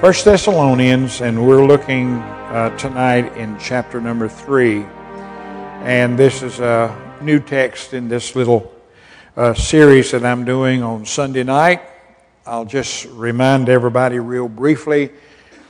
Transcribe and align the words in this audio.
First 0.00 0.24
Thessalonians, 0.24 1.20
and 1.20 1.46
we're 1.46 1.66
looking 1.66 2.14
uh, 2.14 2.74
tonight 2.78 3.36
in 3.36 3.58
chapter 3.58 4.00
number 4.00 4.30
three. 4.30 4.86
And 5.84 6.18
this 6.18 6.42
is 6.42 6.58
a 6.58 6.96
new 7.20 7.38
text 7.38 7.92
in 7.92 8.08
this 8.08 8.34
little 8.34 8.74
uh, 9.36 9.52
series 9.52 10.12
that 10.12 10.24
I'm 10.24 10.46
doing 10.46 10.82
on 10.82 11.04
Sunday 11.04 11.42
night. 11.42 11.82
I'll 12.46 12.64
just 12.64 13.04
remind 13.10 13.68
everybody 13.68 14.18
real 14.20 14.48
briefly. 14.48 15.10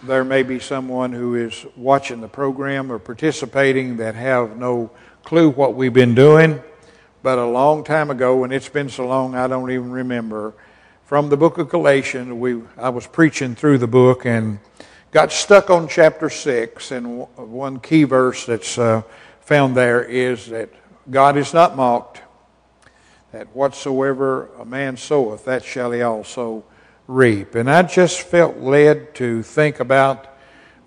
There 0.04 0.22
may 0.22 0.44
be 0.44 0.60
someone 0.60 1.12
who 1.12 1.34
is 1.34 1.66
watching 1.76 2.20
the 2.20 2.28
program 2.28 2.92
or 2.92 3.00
participating 3.00 3.96
that 3.96 4.14
have 4.14 4.56
no 4.56 4.92
clue 5.24 5.50
what 5.50 5.74
we've 5.74 5.92
been 5.92 6.14
doing. 6.14 6.62
But 7.24 7.38
a 7.38 7.46
long 7.46 7.82
time 7.82 8.12
ago, 8.12 8.44
and 8.44 8.52
it's 8.52 8.68
been 8.68 8.90
so 8.90 9.08
long 9.08 9.34
I 9.34 9.48
don't 9.48 9.72
even 9.72 9.90
remember, 9.90 10.54
from 11.10 11.28
the 11.28 11.36
book 11.36 11.58
of 11.58 11.68
Galatians, 11.68 12.32
we, 12.32 12.62
I 12.76 12.90
was 12.90 13.04
preaching 13.04 13.56
through 13.56 13.78
the 13.78 13.88
book 13.88 14.24
and 14.24 14.60
got 15.10 15.32
stuck 15.32 15.68
on 15.68 15.88
chapter 15.88 16.30
6. 16.30 16.92
And 16.92 17.26
one 17.34 17.80
key 17.80 18.04
verse 18.04 18.46
that's 18.46 18.78
uh, 18.78 19.02
found 19.40 19.76
there 19.76 20.04
is 20.04 20.46
that 20.50 20.70
God 21.10 21.36
is 21.36 21.52
not 21.52 21.74
mocked, 21.74 22.22
that 23.32 23.48
whatsoever 23.56 24.50
a 24.56 24.64
man 24.64 24.96
soweth, 24.96 25.46
that 25.46 25.64
shall 25.64 25.90
he 25.90 26.00
also 26.00 26.62
reap. 27.08 27.56
And 27.56 27.68
I 27.68 27.82
just 27.82 28.20
felt 28.20 28.58
led 28.58 29.12
to 29.16 29.42
think 29.42 29.80
about 29.80 30.28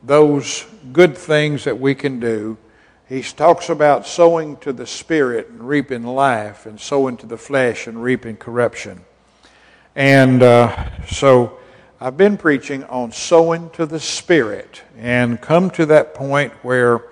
those 0.01 0.65
good 0.93 1.17
things 1.17 1.65
that 1.65 1.81
we 1.81 1.95
can 1.95 2.21
do. 2.21 2.57
He 3.09 3.23
talks 3.23 3.67
about 3.67 4.07
sowing 4.07 4.55
to 4.61 4.71
the 4.71 4.87
spirit 4.87 5.49
and 5.49 5.67
reaping 5.67 6.05
life, 6.05 6.65
and 6.65 6.79
sowing 6.79 7.17
to 7.17 7.25
the 7.25 7.37
flesh 7.37 7.87
and 7.87 8.01
reaping 8.01 8.37
corruption. 8.37 9.03
And 9.95 10.41
uh, 10.41 11.05
so 11.05 11.59
I've 12.01 12.17
been 12.17 12.35
preaching 12.35 12.83
on 12.85 13.11
sowing 13.11 13.69
to 13.71 13.85
the 13.85 13.99
spirit, 13.99 14.81
and 14.97 15.39
come 15.39 15.69
to 15.71 15.85
that 15.85 16.15
point 16.15 16.51
where 16.63 17.03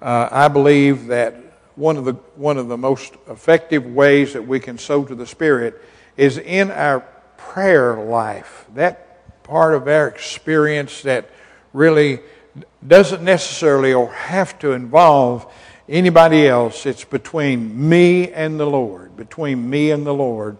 uh, 0.00 0.28
I 0.30 0.48
believe 0.48 1.08
that 1.08 1.36
one 1.76 1.98
of 1.98 2.06
the 2.06 2.14
one 2.34 2.56
of 2.56 2.68
the 2.68 2.78
most 2.78 3.14
effective 3.28 3.84
ways 3.84 4.32
that 4.32 4.46
we 4.46 4.58
can 4.58 4.78
sow 4.78 5.04
to 5.04 5.14
the 5.14 5.26
spirit 5.26 5.82
is 6.16 6.38
in 6.38 6.70
our 6.70 7.00
prayer 7.36 8.02
life. 8.02 8.64
That 8.74 9.42
part 9.44 9.74
of 9.74 9.86
our 9.86 10.08
experience 10.08 11.02
that 11.02 11.28
really 11.74 12.20
doesn't 12.86 13.22
necessarily 13.22 13.92
or 13.92 14.10
have 14.12 14.58
to 14.60 14.72
involve 14.72 15.46
anybody 15.86 16.48
else. 16.48 16.86
It's 16.86 17.04
between 17.04 17.88
me 17.88 18.32
and 18.32 18.58
the 18.58 18.66
Lord, 18.66 19.14
between 19.14 19.68
me 19.68 19.90
and 19.90 20.06
the 20.06 20.14
Lord. 20.14 20.56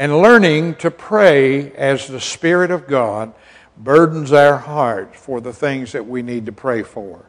And 0.00 0.22
learning 0.22 0.76
to 0.76 0.90
pray 0.90 1.72
as 1.72 2.08
the 2.08 2.22
Spirit 2.22 2.70
of 2.70 2.86
God 2.86 3.34
burdens 3.76 4.32
our 4.32 4.56
heart 4.56 5.14
for 5.14 5.42
the 5.42 5.52
things 5.52 5.92
that 5.92 6.06
we 6.06 6.22
need 6.22 6.46
to 6.46 6.52
pray 6.52 6.82
for. 6.82 7.26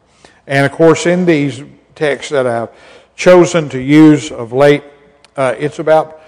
And 0.47 0.65
of 0.65 0.71
course, 0.71 1.05
in 1.05 1.25
these 1.25 1.61
texts 1.95 2.31
that 2.31 2.47
I've 2.47 2.69
chosen 3.13 3.67
to 3.71 3.77
use 3.77 4.31
of 4.31 4.53
late, 4.53 4.85
uh, 5.35 5.53
it's 5.59 5.79
about 5.79 6.21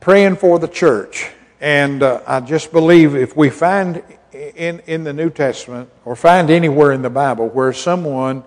praying 0.00 0.36
for 0.36 0.58
the 0.58 0.68
church. 0.68 1.32
And 1.60 2.02
uh, 2.02 2.22
I 2.26 2.40
just 2.40 2.72
believe 2.72 3.14
if 3.14 3.36
we 3.36 3.50
find 3.50 4.02
in, 4.32 4.80
in 4.86 5.04
the 5.04 5.12
New 5.12 5.28
Testament 5.28 5.90
or 6.06 6.16
find 6.16 6.48
anywhere 6.48 6.92
in 6.92 7.02
the 7.02 7.10
Bible 7.10 7.50
where 7.50 7.74
someone 7.74 8.42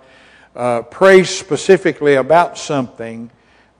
uh, 0.56 0.82
prays 0.82 1.30
specifically 1.30 2.16
about 2.16 2.58
something 2.58 3.30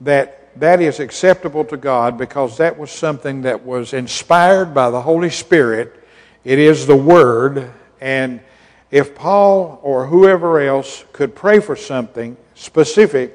that 0.00 0.43
that 0.56 0.80
is 0.80 1.00
acceptable 1.00 1.64
to 1.66 1.76
God 1.76 2.16
because 2.16 2.58
that 2.58 2.78
was 2.78 2.90
something 2.90 3.42
that 3.42 3.64
was 3.64 3.92
inspired 3.92 4.74
by 4.74 4.90
the 4.90 5.00
Holy 5.00 5.30
Spirit. 5.30 6.04
It 6.44 6.58
is 6.58 6.86
the 6.86 6.96
Word. 6.96 7.72
And 8.00 8.40
if 8.90 9.14
Paul 9.14 9.80
or 9.82 10.06
whoever 10.06 10.60
else 10.60 11.04
could 11.12 11.34
pray 11.34 11.60
for 11.60 11.74
something 11.74 12.36
specific, 12.54 13.34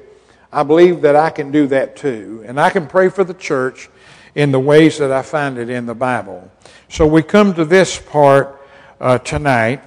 I 0.52 0.62
believe 0.62 1.02
that 1.02 1.16
I 1.16 1.30
can 1.30 1.50
do 1.50 1.66
that 1.68 1.96
too. 1.96 2.42
And 2.46 2.58
I 2.58 2.70
can 2.70 2.86
pray 2.86 3.08
for 3.08 3.24
the 3.24 3.34
church 3.34 3.88
in 4.34 4.52
the 4.52 4.60
ways 4.60 4.98
that 4.98 5.12
I 5.12 5.22
find 5.22 5.58
it 5.58 5.68
in 5.68 5.86
the 5.86 5.94
Bible. 5.94 6.50
So 6.88 7.06
we 7.06 7.22
come 7.22 7.54
to 7.54 7.64
this 7.64 7.98
part 7.98 8.60
uh, 9.00 9.18
tonight, 9.18 9.82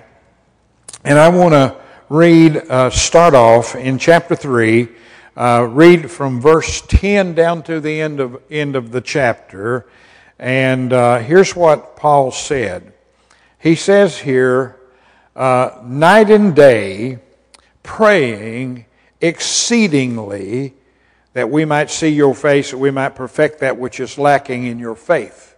and 1.03 1.18
I 1.18 1.30
want 1.30 1.53
to 1.53 1.75
read, 2.09 2.57
uh, 2.57 2.90
start 2.90 3.34
off 3.34 3.75
in 3.75 3.97
chapter 3.97 4.36
3, 4.36 4.88
uh, 5.35 5.67
read 5.69 6.11
from 6.11 6.39
verse 6.39 6.81
10 6.81 7.33
down 7.33 7.63
to 7.63 7.79
the 7.79 8.01
end 8.01 8.19
of, 8.19 8.41
end 8.51 8.75
of 8.75 8.91
the 8.91 9.01
chapter. 9.01 9.88
And 10.38 10.94
uh, 10.94 11.19
here's 11.19 11.55
what 11.55 11.95
Paul 11.95 12.31
said. 12.31 12.94
He 13.59 13.75
says 13.75 14.19
here, 14.19 14.79
uh, 15.35 15.81
night 15.83 16.29
and 16.29 16.55
day, 16.55 17.19
praying 17.81 18.85
exceedingly 19.21 20.73
that 21.33 21.50
we 21.50 21.65
might 21.65 21.89
see 21.89 22.09
your 22.09 22.35
face, 22.35 22.71
that 22.71 22.77
we 22.77 22.91
might 22.91 23.15
perfect 23.15 23.59
that 23.59 23.77
which 23.77 24.00
is 24.00 24.17
lacking 24.17 24.65
in 24.65 24.77
your 24.77 24.95
faith. 24.95 25.55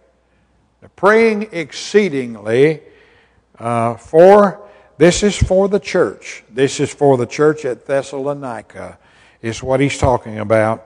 Now, 0.80 0.88
praying 0.96 1.48
exceedingly 1.52 2.80
uh, 3.58 3.94
for 3.94 4.66
this 4.98 5.22
is 5.22 5.36
for 5.36 5.68
the 5.68 5.80
church. 5.80 6.44
This 6.50 6.80
is 6.80 6.92
for 6.92 7.16
the 7.18 7.26
church 7.26 7.64
at 7.64 7.86
Thessalonica, 7.86 8.98
is 9.42 9.62
what 9.62 9.80
he's 9.80 9.98
talking 9.98 10.38
about. 10.38 10.84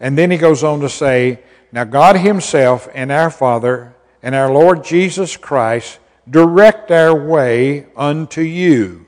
And 0.00 0.18
then 0.18 0.30
he 0.30 0.36
goes 0.36 0.64
on 0.64 0.80
to 0.80 0.88
say, 0.88 1.40
Now 1.70 1.84
God 1.84 2.16
Himself 2.16 2.88
and 2.92 3.12
our 3.12 3.30
Father 3.30 3.94
and 4.22 4.34
our 4.34 4.52
Lord 4.52 4.84
Jesus 4.84 5.36
Christ 5.36 5.98
direct 6.28 6.90
our 6.90 7.14
way 7.14 7.86
unto 7.96 8.40
you. 8.40 9.06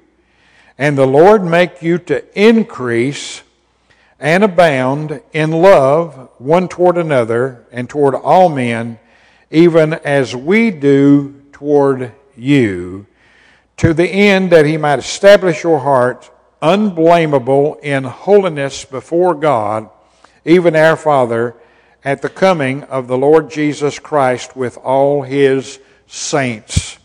And 0.79 0.99
the 0.99 1.07
Lord 1.07 1.45
make 1.45 1.83
you 1.83 1.99
to 1.99 2.41
increase 2.41 3.43
and 4.19 4.43
abound 4.43 5.21
in 5.33 5.51
love 5.51 6.31
one 6.39 6.69
toward 6.69 6.97
another 6.97 7.67
and 7.71 7.89
toward 7.89 8.15
all 8.15 8.49
men, 8.49 8.99
even 9.51 9.93
as 9.93 10.35
we 10.35 10.71
do 10.71 11.43
toward 11.53 12.12
you, 12.37 13.06
to 13.77 13.93
the 13.93 14.09
end 14.09 14.51
that 14.51 14.67
he 14.67 14.77
might 14.77 14.99
establish 14.99 15.62
your 15.62 15.81
heart 15.81 16.31
unblameable 16.64 17.75
in 17.82 18.04
holiness 18.04 18.86
before 18.86 19.34
God, 19.34 19.91
even 20.47 20.75
our 20.75 20.97
Father, 20.97 21.54
at 22.02 22.22
the 22.22 22.28
coming 22.30 22.82
of 22.84 23.06
the 23.06 23.19
Lord 23.19 23.50
Jesus 23.50 23.98
Christ 23.98 24.56
with 24.56 24.78
all 24.78 25.20
his 25.20 25.78
saints. 26.06 26.98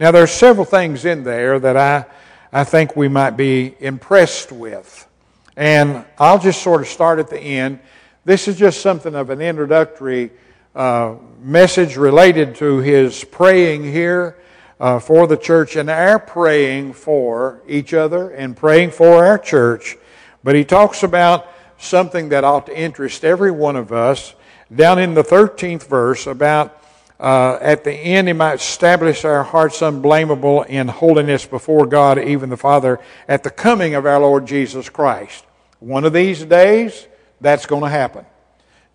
Now, 0.00 0.10
there 0.10 0.22
are 0.22 0.26
several 0.26 0.64
things 0.64 1.04
in 1.04 1.22
there 1.22 1.58
that 1.58 1.76
I, 1.76 2.06
I 2.50 2.64
think 2.64 2.96
we 2.96 3.08
might 3.08 3.32
be 3.32 3.74
impressed 3.78 4.50
with. 4.50 5.06
And 5.54 6.06
I'll 6.18 6.38
just 6.38 6.62
sort 6.62 6.80
of 6.80 6.88
start 6.88 7.18
at 7.18 7.28
the 7.28 7.38
end. 7.38 7.80
This 8.24 8.48
is 8.48 8.56
just 8.56 8.80
something 8.80 9.14
of 9.14 9.28
an 9.28 9.42
introductory 9.42 10.30
uh, 10.74 11.16
message 11.42 11.98
related 11.98 12.54
to 12.56 12.78
his 12.78 13.22
praying 13.22 13.84
here 13.84 14.38
uh, 14.80 14.98
for 14.98 15.26
the 15.26 15.36
church 15.36 15.76
and 15.76 15.88
our 15.88 16.18
praying 16.18 16.92
for 16.92 17.62
each 17.68 17.94
other 17.94 18.30
and 18.30 18.56
praying 18.56 18.90
for 18.90 19.24
our 19.24 19.38
church. 19.38 19.96
But 20.42 20.54
he 20.54 20.64
talks 20.64 21.02
about 21.02 21.48
something 21.78 22.30
that 22.30 22.44
ought 22.44 22.66
to 22.66 22.78
interest 22.78 23.24
every 23.24 23.50
one 23.50 23.76
of 23.76 23.92
us 23.92 24.34
down 24.74 24.98
in 24.98 25.14
the 25.14 25.22
13th 25.24 25.86
verse 25.86 26.26
about 26.26 26.80
uh, 27.20 27.58
at 27.60 27.84
the 27.84 27.92
end, 27.92 28.26
He 28.28 28.34
might 28.34 28.54
establish 28.54 29.24
our 29.24 29.44
hearts 29.44 29.80
unblameable 29.82 30.64
in 30.64 30.88
holiness 30.88 31.46
before 31.46 31.86
God, 31.86 32.18
even 32.18 32.50
the 32.50 32.56
Father, 32.56 32.98
at 33.28 33.42
the 33.44 33.50
coming 33.50 33.94
of 33.94 34.04
our 34.04 34.18
Lord 34.18 34.46
Jesus 34.46 34.88
Christ. 34.88 35.44
One 35.78 36.04
of 36.04 36.12
these 36.12 36.44
days, 36.44 37.06
that's 37.40 37.66
going 37.66 37.82
to 37.82 37.88
happen. 37.88 38.26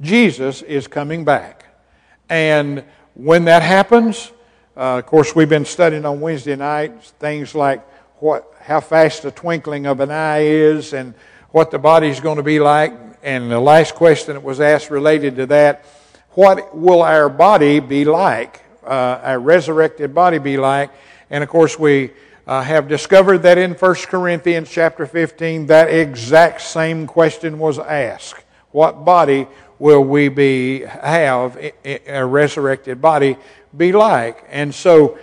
Jesus 0.01 0.61
is 0.61 0.87
coming 0.87 1.23
back. 1.23 1.65
And 2.29 2.83
when 3.13 3.45
that 3.45 3.63
happens, 3.63 4.31
uh, 4.79 4.97
of 4.97 5.05
course, 5.07 5.35
we've 5.35 5.49
been 5.49 5.65
studying 5.65 6.05
on 6.05 6.21
Wednesday 6.21 6.55
nights 6.55 7.11
things 7.19 7.53
like 7.53 7.85
what, 8.21 8.49
how 8.61 8.79
fast 8.79 9.23
the 9.23 9.31
twinkling 9.31 9.85
of 9.85 9.99
an 9.99 10.09
eye 10.09 10.43
is 10.43 10.93
and 10.93 11.13
what 11.51 11.69
the 11.69 11.77
body's 11.77 12.21
going 12.21 12.37
to 12.37 12.43
be 12.43 12.61
like. 12.61 12.93
And 13.21 13.51
the 13.51 13.59
last 13.59 13.93
question 13.95 14.35
that 14.35 14.41
was 14.41 14.61
asked 14.61 14.89
related 14.89 15.35
to 15.35 15.47
that 15.47 15.83
what 16.29 16.77
will 16.77 17.01
our 17.01 17.27
body 17.27 17.81
be 17.81 18.05
like? 18.05 18.61
Uh, 18.81 19.19
our 19.21 19.39
resurrected 19.39 20.15
body 20.15 20.37
be 20.37 20.55
like? 20.55 20.91
And 21.29 21.43
of 21.43 21.49
course, 21.49 21.77
we 21.77 22.11
uh, 22.47 22.61
have 22.61 22.87
discovered 22.87 23.39
that 23.39 23.57
in 23.57 23.73
1 23.73 23.95
Corinthians 24.07 24.71
chapter 24.71 25.05
15, 25.05 25.65
that 25.65 25.89
exact 25.89 26.61
same 26.61 27.05
question 27.05 27.59
was 27.59 27.79
asked. 27.79 28.45
What 28.71 29.03
body 29.03 29.45
will 29.77 30.03
we 30.03 30.29
be 30.29 30.81
have 30.81 31.57
a 31.83 32.25
resurrected 32.25 33.01
body 33.01 33.37
be 33.75 33.91
like? 33.91 34.45
And 34.49 34.73
so 34.73 35.19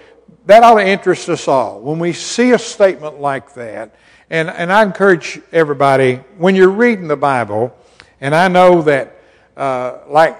that 0.46 0.62
ought 0.62 0.76
to 0.76 0.86
interest 0.86 1.28
us 1.28 1.48
all. 1.48 1.80
When 1.80 1.98
we 1.98 2.12
see 2.12 2.52
a 2.52 2.58
statement 2.58 3.20
like 3.20 3.54
that, 3.54 3.94
and, 4.30 4.48
and 4.48 4.72
I 4.72 4.82
encourage 4.82 5.40
everybody, 5.52 6.16
when 6.38 6.54
you're 6.56 6.68
reading 6.68 7.08
the 7.08 7.16
Bible, 7.16 7.76
and 8.20 8.34
I 8.34 8.48
know 8.48 8.82
that, 8.82 9.20
uh, 9.56 9.98
like 10.08 10.36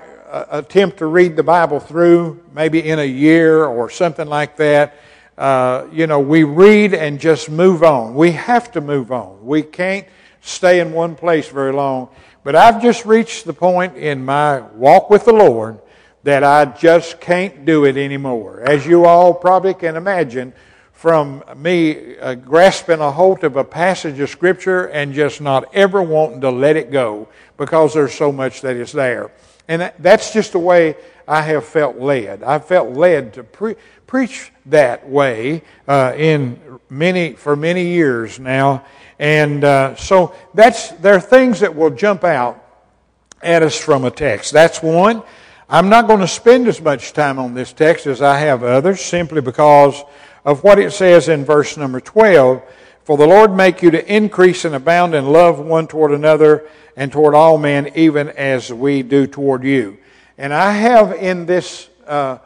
attempt 0.50 0.98
to 0.98 1.06
read 1.06 1.36
the 1.36 1.42
Bible 1.42 1.80
through, 1.80 2.42
maybe 2.52 2.88
in 2.88 2.98
a 2.98 3.04
year 3.04 3.64
or 3.64 3.88
something 3.88 4.26
like 4.26 4.56
that, 4.56 4.96
uh, 5.38 5.86
you 5.92 6.06
know, 6.06 6.18
we 6.18 6.44
read 6.44 6.94
and 6.94 7.20
just 7.20 7.50
move 7.50 7.82
on. 7.82 8.14
We 8.14 8.32
have 8.32 8.72
to 8.72 8.80
move 8.80 9.12
on. 9.12 9.44
We 9.44 9.62
can't 9.62 10.06
stay 10.40 10.80
in 10.80 10.92
one 10.92 11.14
place 11.14 11.48
very 11.48 11.72
long. 11.72 12.08
But 12.42 12.54
I've 12.54 12.80
just 12.80 13.04
reached 13.04 13.44
the 13.44 13.52
point 13.52 13.96
in 13.96 14.24
my 14.24 14.60
walk 14.60 15.10
with 15.10 15.24
the 15.24 15.32
Lord 15.32 15.78
that 16.26 16.42
I 16.42 16.64
just 16.64 17.20
can't 17.20 17.64
do 17.64 17.84
it 17.84 17.96
anymore. 17.96 18.60
As 18.60 18.84
you 18.84 19.04
all 19.04 19.32
probably 19.32 19.74
can 19.74 19.94
imagine, 19.94 20.52
from 20.92 21.44
me 21.54 22.18
uh, 22.18 22.34
grasping 22.34 22.98
a 22.98 23.12
hold 23.12 23.44
of 23.44 23.56
a 23.56 23.62
passage 23.62 24.18
of 24.18 24.28
Scripture 24.28 24.86
and 24.86 25.14
just 25.14 25.40
not 25.40 25.72
ever 25.72 26.02
wanting 26.02 26.40
to 26.40 26.50
let 26.50 26.74
it 26.74 26.90
go 26.90 27.28
because 27.56 27.94
there's 27.94 28.12
so 28.12 28.32
much 28.32 28.60
that 28.62 28.74
is 28.74 28.90
there. 28.90 29.30
And 29.68 29.92
that's 30.00 30.32
just 30.32 30.50
the 30.50 30.58
way 30.58 30.96
I 31.28 31.42
have 31.42 31.64
felt 31.64 31.96
led. 31.96 32.42
I 32.42 32.58
felt 32.58 32.90
led 32.90 33.34
to 33.34 33.44
pre- 33.44 33.76
preach 34.08 34.50
that 34.66 35.08
way 35.08 35.62
uh, 35.86 36.12
in 36.16 36.58
many 36.90 37.34
for 37.34 37.54
many 37.54 37.86
years 37.86 38.40
now, 38.40 38.84
and 39.20 39.62
uh, 39.62 39.94
so 39.94 40.34
that's 40.54 40.88
there 40.88 41.14
are 41.14 41.20
things 41.20 41.60
that 41.60 41.76
will 41.76 41.90
jump 41.90 42.24
out 42.24 42.64
at 43.42 43.62
us 43.62 43.78
from 43.78 44.04
a 44.04 44.10
text. 44.10 44.52
That's 44.52 44.82
one. 44.82 45.22
I'm 45.68 45.88
not 45.88 46.06
going 46.06 46.20
to 46.20 46.28
spend 46.28 46.68
as 46.68 46.80
much 46.80 47.12
time 47.12 47.40
on 47.40 47.54
this 47.54 47.72
text 47.72 48.06
as 48.06 48.22
I 48.22 48.38
have 48.38 48.62
others, 48.62 49.00
simply 49.00 49.40
because 49.40 50.00
of 50.44 50.62
what 50.62 50.78
it 50.78 50.92
says 50.92 51.28
in 51.28 51.44
verse 51.44 51.76
number 51.76 51.98
12. 51.98 52.62
For 53.02 53.16
the 53.16 53.26
Lord 53.26 53.52
make 53.52 53.82
you 53.82 53.90
to 53.90 54.14
increase 54.14 54.64
and 54.64 54.76
abound 54.76 55.16
in 55.16 55.26
love 55.26 55.58
one 55.58 55.88
toward 55.88 56.12
another 56.12 56.68
and 56.96 57.10
toward 57.10 57.34
all 57.34 57.58
men, 57.58 57.90
even 57.96 58.28
as 58.28 58.72
we 58.72 59.02
do 59.02 59.26
toward 59.26 59.64
you. 59.64 59.98
And 60.38 60.54
I 60.54 60.70
have 60.70 61.12
in 61.14 61.46
this 61.46 61.88
uh, 62.06 62.38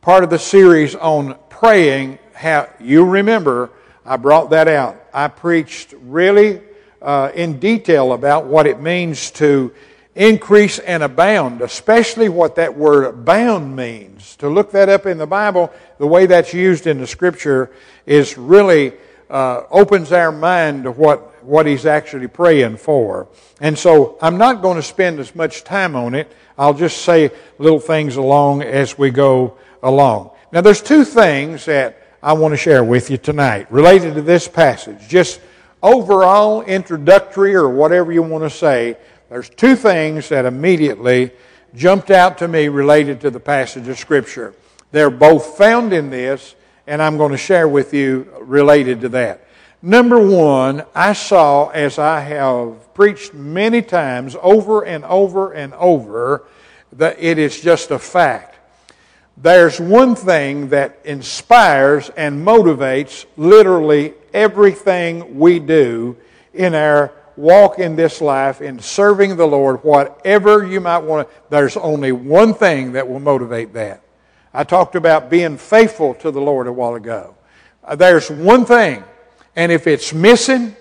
part 0.00 0.24
of 0.24 0.30
the 0.30 0.38
series 0.40 0.96
on 0.96 1.38
praying, 1.48 2.18
how, 2.34 2.68
you 2.80 3.04
remember, 3.04 3.70
I 4.04 4.16
brought 4.16 4.50
that 4.50 4.66
out. 4.66 4.96
I 5.14 5.28
preached 5.28 5.94
really 6.02 6.60
uh, 7.00 7.30
in 7.36 7.60
detail 7.60 8.12
about 8.12 8.46
what 8.46 8.66
it 8.66 8.80
means 8.80 9.30
to 9.32 9.72
increase 10.14 10.78
and 10.78 11.02
abound, 11.02 11.62
especially 11.62 12.28
what 12.28 12.56
that 12.56 12.76
word 12.76 13.04
abound 13.04 13.74
means. 13.74 14.36
To 14.36 14.48
look 14.48 14.72
that 14.72 14.88
up 14.88 15.06
in 15.06 15.18
the 15.18 15.26
Bible, 15.26 15.72
the 15.98 16.06
way 16.06 16.26
that's 16.26 16.52
used 16.52 16.86
in 16.86 16.98
the 16.98 17.06
Scripture 17.06 17.70
is 18.06 18.36
really 18.36 18.92
uh, 19.30 19.64
opens 19.70 20.12
our 20.12 20.30
mind 20.30 20.84
to 20.84 20.90
what, 20.90 21.42
what 21.44 21.64
he's 21.64 21.86
actually 21.86 22.28
praying 22.28 22.76
for. 22.76 23.28
And 23.60 23.78
so 23.78 24.18
I'm 24.20 24.36
not 24.36 24.60
going 24.60 24.76
to 24.76 24.82
spend 24.82 25.18
as 25.18 25.34
much 25.34 25.64
time 25.64 25.96
on 25.96 26.14
it. 26.14 26.30
I'll 26.58 26.74
just 26.74 27.02
say 27.02 27.30
little 27.58 27.80
things 27.80 28.16
along 28.16 28.62
as 28.62 28.98
we 28.98 29.10
go 29.10 29.56
along. 29.82 30.32
Now, 30.52 30.60
there's 30.60 30.82
two 30.82 31.04
things 31.04 31.64
that 31.64 32.02
I 32.22 32.34
want 32.34 32.52
to 32.52 32.58
share 32.58 32.84
with 32.84 33.10
you 33.10 33.16
tonight 33.16 33.72
related 33.72 34.14
to 34.14 34.22
this 34.22 34.46
passage. 34.46 35.08
Just 35.08 35.40
overall 35.82 36.62
introductory 36.62 37.54
or 37.54 37.68
whatever 37.68 38.12
you 38.12 38.22
want 38.22 38.44
to 38.44 38.50
say. 38.50 38.96
There's 39.32 39.48
two 39.48 39.76
things 39.76 40.28
that 40.28 40.44
immediately 40.44 41.30
jumped 41.74 42.10
out 42.10 42.36
to 42.36 42.48
me 42.48 42.68
related 42.68 43.22
to 43.22 43.30
the 43.30 43.40
passage 43.40 43.88
of 43.88 43.98
Scripture. 43.98 44.52
They're 44.90 45.08
both 45.08 45.56
found 45.56 45.94
in 45.94 46.10
this, 46.10 46.54
and 46.86 47.00
I'm 47.00 47.16
going 47.16 47.32
to 47.32 47.38
share 47.38 47.66
with 47.66 47.94
you 47.94 48.30
related 48.42 49.00
to 49.00 49.08
that. 49.08 49.46
Number 49.80 50.18
one, 50.18 50.84
I 50.94 51.14
saw, 51.14 51.70
as 51.70 51.98
I 51.98 52.20
have 52.20 52.92
preached 52.92 53.32
many 53.32 53.80
times 53.80 54.36
over 54.42 54.84
and 54.84 55.02
over 55.06 55.52
and 55.52 55.72
over, 55.72 56.44
that 56.92 57.16
it 57.18 57.38
is 57.38 57.58
just 57.58 57.90
a 57.90 57.98
fact. 57.98 58.56
There's 59.38 59.80
one 59.80 60.14
thing 60.14 60.68
that 60.68 60.98
inspires 61.06 62.10
and 62.18 62.46
motivates 62.46 63.24
literally 63.38 64.12
everything 64.34 65.38
we 65.38 65.58
do 65.58 66.18
in 66.52 66.74
our 66.74 67.14
walk 67.42 67.80
in 67.80 67.96
this 67.96 68.20
life 68.20 68.62
in 68.62 68.78
serving 68.78 69.36
the 69.36 69.46
Lord, 69.46 69.82
whatever 69.82 70.64
you 70.64 70.80
might 70.80 70.98
want 70.98 71.28
to, 71.28 71.34
there's 71.50 71.76
only 71.76 72.12
one 72.12 72.54
thing 72.54 72.92
that 72.92 73.08
will 73.08 73.18
motivate 73.18 73.72
that. 73.74 74.00
I 74.54 74.62
talked 74.62 74.94
about 74.94 75.28
being 75.28 75.58
faithful 75.58 76.14
to 76.14 76.30
the 76.30 76.40
Lord 76.40 76.68
a 76.68 76.72
while 76.72 76.94
ago. 76.94 77.34
Uh, 77.82 77.96
there's 77.96 78.30
one 78.30 78.64
thing, 78.64 79.02
and 79.56 79.72
if 79.72 79.88
it's 79.88 80.14
missing, 80.14 80.76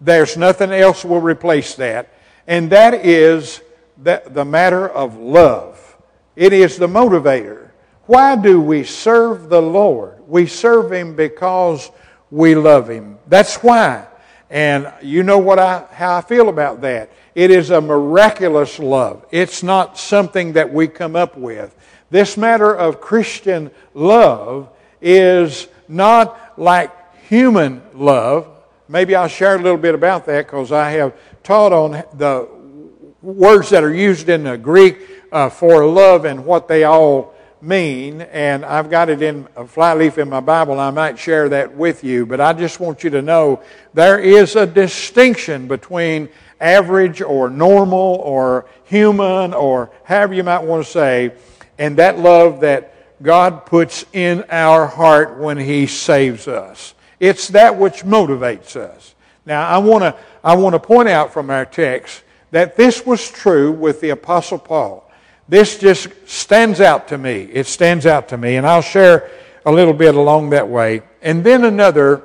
there's 0.00 0.38
nothing 0.38 0.72
else 0.72 1.04
will 1.04 1.20
replace 1.20 1.74
that, 1.74 2.14
and 2.46 2.70
that 2.70 2.94
is 2.94 3.60
the 4.02 4.44
matter 4.46 4.88
of 4.88 5.18
love. 5.18 5.98
It 6.34 6.54
is 6.54 6.78
the 6.78 6.86
motivator. 6.86 7.72
Why 8.06 8.36
do 8.36 8.58
we 8.58 8.84
serve 8.84 9.50
the 9.50 9.60
Lord? 9.60 10.26
We 10.26 10.46
serve 10.46 10.90
Him 10.90 11.14
because 11.14 11.90
we 12.30 12.54
love 12.54 12.88
Him. 12.88 13.18
That's 13.26 13.56
why. 13.56 14.06
And 14.50 14.92
you 15.00 15.22
know 15.22 15.38
what 15.38 15.60
I, 15.60 15.86
how 15.92 16.16
I 16.16 16.20
feel 16.20 16.48
about 16.48 16.80
that. 16.80 17.10
It 17.36 17.52
is 17.52 17.70
a 17.70 17.80
miraculous 17.80 18.80
love. 18.80 19.24
It's 19.30 19.62
not 19.62 19.96
something 19.96 20.54
that 20.54 20.72
we 20.72 20.88
come 20.88 21.14
up 21.14 21.36
with. 21.36 21.74
This 22.10 22.36
matter 22.36 22.74
of 22.74 23.00
Christian 23.00 23.70
love 23.94 24.68
is 25.00 25.68
not 25.88 26.58
like 26.58 26.90
human 27.28 27.82
love. 27.94 28.48
Maybe 28.88 29.14
I'll 29.14 29.28
share 29.28 29.54
a 29.54 29.62
little 29.62 29.78
bit 29.78 29.94
about 29.94 30.26
that 30.26 30.46
because 30.46 30.72
I 30.72 30.90
have 30.90 31.14
taught 31.44 31.72
on 31.72 31.92
the 32.14 32.48
words 33.22 33.70
that 33.70 33.84
are 33.84 33.94
used 33.94 34.28
in 34.28 34.42
the 34.42 34.58
Greek 34.58 34.98
uh, 35.30 35.48
for 35.48 35.86
love 35.86 36.24
and 36.24 36.44
what 36.44 36.66
they 36.66 36.82
all 36.82 37.34
mean, 37.62 38.22
and 38.22 38.64
I've 38.64 38.90
got 38.90 39.10
it 39.10 39.22
in 39.22 39.46
a 39.56 39.66
flyleaf 39.66 40.18
in 40.18 40.28
my 40.28 40.40
Bible. 40.40 40.80
I 40.80 40.90
might 40.90 41.18
share 41.18 41.48
that 41.50 41.74
with 41.74 42.02
you, 42.02 42.26
but 42.26 42.40
I 42.40 42.52
just 42.52 42.80
want 42.80 43.04
you 43.04 43.10
to 43.10 43.22
know 43.22 43.62
there 43.94 44.18
is 44.18 44.56
a 44.56 44.66
distinction 44.66 45.68
between 45.68 46.28
average 46.60 47.20
or 47.22 47.50
normal 47.50 48.20
or 48.24 48.66
human 48.84 49.54
or 49.54 49.90
however 50.04 50.34
you 50.34 50.44
might 50.44 50.62
want 50.62 50.84
to 50.84 50.90
say, 50.90 51.32
and 51.78 51.96
that 51.98 52.18
love 52.18 52.60
that 52.60 52.94
God 53.22 53.66
puts 53.66 54.04
in 54.12 54.44
our 54.50 54.86
heart 54.86 55.38
when 55.38 55.58
He 55.58 55.86
saves 55.86 56.48
us. 56.48 56.94
It's 57.18 57.48
that 57.48 57.76
which 57.76 58.02
motivates 58.02 58.76
us. 58.76 59.14
Now, 59.44 59.68
I 59.68 59.78
want 59.78 60.02
to 60.02 60.16
I 60.42 60.54
want 60.56 60.74
to 60.74 60.78
point 60.78 61.08
out 61.08 61.32
from 61.32 61.50
our 61.50 61.66
text 61.66 62.22
that 62.50 62.76
this 62.76 63.04
was 63.04 63.30
true 63.30 63.72
with 63.72 64.00
the 64.00 64.10
Apostle 64.10 64.58
Paul 64.58 65.09
this 65.50 65.78
just 65.78 66.08
stands 66.26 66.80
out 66.80 67.08
to 67.08 67.18
me. 67.18 67.42
It 67.42 67.66
stands 67.66 68.06
out 68.06 68.28
to 68.28 68.38
me, 68.38 68.54
and 68.54 68.64
I'll 68.64 68.82
share 68.82 69.28
a 69.66 69.72
little 69.72 69.92
bit 69.92 70.14
along 70.14 70.50
that 70.50 70.68
way. 70.68 71.02
And 71.22 71.42
then 71.42 71.64
another 71.64 72.22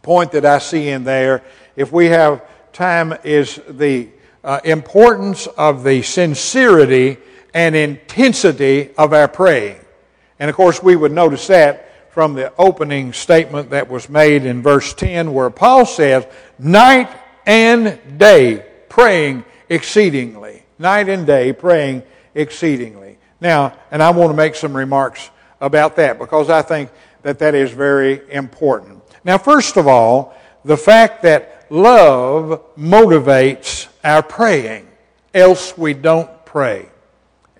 point 0.00 0.32
that 0.32 0.46
I 0.46 0.58
see 0.58 0.88
in 0.88 1.04
there, 1.04 1.44
if 1.76 1.92
we 1.92 2.06
have 2.06 2.42
time, 2.72 3.14
is 3.22 3.60
the 3.68 4.08
uh, 4.42 4.60
importance 4.64 5.46
of 5.46 5.84
the 5.84 6.00
sincerity 6.00 7.18
and 7.52 7.76
intensity 7.76 8.94
of 8.96 9.12
our 9.12 9.28
praying. 9.28 9.78
And 10.38 10.48
of 10.48 10.56
course, 10.56 10.82
we 10.82 10.96
would 10.96 11.12
notice 11.12 11.48
that 11.48 12.12
from 12.14 12.32
the 12.32 12.50
opening 12.56 13.12
statement 13.12 13.70
that 13.70 13.90
was 13.90 14.08
made 14.08 14.46
in 14.46 14.62
verse 14.62 14.94
10, 14.94 15.34
where 15.34 15.50
Paul 15.50 15.84
says, 15.84 16.26
Night 16.58 17.10
and 17.44 17.98
day 18.16 18.64
praying 18.88 19.44
exceedingly. 19.68 20.62
Night 20.78 21.10
and 21.10 21.26
day 21.26 21.52
praying 21.52 22.04
exceedingly. 22.38 23.18
Now, 23.40 23.76
and 23.90 24.02
I 24.02 24.10
want 24.10 24.30
to 24.30 24.36
make 24.36 24.54
some 24.54 24.76
remarks 24.76 25.30
about 25.60 25.96
that 25.96 26.18
because 26.18 26.48
I 26.48 26.62
think 26.62 26.90
that 27.22 27.40
that 27.40 27.54
is 27.54 27.72
very 27.72 28.22
important. 28.30 29.02
Now, 29.24 29.38
first 29.38 29.76
of 29.76 29.88
all, 29.88 30.34
the 30.64 30.76
fact 30.76 31.22
that 31.22 31.66
love 31.68 32.64
motivates 32.76 33.88
our 34.04 34.22
praying, 34.22 34.88
else 35.34 35.76
we 35.76 35.94
don't 35.94 36.30
pray. 36.44 36.88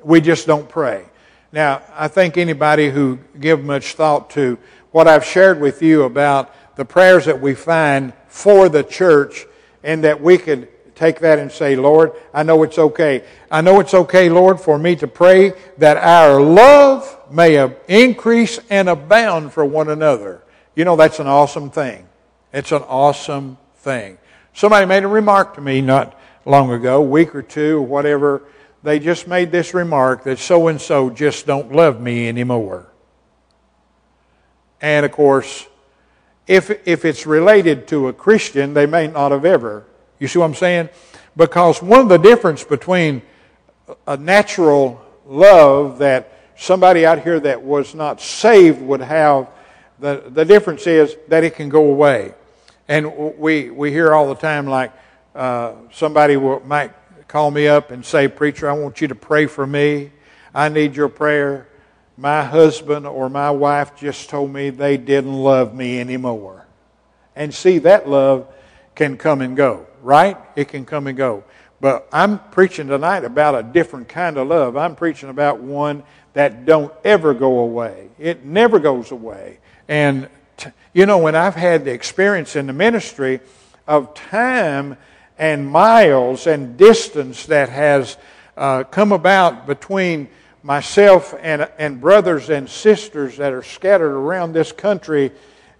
We 0.03 0.21
just 0.21 0.47
don't 0.47 0.69
pray. 0.69 1.05
Now, 1.51 1.83
I 1.95 2.09
think 2.09 2.37
anybody 2.37 2.91
who 2.91 3.19
give 3.41 3.65
much 3.65 3.95
thought 3.95 4.31
to 4.31 4.59
what 4.93 5.09
I've 5.09 5.25
shared 5.25 5.61
with 5.61 5.83
you 5.83 6.05
about 6.05 6.55
the 6.77 6.85
prayers 6.85 7.25
that 7.25 7.41
we 7.41 7.55
find 7.55 8.13
for 8.29 8.69
the 8.69 8.85
church 8.85 9.45
and 9.83 10.05
that 10.05 10.21
we 10.21 10.39
could 10.39 10.69
take 10.99 11.21
that 11.21 11.39
and 11.39 11.51
say, 11.51 11.77
Lord, 11.77 12.13
I 12.35 12.43
know 12.43 12.63
it's 12.65 12.79
okay. 12.79 13.25
I 13.51 13.61
know 13.61 13.79
it's 13.79 13.95
okay, 13.95 14.29
Lord, 14.29 14.61
for 14.61 14.79
me 14.79 14.97
to 14.97 15.07
pray 15.07 15.53
that 15.79 15.97
our 15.97 16.41
love 16.41 17.17
may 17.31 17.73
increase 17.87 18.59
and 18.69 18.89
abound 18.89 19.53
for 19.53 19.65
one 19.65 19.89
another. 19.89 20.43
You 20.75 20.85
know, 20.85 20.97
that's 20.97 21.21
an 21.21 21.29
awesome 21.29 21.71
thing. 21.71 22.09
It's 22.53 22.73
an 22.73 22.83
awesome 22.83 23.59
thing. 23.77 24.19
Somebody 24.53 24.87
made 24.87 25.05
a 25.05 25.09
remark 25.09 25.55
to 25.55 25.61
me 25.61 25.81
not 25.81 26.19
long 26.45 26.73
ago, 26.73 27.01
week 27.01 27.35
or 27.35 27.43
two, 27.43 27.79
or 27.79 27.83
whatever. 27.83 28.43
They 28.83 28.99
just 28.99 29.29
made 29.29 29.53
this 29.53 29.75
remark 29.75 30.25
that 30.25 30.39
so 30.39 30.67
and 30.67 30.81
so 30.81 31.11
just 31.11 31.47
don't 31.47 31.73
love 31.73 32.01
me 32.01 32.29
anymore. 32.29 32.91
And 34.81 35.07
of 35.07 35.13
course, 35.13 35.67
if, 36.47 36.71
if 36.89 37.05
it's 37.05 37.27
related 37.27 37.87
to 37.89 38.09
a 38.09 38.13
Christian, 38.13 38.75
they 38.75 38.87
may 38.87 39.07
not 39.07 39.31
have 39.31 39.45
ever 39.45 39.85
you 40.19 40.29
see 40.29 40.39
what 40.39 40.47
I'm 40.47 40.55
saying? 40.55 40.89
Because 41.37 41.83
one 41.83 42.01
of 42.01 42.09
the 42.09 42.19
difference 42.19 42.65
between 42.65 43.23
a 44.07 44.17
natural 44.17 45.01
love 45.27 45.99
that 45.99 46.33
somebody 46.57 47.07
out 47.07 47.23
here 47.23 47.39
that 47.41 47.63
was 47.63 47.95
not 47.95 48.21
saved 48.21 48.81
would 48.83 49.01
have 49.01 49.49
The, 50.01 50.31
the 50.31 50.45
difference 50.45 50.87
is 50.87 51.17
that 51.27 51.43
it 51.43 51.57
can 51.57 51.69
go 51.69 51.91
away. 51.91 52.33
And 52.87 53.35
we, 53.37 53.69
we 53.69 53.91
hear 53.91 54.15
all 54.15 54.29
the 54.29 54.39
time, 54.39 54.71
like 54.71 54.93
uh, 55.35 55.73
somebody 55.91 56.37
will, 56.37 56.61
might 56.61 56.93
call 57.27 57.51
me 57.51 57.67
up 57.67 57.91
and 57.91 58.07
say, 58.07 58.29
Preacher, 58.29 58.71
I 58.71 58.75
want 58.75 59.01
you 59.01 59.09
to 59.09 59.17
pray 59.17 59.47
for 59.47 59.67
me. 59.67 60.13
I 60.55 60.69
need 60.69 60.95
your 60.95 61.09
prayer. 61.09 61.67
My 62.17 62.45
husband 62.45 63.07
or 63.07 63.29
my 63.29 63.51
wife 63.51 63.97
just 63.97 64.31
told 64.31 64.53
me 64.53 64.71
they 64.71 64.97
didn't 64.97 65.35
love 65.35 65.75
me 65.75 65.99
anymore. 65.99 66.65
And 67.35 67.53
see, 67.53 67.79
that 67.81 68.09
love 68.09 68.47
can 68.95 69.17
come 69.17 69.43
and 69.43 69.57
go, 69.57 69.88
right? 70.03 70.37
It 70.57 70.69
can 70.69 70.85
come 70.85 71.07
and 71.07 71.17
go. 71.17 71.45
But 71.81 72.09
I'm 72.13 72.39
preaching 72.51 72.89
tonight 72.89 73.25
about 73.25 73.55
a 73.55 73.63
different 73.63 74.09
kind 74.09 74.37
of 74.37 74.49
love. 74.49 74.77
I'm 74.77 74.97
preaching 74.97 75.29
about 75.29 75.61
one 75.61 76.03
that 76.33 76.65
don't 76.67 76.93
ever 77.05 77.35
go 77.35 77.61
away. 77.61 78.09
It 78.19 78.45
never 78.45 78.79
goes 78.79 79.11
away. 79.11 79.59
And 79.87 80.29
you 80.93 81.07
know, 81.07 81.19
when 81.19 81.35
I've 81.35 81.55
had 81.55 81.85
the 81.85 81.93
experience 81.93 82.57
in 82.57 82.67
the 82.67 82.73
ministry 82.73 83.41
of 83.87 84.15
time 84.15 84.97
and 85.39 85.71
miles 85.71 86.47
and 86.47 86.77
distance 86.77 87.47
that 87.47 87.69
has 87.69 88.17
uh, 88.57 88.85
come 88.85 89.13
about 89.13 89.67
between 89.67 90.29
myself 90.63 91.35
and, 91.41 91.69
and 91.79 92.01
brothers 92.01 92.51
and 92.51 92.69
sisters 92.69 93.37
that 93.37 93.53
are 93.53 93.63
scattered 93.63 94.13
around 94.13 94.53
this 94.53 94.73
country, 94.73 95.31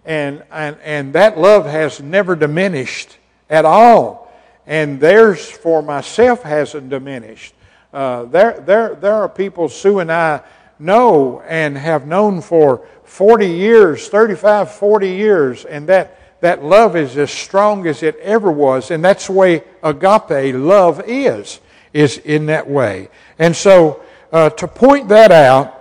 and, 0.05 0.45
and, 0.53 0.77
and 0.85 1.13
that 1.15 1.37
love 1.37 1.67
has 1.67 2.01
never 2.01 2.37
diminished 2.37 3.19
at 3.51 3.65
all. 3.65 4.33
And 4.67 5.01
theirs 5.01 5.51
for 5.51 5.83
myself 5.83 6.43
hasn't 6.43 6.91
diminished. 6.91 7.55
Uh, 7.93 8.25
there, 8.25 8.61
there, 8.61 8.95
there 8.95 9.15
are 9.15 9.29
people 9.29 9.69
Sue 9.69 10.01
and 10.01 10.13
I 10.13 10.43
know 10.79 11.41
and 11.47 11.77
have 11.77 12.07
known 12.07 12.41
for 12.41 12.87
40 13.05 13.47
years, 13.47 14.09
35, 14.09 14.71
40 14.71 15.09
years, 15.09 15.65
and 15.65 15.89
that, 15.89 16.41
that 16.43 16.63
love 16.63 16.97
is 16.97 17.17
as 17.17 17.31
strong 17.31 17.87
as 17.87 18.03
it 18.03 18.17
ever 18.17 18.53
was. 18.53 18.91
And 18.91 19.05
that's 19.05 19.27
the 19.27 19.33
way 19.33 19.65
agape 19.83 20.55
love 20.55 21.03
is, 21.07 21.61
is 21.93 22.19
in 22.19 22.47
that 22.47 22.69
way. 22.69 23.09
And 23.39 23.57
so, 23.57 24.03
uh, 24.31 24.51
to 24.51 24.69
point 24.69 25.09
that 25.09 25.33
out, 25.33 25.75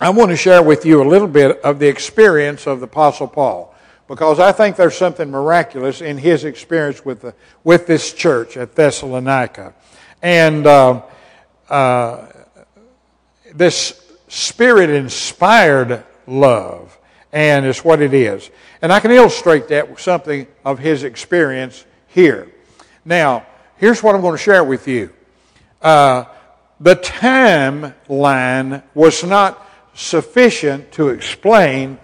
I 0.00 0.10
want 0.10 0.30
to 0.30 0.36
share 0.36 0.62
with 0.62 0.86
you 0.86 1.02
a 1.02 1.08
little 1.08 1.26
bit 1.26 1.60
of 1.62 1.78
the 1.80 1.88
experience 1.88 2.66
of 2.66 2.80
the 2.80 2.86
Apostle 2.86 3.26
Paul 3.26 3.74
because 4.08 4.38
I 4.38 4.52
think 4.52 4.76
there's 4.76 4.96
something 4.96 5.30
miraculous 5.30 6.00
in 6.00 6.18
his 6.18 6.44
experience 6.44 7.04
with, 7.04 7.22
the, 7.22 7.34
with 7.64 7.86
this 7.86 8.12
church 8.12 8.56
at 8.56 8.74
Thessalonica. 8.74 9.74
And 10.22 10.66
uh, 10.66 11.02
uh, 11.68 12.26
this 13.54 14.02
spirit 14.28 14.90
inspired 14.90 16.04
love, 16.26 16.96
and 17.32 17.66
it's 17.66 17.84
what 17.84 18.00
it 18.00 18.14
is. 18.14 18.50
And 18.82 18.92
I 18.92 19.00
can 19.00 19.10
illustrate 19.10 19.68
that 19.68 19.90
with 19.90 20.00
something 20.00 20.46
of 20.64 20.78
his 20.78 21.04
experience 21.04 21.84
here. 22.08 22.52
Now, 23.04 23.46
here's 23.76 24.02
what 24.02 24.14
I'm 24.14 24.20
going 24.20 24.34
to 24.34 24.42
share 24.42 24.64
with 24.64 24.86
you. 24.86 25.12
Uh, 25.82 26.24
the 26.80 26.96
timeline 26.96 28.82
was 28.94 29.24
not 29.24 29.66
sufficient 29.94 30.92
to 30.92 31.08
explain 31.08 31.98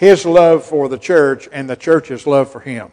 his 0.00 0.24
love 0.24 0.64
for 0.64 0.88
the 0.88 0.96
church 0.96 1.46
and 1.52 1.68
the 1.68 1.76
church's 1.76 2.26
love 2.26 2.50
for 2.50 2.60
him. 2.60 2.90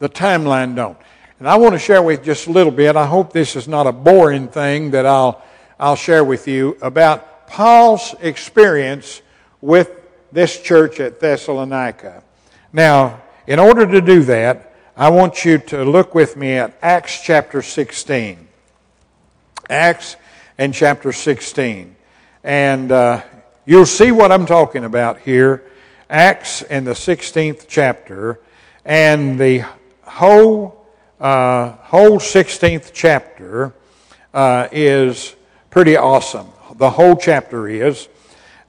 The 0.00 0.08
timeline 0.10 0.76
don't. 0.76 0.98
And 1.38 1.48
I 1.48 1.56
want 1.56 1.72
to 1.72 1.78
share 1.78 2.02
with 2.02 2.20
you 2.20 2.26
just 2.26 2.46
a 2.46 2.52
little 2.52 2.70
bit. 2.70 2.94
I 2.94 3.06
hope 3.06 3.32
this 3.32 3.56
is 3.56 3.66
not 3.66 3.86
a 3.86 3.92
boring 3.92 4.48
thing 4.48 4.90
that 4.90 5.06
I'll, 5.06 5.42
I'll 5.80 5.96
share 5.96 6.22
with 6.22 6.46
you 6.46 6.76
about 6.82 7.48
Paul's 7.48 8.14
experience 8.20 9.22
with 9.62 9.90
this 10.30 10.60
church 10.60 11.00
at 11.00 11.20
Thessalonica. 11.20 12.22
Now, 12.70 13.22
in 13.46 13.58
order 13.58 13.86
to 13.86 14.02
do 14.02 14.22
that, 14.24 14.74
I 14.94 15.08
want 15.08 15.46
you 15.46 15.56
to 15.56 15.84
look 15.84 16.14
with 16.14 16.36
me 16.36 16.52
at 16.52 16.76
Acts 16.82 17.22
chapter 17.22 17.62
16. 17.62 18.46
Acts 19.70 20.16
and 20.58 20.74
chapter 20.74 21.12
16. 21.12 21.96
And 22.44 22.92
uh, 22.92 23.22
you'll 23.64 23.86
see 23.86 24.12
what 24.12 24.30
I'm 24.30 24.44
talking 24.44 24.84
about 24.84 25.18
here. 25.20 25.64
Acts 26.12 26.60
in 26.60 26.84
the 26.84 26.92
16th 26.92 27.64
chapter. 27.68 28.38
And 28.84 29.40
the 29.40 29.64
whole, 30.02 30.86
uh, 31.18 31.70
whole 31.70 32.18
16th 32.18 32.90
chapter 32.92 33.72
uh, 34.34 34.68
is 34.70 35.34
pretty 35.70 35.96
awesome. 35.96 36.48
The 36.76 36.90
whole 36.90 37.16
chapter 37.16 37.66
is. 37.66 38.10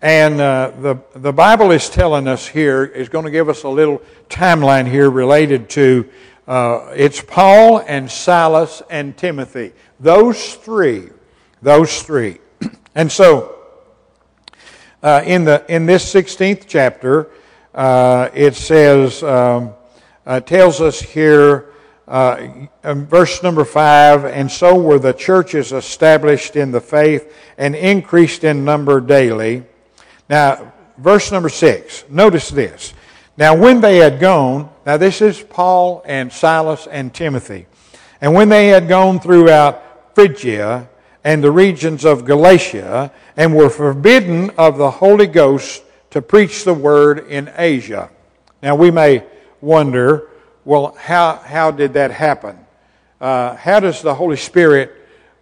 And 0.02 0.40
uh, 0.40 0.72
the, 0.80 0.96
the 1.16 1.34
Bible 1.34 1.72
is 1.72 1.90
telling 1.90 2.30
us 2.30 2.48
here, 2.48 2.86
is 2.86 3.10
going 3.10 3.26
to 3.26 3.32
give 3.32 3.50
us 3.50 3.64
a 3.64 3.70
little 3.70 4.02
timeline 4.30 4.90
here 4.90 5.10
related 5.10 5.70
to 5.72 6.10
uh, 6.48 6.94
it's 6.96 7.22
Paul 7.22 7.80
and 7.88 8.10
Silas 8.10 8.82
and 8.90 9.18
Timothy. 9.18 9.74
Those 10.00 10.56
three. 10.56 11.10
Those 11.62 12.04
three. 12.04 12.40
and 12.96 13.12
so, 13.12 13.63
uh, 15.04 15.22
in, 15.26 15.46
the, 15.46 15.64
in 15.70 15.86
this 15.86 16.12
16th 16.12 16.66
chapter, 16.68 17.30
uh, 17.76 18.30
it 18.34 18.56
says, 18.56 19.22
um, 19.22 19.74
uh, 20.26 20.40
tells 20.40 20.82
us 20.82 21.00
here, 21.00 21.70
uh, 22.08 22.48
verse 22.84 23.44
number 23.44 23.64
five, 23.64 24.26
and 24.26 24.52
so 24.52 24.76
were 24.76 25.00
the 25.00 25.14
churches 25.14 25.72
established 25.72 26.56
in 26.56 26.72
the 26.72 26.82
faith 26.82 27.36
and 27.58 27.76
increased 27.76 28.44
in 28.44 28.66
number 28.66 29.00
daily 29.00 29.64
now, 30.30 30.74
verse 30.98 31.32
number 31.32 31.50
six, 31.50 32.06
notice 32.10 32.50
this. 32.50 32.94
Now, 33.36 33.56
when 33.56 33.82
they 33.82 33.98
had 33.98 34.20
gone, 34.20 34.70
now 34.86 34.98
this 34.98 35.22
is 35.22 35.42
Paul 35.42 36.02
and 36.06 36.32
Silas 36.32 36.88
and 36.88 37.14
Timothy, 37.14 37.68
and 38.22 38.34
when 38.34 38.50
they 38.50 38.68
had 38.68 38.88
gone 38.88 39.20
throughout 39.20 40.16
Phrygia 40.16 40.88
and 41.24 41.44
the 41.44 41.52
regions 41.52 42.06
of 42.06 42.26
Galatia, 42.26 43.12
and 43.38 43.56
were 43.56 43.70
forbidden 43.70 44.50
of 44.52 44.78
the 44.78 44.92
Holy 44.92 45.28
Ghost 45.28 45.84
to 46.12 46.22
preach 46.22 46.64
the 46.64 46.74
word 46.74 47.28
in 47.28 47.52
Asia. 47.56 48.10
Now, 48.62 48.76
we 48.76 48.92
may 48.92 49.24
wonder, 49.62 50.30
well, 50.66 50.96
how, 51.00 51.38
how 51.38 51.72
did 51.72 51.94
that 51.94 52.12
happen? 52.12 52.58
Uh, 53.20 53.56
how 53.56 53.80
does 53.80 54.02
the 54.02 54.14
Holy 54.14 54.38
Spirit 54.38 54.94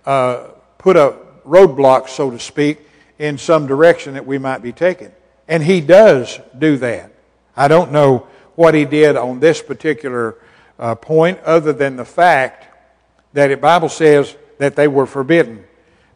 uh, 0.05 0.47
put 0.77 0.95
a 0.95 1.15
roadblock, 1.45 2.09
so 2.09 2.31
to 2.31 2.39
speak, 2.39 2.79
in 3.19 3.37
some 3.37 3.67
direction 3.67 4.15
that 4.15 4.25
we 4.25 4.37
might 4.37 4.61
be 4.61 4.71
taking. 4.71 5.11
And 5.47 5.61
he 5.61 5.81
does 5.81 6.39
do 6.57 6.77
that. 6.77 7.11
I 7.55 7.67
don't 7.67 7.91
know 7.91 8.27
what 8.55 8.73
he 8.73 8.85
did 8.85 9.15
on 9.15 9.39
this 9.39 9.61
particular 9.61 10.37
uh, 10.79 10.95
point 10.95 11.39
other 11.41 11.73
than 11.73 11.97
the 11.97 12.05
fact 12.05 12.67
that 13.33 13.47
the 13.47 13.57
Bible 13.57 13.89
says 13.89 14.35
that 14.57 14.75
they 14.75 14.87
were 14.87 15.05
forbidden. 15.05 15.65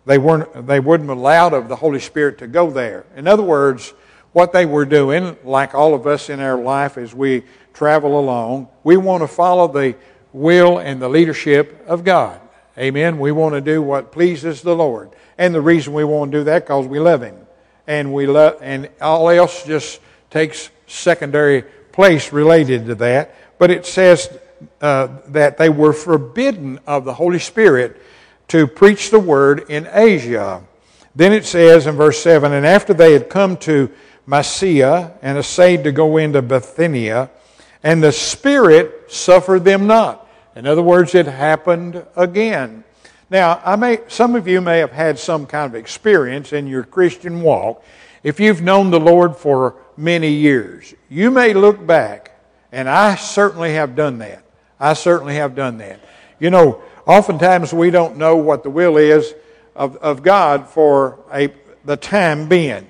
They 0.06 0.18
weren't 0.18 0.68
they 0.68 0.80
wouldn't 0.80 1.10
allowed 1.10 1.54
of 1.54 1.68
the 1.68 1.76
Holy 1.76 2.00
Spirit 2.00 2.38
to 2.40 2.48
go 2.48 2.70
there. 2.70 3.06
In 3.16 3.28
other 3.28 3.44
words, 3.44 3.94
what 4.34 4.52
they 4.52 4.66
were 4.66 4.86
doing, 4.86 5.38
like 5.44 5.74
all 5.74 5.94
of 5.94 6.06
us 6.06 6.30
in 6.30 6.40
our 6.40 6.62
life 6.62 6.98
as 6.98 7.16
we 7.16 7.44
travel 7.74 8.20
along, 8.20 8.68
we 8.84 8.98
want 8.98 9.24
to 9.24 9.28
follow 9.28 9.68
the 9.68 9.96
will 10.34 10.78
and 10.78 11.02
the 11.02 11.10
leadership 11.10 11.84
of 11.88 12.04
God. 12.04 12.40
Amen. 12.78 13.20
We 13.20 13.32
want 13.32 13.56
to 13.56 13.62
do 13.62 13.82
what 13.82 14.12
pleases 14.12 14.62
the 14.62 14.76
Lord. 14.76 15.12
And 15.38 15.56
the 15.56 15.62
reason 15.62 15.94
we 15.94 16.04
want 16.04 16.32
to 16.32 16.40
do 16.40 16.44
that 16.46 16.64
because 16.64 16.88
we 16.88 17.00
love 17.00 17.22
Him, 17.22 17.38
and 17.88 18.14
we 18.14 18.28
love, 18.28 18.58
and 18.62 18.90
all 19.02 19.30
else 19.30 19.64
just 19.66 20.02
takes 20.30 20.70
secondary 20.88 21.64
place 21.92 22.34
related 22.34 22.86
to 22.88 22.96
that. 22.96 23.34
But 23.58 23.72
it 23.72 23.86
says 23.86 24.38
uh, 24.82 25.08
that 25.28 25.58
they 25.58 25.70
were 25.70 25.94
forbidden 25.94 26.80
of 26.86 27.06
the 27.06 27.14
Holy 27.14 27.40
Spirit 27.40 28.02
to 28.50 28.68
preach 28.68 29.10
the 29.10 29.20
word 29.20 29.66
in 29.70 29.88
Asia. 29.92 30.64
Then 31.16 31.34
it 31.34 31.46
says 31.46 31.88
in 31.88 31.96
verse 31.96 32.22
7 32.22 32.52
And 32.52 32.66
after 32.66 32.94
they 32.94 33.14
had 33.14 33.30
come 33.30 33.58
to 33.58 33.90
Mysia 34.28 35.18
and 35.22 35.38
essayed 35.38 35.84
to 35.84 35.92
go 35.92 36.18
into 36.18 36.42
Bithynia, 36.42 37.30
and 37.84 38.02
the 38.02 38.12
Spirit 38.12 39.12
suffered 39.12 39.64
them 39.64 39.88
not. 39.88 40.28
In 40.56 40.66
other 40.66 40.82
words, 40.82 41.14
it 41.14 41.28
happened 41.28 42.04
again. 42.16 42.84
Now, 43.30 43.62
I 43.66 43.76
may, 43.76 44.00
some 44.08 44.36
of 44.36 44.48
you 44.48 44.62
may 44.62 44.80
have 44.80 44.92
had 44.92 45.20
some 45.20 45.46
kind 45.46 45.74
of 45.74 45.76
experience 45.76 46.54
in 46.54 46.68
your 46.68 46.84
Christian 46.84 47.42
walk. 47.42 47.84
If 48.24 48.40
you've 48.40 48.62
known 48.62 48.92
the 48.92 49.00
Lord 49.00 49.36
for 49.36 49.76
many 49.98 50.32
years, 50.32 50.94
you 51.10 51.32
may 51.32 51.54
look 51.54 51.86
back, 51.86 52.40
and 52.72 52.90
I 52.90 53.16
certainly 53.16 53.74
have 53.74 53.96
done 53.96 54.20
that. 54.20 54.44
I 54.80 54.94
certainly 54.94 55.36
have 55.36 55.56
done 55.56 55.78
that. 55.80 56.00
You 56.40 56.50
know, 56.50 56.82
oftentimes 57.06 57.74
we 57.74 57.92
don't 57.92 58.18
know 58.18 58.38
what 58.38 58.64
the 58.64 58.70
will 58.70 58.98
is 58.98 59.34
of, 59.76 59.98
of 59.98 60.24
God 60.24 60.68
for 60.68 61.20
a, 61.34 61.54
the 61.84 61.98
time 61.98 62.48
being. 62.48 62.88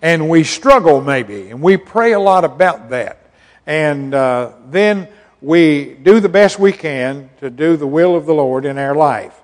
And 0.00 0.28
we 0.28 0.42
struggle 0.42 1.00
maybe, 1.00 1.50
and 1.50 1.62
we 1.62 1.76
pray 1.76 2.12
a 2.12 2.18
lot 2.18 2.44
about 2.44 2.90
that. 2.90 3.30
And 3.66 4.12
uh, 4.12 4.52
then 4.66 5.08
we 5.40 5.94
do 6.02 6.20
the 6.20 6.28
best 6.28 6.58
we 6.58 6.72
can 6.72 7.30
to 7.40 7.50
do 7.50 7.76
the 7.76 7.86
will 7.86 8.16
of 8.16 8.26
the 8.26 8.34
Lord 8.34 8.64
in 8.64 8.78
our 8.78 8.94
life. 8.94 9.38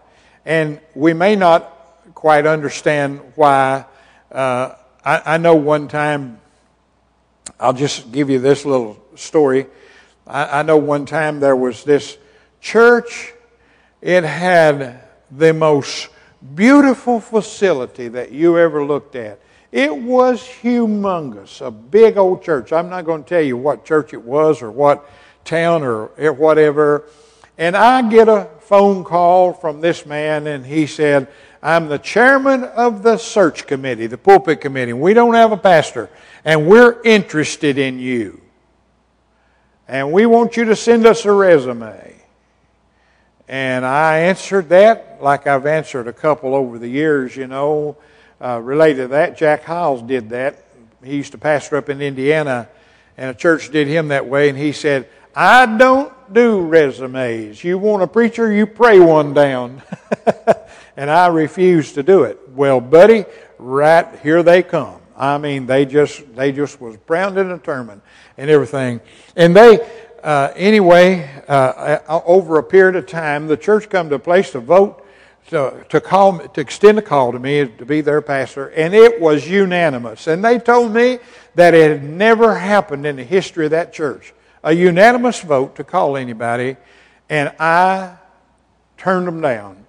And 0.45 0.81
we 0.95 1.13
may 1.13 1.37
not 1.37 2.15
quite 2.15 2.47
understand 2.47 3.21
why. 3.37 3.85
Uh, 4.33 4.75
I, 5.05 5.35
I, 5.35 5.37
know 5.39 5.55
one 5.55 5.89
time 5.89 6.41
I'll 7.61 7.73
just 7.73 8.11
give 8.11 8.29
you 8.29 8.39
this 8.41 8.65
little 8.65 9.01
story. 9.15 9.67
I, 10.27 10.61
I 10.61 10.63
know 10.63 10.77
one 10.77 11.07
time 11.07 11.41
there 11.41 11.57
was 11.57 11.85
this 11.85 12.19
church, 12.61 13.33
it 14.01 14.25
had 14.25 15.03
the 15.31 15.53
most 15.53 16.09
beautiful 16.55 17.21
facility 17.21 18.09
that 18.09 18.33
you 18.33 18.59
ever 18.59 18.85
looked 18.85 19.17
at. 19.17 19.41
It 19.71 19.95
was 19.95 20.41
humongous, 20.43 21.61
a 21.61 21.71
big 21.71 22.17
old 22.17 22.43
church. 22.43 22.73
I'm 22.73 22.89
not 22.89 23.05
going 23.05 23.25
to 23.25 23.29
tell 23.29 23.43
you 23.43 23.57
what 23.57 23.85
church 23.85 24.15
it 24.15 24.23
was 24.23 24.63
or 24.63 24.71
what 24.71 25.09
town 25.45 25.83
or 25.83 26.07
whatever. 26.33 27.05
And 27.59 27.77
I 27.77 28.09
get 28.09 28.29
a 28.29 28.49
phone 28.61 29.05
call 29.05 29.53
from 29.53 29.81
this 29.81 30.07
man, 30.07 30.47
and 30.47 30.65
he 30.65 30.87
said, 30.87 31.29
I'm 31.63 31.89
the 31.89 31.99
chairman 31.99 32.65
of 32.65 33.03
the 33.03 33.17
search 33.17 33.67
committee, 33.67 34.07
the 34.07 34.17
pulpit 34.17 34.61
committee. 34.61 34.93
We 34.93 35.13
don't 35.13 35.35
have 35.35 35.51
a 35.51 35.57
pastor, 35.57 36.09
and 36.45 36.69
we're 36.69 37.03
interested 37.03 37.79
in 37.79 37.99
you. 37.99 38.41
And 39.89 40.13
we 40.13 40.25
want 40.27 40.57
you 40.57 40.67
to 40.67 40.77
send 40.77 41.05
us 41.05 41.25
a 41.25 41.33
resume. 41.33 42.18
And 43.49 43.87
I 43.87 44.19
answered 44.19 44.69
that 44.69 45.09
like 45.21 45.47
I've 45.47 45.67
answered 45.67 46.07
a 46.07 46.13
couple 46.13 46.55
over 46.55 46.79
the 46.79 46.89
years, 46.89 47.37
you 47.37 47.47
know, 47.47 47.97
uh, 48.41 48.61
related 48.63 49.03
to 49.03 49.09
that. 49.09 49.37
Jack 49.37 49.65
Hyles 49.65 50.03
did 50.03 50.31
that. 50.31 50.63
He 51.03 51.17
used 51.17 51.33
to 51.33 51.39
pastor 51.39 51.77
up 51.77 51.89
in 51.89 52.01
Indiana, 52.03 52.69
and 53.17 53.31
a 53.31 53.35
church 53.35 53.71
did 53.71 53.89
him 53.89 54.09
that 54.09 54.27
way, 54.27 54.49
and 54.49 54.59
he 54.59 54.73
said, 54.73 55.09
I 55.35 55.67
don't 55.67 56.13
do 56.33 56.61
resumes. 56.61 57.63
You 57.63 57.79
want 57.79 58.03
a 58.03 58.07
preacher, 58.07 58.53
you 58.53 58.67
pray 58.67 58.99
one 58.99 59.35
down. 59.35 59.83
and 60.97 61.11
I 61.11 61.29
refused 61.29 61.95
to 61.95 62.03
do 62.03 62.25
it. 62.25 62.39
Well, 62.51 62.81
buddy, 62.81 63.25
right 63.59 64.07
here 64.23 64.43
they 64.43 64.63
come. 64.63 65.01
I 65.17 65.39
mean, 65.39 65.67
they 65.67 65.85
just 65.85 66.35
they 66.37 66.53
just 66.53 66.81
was 66.81 66.97
bound 66.97 67.39
and 67.39 67.51
determined 67.51 68.03
and 68.37 68.49
everything. 68.51 69.01
And 69.35 69.55
they 69.55 69.79
uh, 70.23 70.53
anyway, 70.57 71.29
uh, 71.49 71.53
uh, 71.53 72.23
over 72.25 72.59
a 72.59 72.63
period 72.63 72.97
of 72.97 73.07
time, 73.07 73.47
the 73.47 73.57
church 73.57 73.89
come 73.89 74.09
to 74.09 74.17
a 74.17 74.19
place 74.19 74.53
to 74.53 74.61
vote 74.61 75.05
to, 75.49 75.85
to 75.89 76.01
call 76.01 76.39
to 76.39 76.61
extend 76.61 76.99
a 76.99 77.03
call 77.03 77.33
to 77.33 77.39
me 77.39 77.67
to 77.67 77.87
be 77.87 78.01
their 78.01 78.21
pastor, 78.21 78.69
and 78.69 78.95
it 78.95 79.21
was 79.21 79.49
unanimous. 79.49 80.27
And 80.27 80.45
they 80.45 80.59
told 80.59 80.93
me 80.93 81.19
that 81.55 81.75
it 81.75 81.91
had 81.91 82.05
never 82.05 82.55
happened 82.55 83.07
in 83.07 83.17
the 83.17 83.25
history 83.25 83.65
of 83.65 83.71
that 83.71 83.93
church, 83.93 84.35
a 84.63 84.73
unanimous 84.73 85.41
vote 85.41 85.77
to 85.77 85.85
call 85.85 86.17
anybody, 86.17 86.77
and 87.31 87.53
I 87.59 88.17
turned 88.97 89.27
them 89.27 89.41
down. 89.41 89.85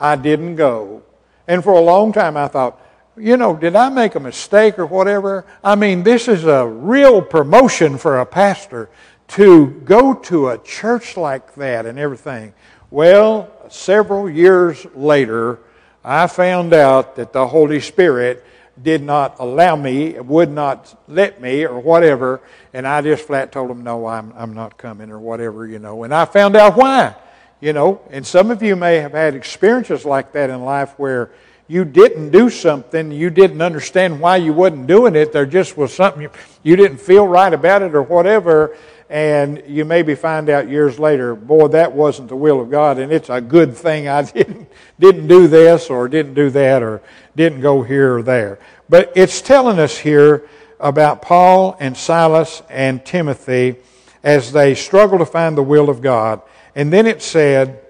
I 0.00 0.16
didn't 0.16 0.56
go, 0.56 1.02
and 1.46 1.62
for 1.62 1.74
a 1.74 1.80
long 1.80 2.12
time 2.12 2.36
I 2.36 2.48
thought, 2.48 2.80
you 3.16 3.36
know, 3.36 3.56
did 3.56 3.76
I 3.76 3.88
make 3.88 4.14
a 4.14 4.20
mistake 4.20 4.78
or 4.78 4.86
whatever? 4.86 5.46
I 5.64 5.74
mean, 5.74 6.02
this 6.02 6.28
is 6.28 6.44
a 6.44 6.66
real 6.66 7.22
promotion 7.22 7.96
for 7.96 8.18
a 8.18 8.26
pastor 8.26 8.90
to 9.28 9.66
go 9.84 10.14
to 10.14 10.48
a 10.48 10.58
church 10.58 11.16
like 11.16 11.54
that 11.54 11.86
and 11.86 11.98
everything. 11.98 12.54
Well, 12.90 13.50
several 13.68 14.30
years 14.30 14.86
later, 14.94 15.58
I 16.04 16.28
found 16.28 16.72
out 16.72 17.16
that 17.16 17.32
the 17.32 17.46
Holy 17.46 17.80
Spirit 17.80 18.44
did 18.80 19.02
not 19.02 19.36
allow 19.38 19.74
me, 19.74 20.18
would 20.20 20.50
not 20.50 21.02
let 21.08 21.40
me, 21.40 21.64
or 21.64 21.80
whatever, 21.80 22.40
and 22.72 22.86
I 22.86 23.00
just 23.00 23.26
flat 23.26 23.50
told 23.50 23.70
them, 23.70 23.82
no, 23.82 24.06
I'm, 24.06 24.32
I'm 24.36 24.54
not 24.54 24.76
coming, 24.76 25.10
or 25.10 25.18
whatever, 25.18 25.66
you 25.66 25.78
know. 25.78 26.04
And 26.04 26.14
I 26.14 26.26
found 26.26 26.56
out 26.56 26.76
why, 26.76 27.14
you 27.60 27.72
know. 27.72 28.02
And 28.10 28.26
some 28.26 28.50
of 28.50 28.62
you 28.62 28.76
may 28.76 28.96
have 28.96 29.12
had 29.12 29.34
experiences 29.34 30.04
like 30.04 30.32
that 30.32 30.50
in 30.50 30.62
life 30.62 30.92
where 30.98 31.30
you 31.68 31.84
didn't 31.84 32.30
do 32.30 32.48
something, 32.50 33.10
you 33.10 33.30
didn't 33.30 33.62
understand 33.62 34.20
why 34.20 34.36
you 34.36 34.52
wasn't 34.52 34.86
doing 34.86 35.16
it, 35.16 35.32
there 35.32 35.46
just 35.46 35.76
was 35.76 35.92
something 35.92 36.22
you, 36.22 36.30
you 36.62 36.76
didn't 36.76 36.98
feel 36.98 37.26
right 37.26 37.52
about 37.52 37.82
it, 37.82 37.94
or 37.94 38.02
whatever, 38.02 38.76
and 39.08 39.62
you 39.66 39.84
maybe 39.84 40.14
find 40.14 40.50
out 40.50 40.68
years 40.68 40.98
later, 40.98 41.34
boy, 41.34 41.68
that 41.68 41.92
wasn't 41.92 42.28
the 42.28 42.36
will 42.36 42.60
of 42.60 42.70
God, 42.70 42.98
and 42.98 43.12
it's 43.12 43.30
a 43.30 43.40
good 43.40 43.76
thing 43.76 44.08
I 44.08 44.22
didn't, 44.32 44.68
didn't 44.98 45.28
do 45.28 45.46
this 45.46 45.90
or 45.90 46.08
didn't 46.08 46.34
do 46.34 46.50
that 46.50 46.82
or 46.82 47.02
didn't 47.36 47.60
go 47.60 47.82
here 47.82 48.16
or 48.16 48.22
there. 48.22 48.58
But 48.88 49.12
it's 49.14 49.40
telling 49.40 49.78
us 49.78 49.96
here 49.96 50.48
about 50.80 51.22
Paul 51.22 51.76
and 51.80 51.96
Silas 51.96 52.62
and 52.68 53.04
Timothy 53.04 53.76
as 54.22 54.52
they 54.52 54.74
struggle 54.74 55.18
to 55.18 55.26
find 55.26 55.56
the 55.56 55.62
will 55.62 55.88
of 55.88 56.00
God. 56.00 56.42
And 56.74 56.92
then 56.92 57.06
it 57.06 57.22
said, 57.22 57.80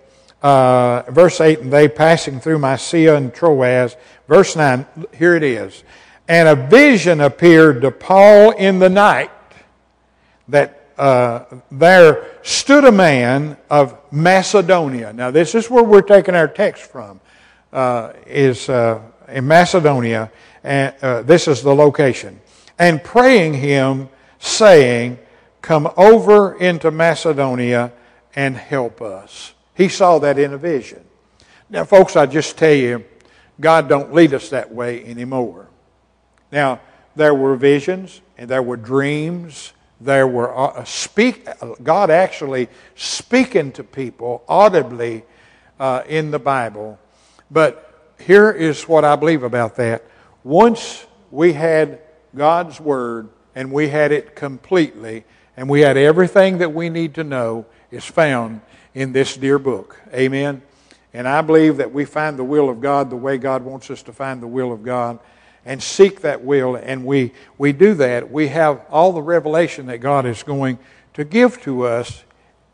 uh, 0.43 1.03
verse 1.09 1.41
8, 1.41 1.61
and 1.61 1.73
they 1.73 1.89
passing 1.89 2.41
through 2.41 2.59
Mysia 2.59 3.17
and 3.17 3.35
Troas. 3.35 3.97
Verse 4.29 4.55
9, 4.55 4.87
here 5.17 5.35
it 5.35 5.43
is. 5.43 5.83
And 6.29 6.49
a 6.49 6.55
vision 6.55 7.21
appeared 7.21 7.83
to 7.83 7.91
Paul 7.91 8.51
in 8.53 8.79
the 8.79 8.89
night 8.89 9.31
that 10.49 10.86
uh, 10.99 11.45
there 11.71 12.27
stood 12.43 12.85
a 12.85 12.93
man 12.93 13.57
of 13.71 13.99
Macedonia. 14.11 15.13
Now, 15.13 15.31
this 15.31 15.55
is 15.55 15.69
where 15.71 15.85
we're 15.85 16.03
taking 16.03 16.35
our 16.35 16.49
text 16.49 16.91
from, 16.91 17.21
uh, 17.73 18.13
is 18.27 18.69
uh, 18.69 19.01
in 19.29 19.47
Macedonia, 19.47 20.31
and 20.65 20.95
uh, 21.03 21.23
this 21.23 21.49
is 21.49 21.63
the 21.63 21.75
location. 21.75 22.41
And 22.79 23.03
praying 23.03 23.55
him, 23.55 24.09
saying, 24.39 25.19
Come 25.63 25.91
over 25.97 26.55
into 26.59 26.93
Macedonia 26.93 27.93
and 28.37 28.57
help 28.57 29.03
us. 29.03 29.53
He 29.75 29.89
saw 29.89 30.21
that 30.21 30.39
in 30.39 30.53
a 30.53 30.59
vision. 30.59 31.05
Now, 31.69 31.85
folks, 31.85 32.15
I 32.15 32.27
just 32.27 32.57
tell 32.57 32.73
you, 32.73 33.05
God 33.61 33.89
don't 33.89 34.15
lead 34.15 34.33
us 34.33 34.51
that 34.51 34.73
way 34.73 35.05
anymore. 35.05 35.67
Now, 36.53 36.81
there 37.17 37.35
were 37.35 37.57
visions 37.57 38.21
and 38.39 38.49
there 38.49 38.63
were 38.63 38.77
dreams 38.77 39.73
there 40.01 40.27
were 40.27 40.57
uh, 40.57 40.85
speak, 40.85 41.47
God 41.83 42.11
actually 42.11 42.69
speaking 42.95 43.73
to 43.73 43.85
people 43.85 44.45
audibly 44.49 45.25
uh, 45.81 46.03
in 46.09 46.31
the 46.31 46.39
Bible. 46.39 46.99
But 47.51 48.15
here 48.19 48.51
is 48.51 48.89
what 48.89 49.05
I 49.05 49.17
believe 49.17 49.43
about 49.43 49.77
that. 49.77 50.05
Once 50.45 51.07
we 51.31 51.53
had 51.53 52.01
God's 52.35 52.81
Word 52.81 53.29
and 53.55 53.73
we 53.73 53.89
had 53.89 54.13
it 54.13 54.37
completely, 54.37 55.25
and 55.57 55.69
we 55.69 55.81
had 55.81 55.97
everything 55.97 56.59
that 56.59 56.75
we 56.75 56.91
need 56.91 57.15
to 57.15 57.25
know 57.25 57.65
is 57.91 58.05
found 58.05 58.61
in 58.95 59.13
this 59.13 59.37
dear 59.37 59.59
book. 59.59 59.99
Amen. 60.13 60.61
And 61.15 61.27
I 61.27 61.41
believe 61.41 61.79
that 61.79 61.93
we 61.93 62.05
find 62.05 62.39
the 62.39 62.45
will 62.45 62.69
of 62.69 62.83
God 62.83 63.09
the 63.09 63.17
way 63.17 63.39
God 63.39 63.63
wants 63.63 63.91
us 63.91 64.03
to 64.03 64.13
find 64.13 64.43
the 64.43 64.47
will 64.47 64.73
of 64.73 64.83
God 64.83 65.19
and 65.67 65.83
seek 65.83 66.21
that 66.21 66.43
will, 66.43 66.77
and 66.77 67.05
we, 67.05 67.33
we 67.59 67.73
do 67.73 67.93
that, 67.95 68.31
we 68.31 68.49
have 68.49 68.81
all 68.89 69.13
the 69.13 69.21
revelation 69.21 69.87
that 69.87 69.99
God 69.99 70.25
is 70.25 70.43
going 70.43 70.79
to 71.15 71.25
give 71.25 71.61
to 71.63 71.83
us 71.83 72.25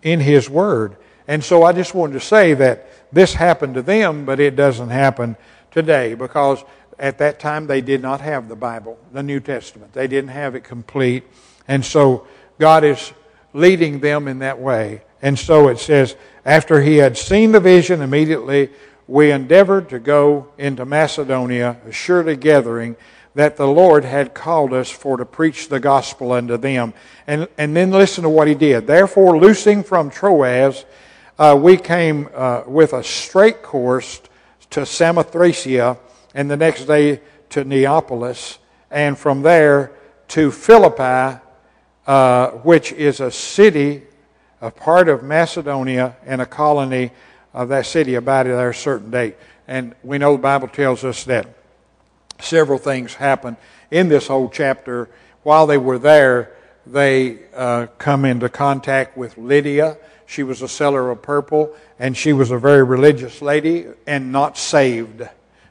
in 0.02 0.20
His 0.20 0.48
Word. 0.48 0.96
And 1.26 1.42
so 1.42 1.62
I 1.62 1.72
just 1.72 1.94
wanted 1.94 2.12
to 2.12 2.20
say 2.20 2.54
that 2.54 2.88
this 3.10 3.34
happened 3.34 3.74
to 3.74 3.82
them, 3.82 4.24
but 4.26 4.38
it 4.38 4.56
doesn't 4.56 4.90
happen 4.90 5.36
today 5.70 6.14
because 6.14 6.62
at 6.98 7.18
that 7.18 7.40
time 7.40 7.66
they 7.66 7.80
did 7.80 8.02
not 8.02 8.20
have 8.20 8.48
the 8.48 8.56
Bible, 8.56 8.98
the 9.12 9.22
New 9.22 9.40
Testament. 9.40 9.92
They 9.92 10.06
didn't 10.06 10.30
have 10.30 10.54
it 10.54 10.62
complete. 10.62 11.24
And 11.66 11.84
so 11.84 12.26
God 12.58 12.84
is 12.84 13.12
leading 13.54 14.00
them 14.00 14.28
in 14.28 14.40
that 14.40 14.58
way. 14.58 15.02
And 15.22 15.38
so 15.38 15.68
it 15.68 15.78
says, 15.78 16.16
after 16.44 16.82
he 16.82 16.96
had 16.96 17.16
seen 17.16 17.52
the 17.52 17.60
vision, 17.60 18.02
immediately 18.02 18.70
we 19.06 19.30
endeavored 19.30 19.88
to 19.90 19.98
go 19.98 20.48
into 20.58 20.84
Macedonia, 20.84 21.78
a 21.86 21.92
surely 21.92 22.36
gathering 22.36 22.96
that 23.34 23.56
the 23.56 23.66
Lord 23.66 24.04
had 24.04 24.34
called 24.34 24.72
us 24.72 24.90
for 24.90 25.16
to 25.16 25.24
preach 25.24 25.68
the 25.68 25.80
gospel 25.80 26.32
unto 26.32 26.56
them. 26.56 26.92
And, 27.26 27.48
and 27.56 27.74
then 27.74 27.90
listen 27.90 28.22
to 28.24 28.28
what 28.28 28.48
he 28.48 28.54
did. 28.54 28.86
Therefore, 28.86 29.38
loosing 29.38 29.82
from 29.82 30.10
Troas, 30.10 30.84
uh, 31.38 31.58
we 31.60 31.76
came 31.76 32.28
uh, 32.34 32.62
with 32.66 32.92
a 32.92 33.02
straight 33.02 33.62
course 33.62 34.20
to 34.70 34.80
Samothracia, 34.80 35.98
and 36.34 36.50
the 36.50 36.56
next 36.56 36.84
day 36.84 37.20
to 37.50 37.64
Neapolis, 37.64 38.58
and 38.90 39.18
from 39.18 39.42
there 39.42 39.92
to 40.28 40.50
Philippi, 40.50 41.40
uh, 42.06 42.50
which 42.50 42.92
is 42.92 43.20
a 43.20 43.30
city, 43.30 44.02
a 44.60 44.70
part 44.70 45.08
of 45.08 45.22
Macedonia, 45.22 46.16
and 46.24 46.40
a 46.40 46.46
colony 46.46 47.10
of 47.54 47.68
that 47.68 47.86
city 47.86 48.14
about 48.14 48.46
at 48.46 48.58
a 48.58 48.74
certain 48.74 49.10
date. 49.10 49.36
And 49.68 49.94
we 50.02 50.18
know 50.18 50.32
the 50.32 50.42
Bible 50.42 50.68
tells 50.68 51.04
us 51.04 51.24
that 51.24 51.48
several 52.40 52.78
things 52.78 53.14
happened 53.14 53.56
in 53.90 54.08
this 54.08 54.26
whole 54.26 54.48
chapter. 54.48 55.08
While 55.42 55.66
they 55.66 55.78
were 55.78 55.98
there, 55.98 56.52
they 56.86 57.40
uh, 57.54 57.86
come 57.98 58.24
into 58.24 58.48
contact 58.48 59.16
with 59.16 59.38
Lydia. 59.38 59.98
She 60.26 60.42
was 60.42 60.62
a 60.62 60.68
seller 60.68 61.10
of 61.10 61.22
purple, 61.22 61.74
and 61.98 62.16
she 62.16 62.32
was 62.32 62.50
a 62.50 62.58
very 62.58 62.82
religious 62.82 63.42
lady 63.42 63.86
and 64.06 64.32
not 64.32 64.56
saved. 64.56 65.22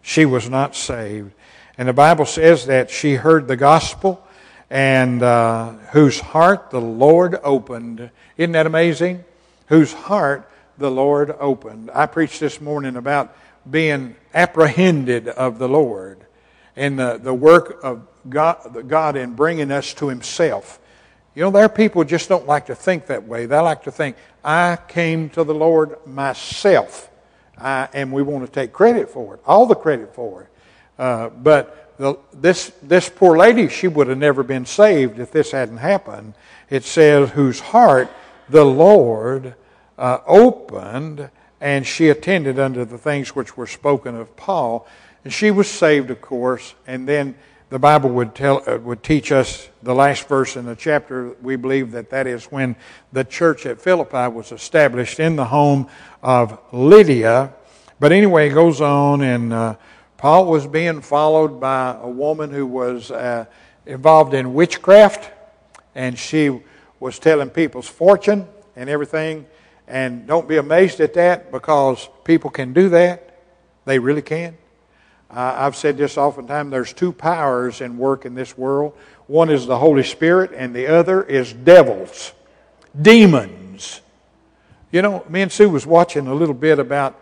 She 0.02 0.26
was 0.26 0.50
not 0.50 0.76
saved. 0.76 1.32
And 1.78 1.88
the 1.88 1.94
Bible 1.94 2.26
says 2.26 2.67
that 2.67 2.89
she 2.89 3.15
heard 3.15 3.48
the 3.48 3.58
gospel 3.58 4.26
and 4.70 5.22
uh, 5.22 5.72
whose 5.91 6.20
heart 6.20 6.70
the 6.70 6.82
Lord 6.82 7.38
opened. 7.44 8.10
Isn't 8.38 8.54
that 8.54 8.65
amazing? 8.65 9.24
Whose 9.67 9.91
heart 9.91 10.50
the 10.82 10.91
Lord 10.91 11.34
opened. 11.39 11.89
I 11.94 12.08
preached 12.08 12.41
this 12.41 12.60
morning 12.60 12.98
about 12.98 13.34
being 13.70 14.15
apprehended 14.34 15.30
of 15.30 15.60
the 15.60 15.70
Lord. 15.70 16.26
and 16.76 16.98
the, 16.98 17.20
the 17.22 17.34
work 17.34 17.80
of 17.84 18.06
God, 18.30 18.88
God 18.88 19.15
in 19.15 19.34
bringing 19.34 19.72
us 19.72 19.94
to 19.96 20.08
Himself. 20.08 20.80
You 21.36 21.44
know, 21.44 21.52
there 21.52 21.63
are 21.63 21.70
people 21.70 22.04
just 22.04 22.30
don't 22.30 22.48
like 22.48 22.67
to 22.67 22.76
think 22.76 23.08
that 23.08 23.28
way. 23.28 23.46
They 23.46 23.58
like 23.60 23.84
to 23.84 23.91
think, 23.91 24.17
I 24.44 24.78
came 24.88 25.30
to 25.32 25.44
the 25.44 25.54
Lord 25.54 25.96
myself. 26.06 27.10
I, 27.58 27.88
and 27.94 28.12
we 28.12 28.22
want 28.22 28.46
to 28.46 28.52
take 28.52 28.74
credit 28.74 29.10
for 29.10 29.36
it, 29.36 29.41
all 29.46 29.65
the 29.65 29.76
credit 29.76 30.13
for 30.15 30.44
it. 30.44 30.48
Uh, 30.98 31.30
but 31.30 31.96
the, 31.98 32.17
this, 32.34 32.72
this 32.82 33.08
poor 33.10 33.38
lady, 33.38 33.70
she 33.70 33.88
would 33.88 34.08
have 34.08 34.17
never 34.17 34.44
been 34.44 34.65
saved 34.65 35.20
if 35.20 35.32
this 35.32 35.52
hadn't 35.52 35.78
happened. 35.78 36.34
It 36.70 36.84
says, 36.84 37.30
whose 37.32 37.60
heart 37.60 38.10
the 38.50 38.65
Lord 38.65 39.56
uh, 40.02 40.20
opened, 40.26 41.30
and 41.62 41.86
she 41.86 42.10
attended 42.10 42.58
unto 42.58 42.84
the 42.84 42.98
things 42.98 43.36
which 43.36 43.56
were 43.56 43.68
spoken 43.68 44.16
of 44.16 44.36
Paul. 44.36 44.88
And 45.24 45.32
she 45.32 45.52
was 45.52 45.70
saved, 45.70 46.10
of 46.10 46.20
course, 46.22 46.74
and 46.88 47.08
then 47.08 47.36
the 47.70 47.78
Bible 47.78 48.10
would 48.10 48.34
tell 48.34 48.64
uh, 48.68 48.78
would 48.80 49.04
teach 49.04 49.32
us 49.32 49.70
the 49.84 49.94
last 49.94 50.28
verse 50.28 50.58
in 50.58 50.66
the 50.66 50.76
chapter. 50.76 51.36
We 51.42 51.56
believe 51.56 51.92
that 51.92 52.10
that 52.10 52.26
is 52.26 52.46
when 52.46 52.76
the 53.14 53.24
church 53.24 53.68
at 53.68 53.80
Philippi 53.80 54.28
was 54.28 54.52
established 54.52 55.20
in 55.20 55.36
the 55.36 55.46
home 55.46 55.88
of 56.24 56.60
Lydia. 56.74 57.54
But 58.00 58.12
anyway, 58.12 58.50
it 58.50 58.54
goes 58.54 58.82
on, 58.82 59.22
and 59.22 59.54
uh, 59.54 59.76
Paul 60.18 60.48
was 60.48 60.66
being 60.66 61.02
followed 61.02 61.60
by 61.60 61.96
a 62.02 62.10
woman 62.10 62.50
who 62.50 62.66
was 62.66 63.12
uh, 63.12 63.46
involved 63.86 64.34
in 64.34 64.56
witchcraft, 64.56 65.30
and 65.94 66.18
she 66.18 66.60
was 67.00 67.20
telling 67.20 67.52
people's 67.52 67.88
fortune 67.88 68.48
and 68.76 68.90
everything. 68.90 69.46
And 69.92 70.26
don't 70.26 70.48
be 70.48 70.58
amazed 70.58 71.02
at 71.02 71.14
that 71.16 71.52
because 71.52 72.10
people 72.24 72.50
can 72.50 72.72
do 72.72 72.90
that. 72.90 73.40
They 73.86 74.00
really 74.00 74.22
can. 74.22 74.58
Uh, 75.30 75.56
I've 75.58 75.76
said 75.76 75.98
this 75.98 76.18
oftentimes 76.18 76.72
there's 76.72 76.94
two 76.94 77.12
powers 77.12 77.82
in 77.82 77.98
work 77.98 78.26
in 78.26 78.34
this 78.34 78.58
world 78.58 78.94
one 79.32 79.50
is 79.50 79.66
the 79.66 79.78
Holy 79.78 80.04
Spirit, 80.04 80.52
and 80.54 80.76
the 80.76 80.88
other 80.88 81.24
is 81.24 81.54
devils, 81.54 82.34
demons. 83.02 84.02
You 84.92 85.02
know, 85.02 85.24
me 85.30 85.42
and 85.42 85.50
Sue 85.50 85.70
was 85.70 85.88
watching 85.88 86.28
a 86.28 86.34
little 86.34 86.54
bit 86.54 86.80
about 86.80 87.18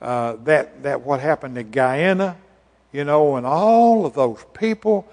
uh, 0.00 0.38
that, 0.42 0.82
that 0.82 1.02
what 1.02 1.20
happened 1.20 1.56
in 1.56 1.70
Guyana, 1.70 2.36
you 2.90 3.04
know, 3.04 3.36
and 3.36 3.46
all 3.46 4.04
of 4.04 4.14
those 4.14 4.44
people 4.54 5.06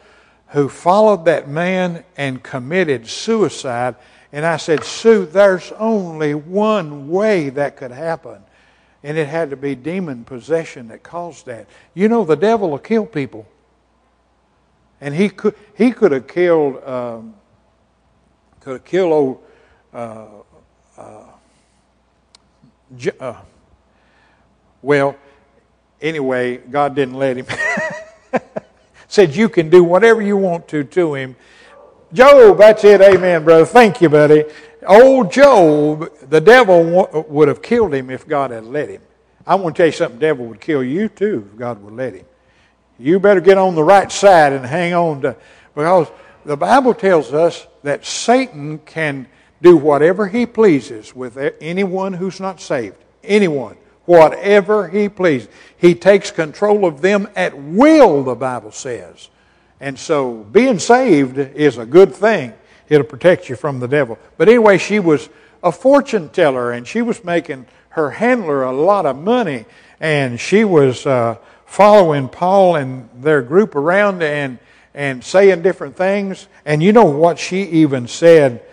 who 0.48 0.69
followed 0.69 1.26
that 1.26 1.48
man 1.48 2.04
and 2.17 2.41
committed 2.41 3.08
suicide. 3.08 3.93
And 4.31 4.45
I 4.45 4.57
said, 4.57 4.83
Sue, 4.83 5.25
there's 5.25 5.71
only 5.73 6.35
one 6.35 7.09
way 7.09 7.49
that 7.49 7.77
could 7.77 7.91
happen. 7.91 8.41
And 9.03 9.17
it 9.17 9.27
had 9.27 9.49
to 9.49 9.55
be 9.55 9.75
demon 9.75 10.23
possession 10.23 10.89
that 10.89 11.03
caused 11.03 11.45
that. 11.45 11.67
You 11.93 12.09
know, 12.09 12.25
the 12.25 12.35
devil 12.35 12.69
will 12.69 12.79
kill 12.79 13.05
people. 13.05 13.47
And 15.01 15.15
he 15.15 15.29
could, 15.29 15.55
he 15.75 15.91
could 15.91 16.11
have 16.11 16.27
killed, 16.27 16.83
um, 16.83 17.33
could 18.59 18.73
have 18.73 18.85
killed 18.85 19.13
old, 19.13 19.43
uh, 19.93 20.27
uh, 20.97 21.23
uh, 23.19 23.41
well, 24.81 25.15
anyway, 26.01 26.57
God 26.57 26.95
didn't 26.95 27.15
let 27.15 27.37
him. 27.37 27.45
Said 29.07 29.35
you 29.35 29.49
can 29.49 29.69
do 29.69 29.83
whatever 29.83 30.21
you 30.21 30.37
want 30.37 30.67
to 30.67 30.83
to 30.83 31.15
him. 31.15 31.35
Job, 32.12 32.58
that's 32.58 32.84
it. 32.84 33.02
Amen, 33.02 33.43
brother. 33.43 33.65
Thank 33.65 34.02
you, 34.02 34.10
buddy. 34.10 34.45
Old 34.88 35.32
Job, 35.32 36.12
the 36.30 36.41
devil 36.41 37.26
would 37.28 37.48
have 37.48 37.62
killed 37.62 37.93
him 37.93 38.10
if 38.10 38.28
God 38.28 38.52
had 38.52 38.65
let 38.65 38.89
him. 38.89 39.02
I 39.45 39.56
want 39.56 39.76
to 39.76 39.80
tell 39.80 39.88
you 39.88 39.91
something, 39.91 40.19
devil 40.19 40.45
would 40.48 40.62
kill 40.62 40.84
you 40.84 41.10
too 41.10 41.48
if 41.52 41.58
God 41.58 41.84
would 41.84 41.93
let 41.93 42.15
him. 42.15 42.26
You 42.98 43.19
better 43.19 43.41
get 43.41 43.58
on 43.58 43.76
the 43.76 43.84
right 43.84 44.12
side 44.12 44.54
and 44.54 44.65
hang 44.65 44.93
on 44.93 45.22
to, 45.22 45.36
because 45.76 46.08
the 46.45 46.58
Bible 46.58 46.93
tells 46.93 47.34
us 47.34 47.67
that 47.84 48.06
Satan 48.06 48.80
can 48.80 49.28
do 49.62 49.78
whatever 49.78 50.28
he 50.28 50.45
pleases 50.45 51.15
with 51.15 51.38
anyone 51.62 52.13
who's 52.13 52.39
not 52.39 52.60
saved. 52.60 52.98
Anyone. 53.24 53.78
Whatever 54.06 54.88
he 54.88 55.10
pleases. 55.10 55.50
He 55.78 55.93
takes 55.93 56.32
control 56.32 56.86
of 56.86 57.02
them 57.02 57.28
at 57.36 57.56
will, 57.56 58.24
the 58.24 58.36
Bible 58.36 58.72
says. 58.72 59.30
And 59.79 59.97
so 59.97 60.35
being 60.35 60.79
saved 60.79 61.37
is 61.37 61.77
a 61.77 61.85
good 61.85 62.13
thing. 62.13 62.53
It'll 62.89 63.05
protect 63.05 63.49
you 63.49 63.55
from 63.55 63.79
the 63.79 63.87
devil. 63.87 64.17
But 64.37 64.49
anyway, 64.49 64.77
she 64.77 64.99
was 64.99 65.29
a 65.63 65.71
fortune 65.71 66.29
teller 66.29 66.71
and 66.71 66.87
she 66.87 67.01
was 67.01 67.23
making 67.23 67.65
her 67.89 68.11
handler 68.11 68.63
a 68.63 68.71
lot 68.71 69.05
of 69.05 69.17
money. 69.17 69.65
And 69.99 70.39
she 70.39 70.63
was 70.63 71.05
uh, 71.05 71.37
following 71.65 72.27
Paul 72.29 72.75
and 72.75 73.09
their 73.15 73.41
group 73.41 73.75
around 73.75 74.23
and, 74.23 74.59
and 74.93 75.23
saying 75.23 75.61
different 75.61 75.95
things. 75.95 76.47
And 76.65 76.81
you 76.81 76.91
know 76.91 77.05
what 77.05 77.39
she 77.39 77.63
even 77.63 78.07
said? 78.07 78.63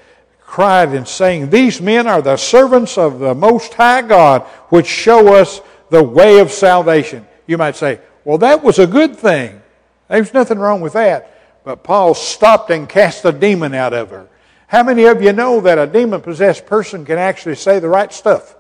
Cried 0.41 0.91
and 0.91 1.07
saying, 1.07 1.51
These 1.51 1.81
men 1.81 2.07
are 2.07 2.23
the 2.23 2.37
servants 2.37 2.97
of 2.97 3.19
the 3.19 3.35
Most 3.35 3.75
High 3.75 4.03
God, 4.03 4.43
which 4.71 4.87
show 4.87 5.35
us 5.35 5.61
the 5.91 6.03
way 6.03 6.39
of 6.39 6.53
salvation. 6.53 7.27
You 7.47 7.59
might 7.59 7.77
say, 7.77 8.01
Well, 8.25 8.39
that 8.39 8.63
was 8.63 8.79
a 8.79 8.87
good 8.87 9.17
thing. 9.17 9.61
There's 10.09 10.33
nothing 10.35 10.59
wrong 10.59 10.81
with 10.81 10.95
that. 10.95 11.33
But 11.65 11.83
Paul 11.83 12.15
stopped 12.15 12.71
and 12.71 12.89
cast 12.89 13.25
a 13.25 13.33
demon 13.33 13.75
out 13.75 13.93
of 13.93 14.11
her. 14.11 14.29
How 14.69 14.83
many 14.83 15.05
of 15.05 15.23
you 15.23 15.33
know 15.33 15.61
that 15.61 15.79
a 15.79 15.87
demon 15.87 16.21
possessed 16.21 16.67
person 16.67 17.05
can 17.05 17.19
actually 17.19 17.57
say 17.57 17.79
the 17.79 17.89
right 17.89 18.13
stuff? 18.13 18.55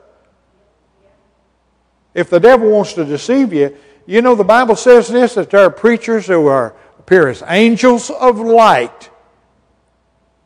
If 2.14 2.30
the 2.30 2.40
devil 2.40 2.70
wants 2.70 2.94
to 2.94 3.04
deceive 3.04 3.52
you, 3.52 3.76
you 4.06 4.22
know 4.22 4.35
the 4.35 4.44
Bible 4.44 4.76
says 4.76 5.09
this 5.09 5.35
that 5.35 5.50
there 5.50 5.61
are 5.61 5.70
preachers 5.70 6.26
who 6.26 6.46
are 6.46 6.74
appear 6.98 7.28
as 7.28 7.42
angels 7.46 8.11
of 8.11 8.38
light. 8.38 9.11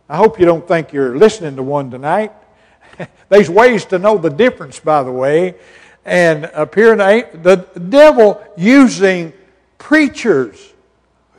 I 0.08 0.16
hope 0.16 0.40
you 0.40 0.46
don't 0.46 0.66
think 0.66 0.92
you're 0.92 1.16
listening 1.16 1.56
to 1.56 1.62
one 1.62 1.90
tonight. 1.90 2.32
There's 3.28 3.48
ways 3.48 3.84
to 3.86 3.98
know 3.98 4.18
the 4.18 4.28
difference, 4.28 4.80
by 4.80 5.02
the 5.02 5.12
way. 5.12 5.54
And 6.04 6.46
appearing 6.52 6.98
the 6.98 7.66
devil 7.88 8.42
using 8.56 9.32
preachers 9.78 10.69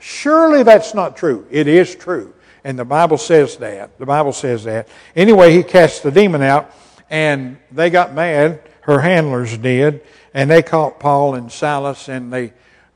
Surely 0.02 0.64
that's 0.64 0.96
not 0.96 1.16
true. 1.16 1.46
It 1.52 1.68
is 1.68 1.96
true. 1.96 2.34
And 2.64 2.78
the 2.78 2.86
Bible 2.86 3.18
says 3.18 3.58
that. 3.58 4.00
The 4.00 4.06
Bible 4.06 4.34
says 4.34 4.64
that. 4.64 4.88
Anyway, 5.16 5.54
he 5.54 5.64
cast 5.64 6.02
the 6.02 6.12
demon 6.12 6.42
out, 6.42 6.74
and 7.10 7.58
they 7.72 7.92
got 7.92 8.14
mad. 8.14 8.62
Her 8.82 9.00
handlers 9.00 9.58
did. 9.58 10.02
And 10.34 10.50
they 10.50 10.64
caught 10.64 11.00
Paul 11.00 11.36
and 11.36 11.52
Silas, 11.52 12.10
and 12.10 12.34
they 12.34 12.54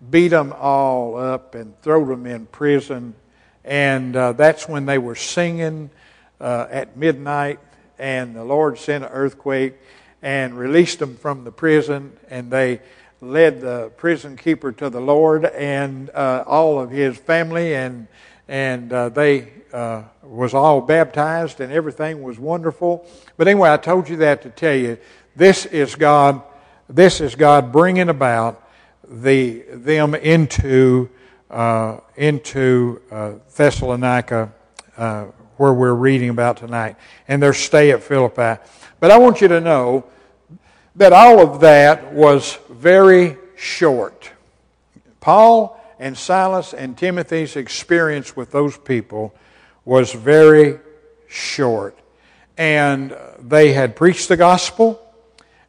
beat 0.09 0.29
them 0.29 0.53
all 0.57 1.15
up 1.15 1.53
and 1.53 1.79
threw 1.81 2.07
them 2.07 2.25
in 2.25 2.47
prison. 2.47 3.13
And 3.63 4.15
uh, 4.15 4.33
that's 4.33 4.67
when 4.67 4.87
they 4.87 4.97
were 4.97 5.15
singing 5.15 5.91
uh, 6.39 6.67
at 6.69 6.97
midnight, 6.97 7.59
and 7.97 8.35
the 8.35 8.43
Lord 8.43 8.77
sent 8.77 9.03
an 9.03 9.11
earthquake 9.11 9.75
and 10.21 10.57
released 10.57 10.99
them 10.99 11.17
from 11.17 11.43
the 11.43 11.51
prison, 11.51 12.13
and 12.29 12.49
they 12.49 12.81
led 13.25 13.61
the 13.61 13.91
prison 13.97 14.37
keeper 14.37 14.71
to 14.71 14.89
the 14.89 15.01
Lord 15.01 15.45
and 15.45 16.09
uh, 16.11 16.43
all 16.45 16.79
of 16.79 16.91
his 16.91 17.17
family, 17.17 17.75
and 17.75 18.07
and 18.47 18.93
uh, 18.93 19.09
they 19.09 19.51
uh, 19.73 20.03
was 20.23 20.53
all 20.53 20.81
baptized, 20.81 21.59
and 21.59 21.71
everything 21.71 22.21
was 22.21 22.39
wonderful. 22.39 23.05
But 23.37 23.47
anyway, 23.47 23.71
I 23.71 23.77
told 23.77 24.07
you 24.07 24.17
that 24.17 24.41
to 24.43 24.49
tell 24.49 24.75
you 24.75 24.97
this 25.35 25.65
is 25.65 25.95
God. 25.95 26.41
This 26.87 27.19
is 27.19 27.35
God 27.35 27.71
bringing 27.71 28.09
about 28.09 28.61
the 29.07 29.63
them 29.69 30.15
into 30.15 31.09
uh, 31.49 31.99
into 32.15 33.01
uh, 33.11 33.33
Thessalonica, 33.55 34.53
uh, 34.97 35.25
where 35.57 35.73
we're 35.73 35.93
reading 35.93 36.29
about 36.29 36.57
tonight, 36.57 36.95
and 37.27 37.41
their 37.41 37.53
stay 37.53 37.91
at 37.91 38.03
Philippi. 38.03 38.61
But 38.99 39.11
I 39.11 39.17
want 39.17 39.41
you 39.41 39.47
to 39.49 39.59
know 39.59 40.05
that 40.95 41.11
all 41.11 41.39
of 41.39 41.59
that 41.59 42.13
was 42.13 42.57
very 42.75 43.37
short. 43.55 44.31
Paul 45.21 45.81
and 45.99 46.17
Silas 46.17 46.73
and 46.73 46.97
Timothy's 46.97 47.55
experience 47.55 48.35
with 48.35 48.51
those 48.51 48.77
people 48.77 49.33
was 49.85 50.11
very 50.13 50.79
short. 51.27 51.97
And 52.57 53.15
they 53.39 53.73
had 53.73 53.95
preached 53.95 54.29
the 54.29 54.37
gospel, 54.37 55.01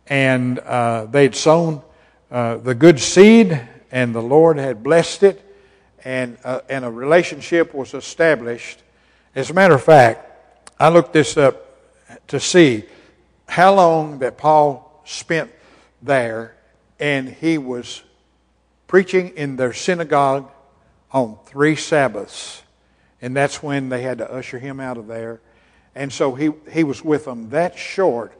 and 0.06 0.58
uh, 0.58 1.06
they'd 1.06 1.34
sown 1.34 1.82
uh, 2.30 2.56
the 2.58 2.74
good 2.74 3.00
seed, 3.00 3.60
and 3.90 4.14
the 4.14 4.22
Lord 4.22 4.58
had 4.58 4.82
blessed 4.82 5.22
it, 5.22 5.42
and, 6.04 6.38
uh, 6.44 6.60
and 6.68 6.84
a 6.84 6.90
relationship 6.90 7.74
was 7.74 7.94
established. 7.94 8.82
As 9.34 9.50
a 9.50 9.54
matter 9.54 9.74
of 9.74 9.82
fact, 9.82 10.30
I 10.78 10.88
looked 10.88 11.12
this 11.12 11.36
up 11.36 11.62
to 12.28 12.38
see 12.38 12.84
how 13.48 13.74
long 13.74 14.18
that 14.18 14.36
Paul 14.36 15.02
spent 15.04 15.50
there 16.02 16.55
and 16.98 17.28
he 17.28 17.58
was 17.58 18.02
preaching 18.86 19.30
in 19.36 19.56
their 19.56 19.72
synagogue 19.72 20.50
on 21.12 21.38
three 21.46 21.76
Sabbaths. 21.76 22.62
And 23.20 23.34
that's 23.34 23.62
when 23.62 23.88
they 23.88 24.02
had 24.02 24.18
to 24.18 24.32
usher 24.32 24.58
him 24.58 24.80
out 24.80 24.98
of 24.98 25.06
there. 25.06 25.40
And 25.94 26.12
so 26.12 26.34
he, 26.34 26.50
he 26.70 26.84
was 26.84 27.02
with 27.02 27.24
them 27.24 27.50
that 27.50 27.78
short 27.78 28.32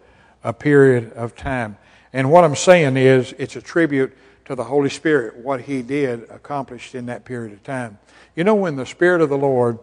a 0.45 0.53
period 0.53 1.13
of 1.15 1.35
time. 1.35 1.77
And 2.13 2.31
what 2.31 2.45
I'm 2.45 2.55
saying 2.55 2.97
is, 2.97 3.35
it's 3.39 3.57
a 3.57 3.63
tribute 3.63 4.17
to 4.45 4.55
the 4.55 4.65
Holy 4.65 4.89
Spirit 4.89 5.37
what 5.37 5.63
He 5.63 5.83
did 5.83 6.31
accomplished 6.31 6.95
in 6.95 7.07
that 7.07 7.25
period 7.25 7.53
of 7.53 7.63
time. 7.65 7.99
You 8.35 8.45
know, 8.45 8.55
when 8.55 8.77
the 8.77 8.87
Spirit 8.87 9.21
of 9.21 9.29
the 9.29 9.39
Lord 9.39 9.79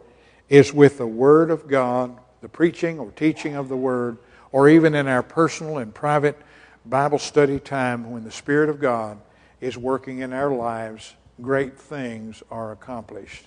is 0.49 0.73
with 0.73 0.97
the 0.97 1.07
Word 1.07 1.51
of 1.51 1.67
God, 1.67 2.17
the 2.41 2.49
preaching 2.49 2.99
or 2.99 3.11
teaching 3.11 3.55
of 3.55 3.67
the 3.69 3.77
Word, 3.77 4.17
or 4.51 4.69
even 4.69 4.95
in 4.95 5.07
our 5.07 5.23
personal 5.23 5.79
and 5.79 5.93
private 5.93 6.37
Bible 6.85 7.19
study 7.19 7.59
time, 7.59 8.11
when 8.11 8.23
the 8.23 8.31
Spirit 8.31 8.69
of 8.69 8.79
God 8.79 9.17
is 9.61 9.77
working 9.77 10.19
in 10.19 10.33
our 10.33 10.51
lives, 10.53 11.13
great 11.41 11.79
things 11.79 12.43
are 12.51 12.73
accomplished. 12.73 13.45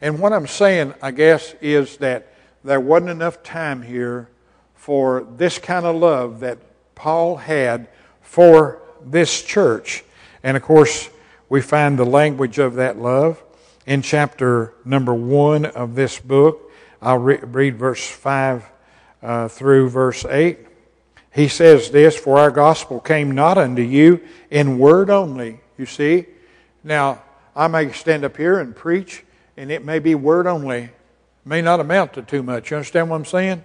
And 0.00 0.18
what 0.18 0.32
I'm 0.32 0.48
saying, 0.48 0.94
I 1.00 1.12
guess, 1.12 1.54
is 1.60 1.96
that 1.98 2.34
there 2.64 2.80
wasn't 2.80 3.10
enough 3.10 3.42
time 3.42 3.82
here 3.82 4.28
for 4.74 5.26
this 5.36 5.58
kind 5.58 5.86
of 5.86 5.96
love 5.96 6.40
that 6.40 6.58
Paul 6.94 7.36
had 7.36 7.88
for 8.20 8.82
this 9.04 9.42
church. 9.42 10.04
And 10.42 10.56
of 10.56 10.62
course, 10.62 11.08
we 11.48 11.60
find 11.60 11.98
the 11.98 12.04
language 12.04 12.58
of 12.58 12.74
that 12.74 12.98
love 12.98 13.42
in 13.86 14.02
chapter 14.02 14.74
number 14.84 15.14
one 15.14 15.64
of 15.64 15.94
this 15.94 16.18
book. 16.18 16.72
I'll 17.00 17.18
re- 17.18 17.38
read 17.40 17.78
verse 17.78 18.06
5 18.06 18.64
uh, 19.22 19.48
through 19.48 19.90
verse 19.90 20.24
8. 20.24 20.58
He 21.34 21.48
says 21.48 21.90
this 21.90 22.16
For 22.16 22.38
our 22.38 22.50
gospel 22.52 23.00
came 23.00 23.32
not 23.32 23.58
unto 23.58 23.82
you 23.82 24.20
in 24.50 24.78
word 24.78 25.10
only. 25.10 25.60
You 25.76 25.84
see? 25.84 26.26
Now, 26.84 27.22
I 27.56 27.66
may 27.66 27.90
stand 27.92 28.24
up 28.24 28.36
here 28.36 28.60
and 28.60 28.74
preach, 28.74 29.24
and 29.56 29.70
it 29.70 29.84
may 29.84 29.98
be 29.98 30.14
word 30.14 30.46
only. 30.46 30.90
May 31.44 31.60
not 31.60 31.80
amount 31.80 32.14
to 32.14 32.22
too 32.22 32.42
much. 32.42 32.70
You 32.70 32.76
understand 32.76 33.10
what 33.10 33.16
I'm 33.16 33.24
saying? 33.24 33.64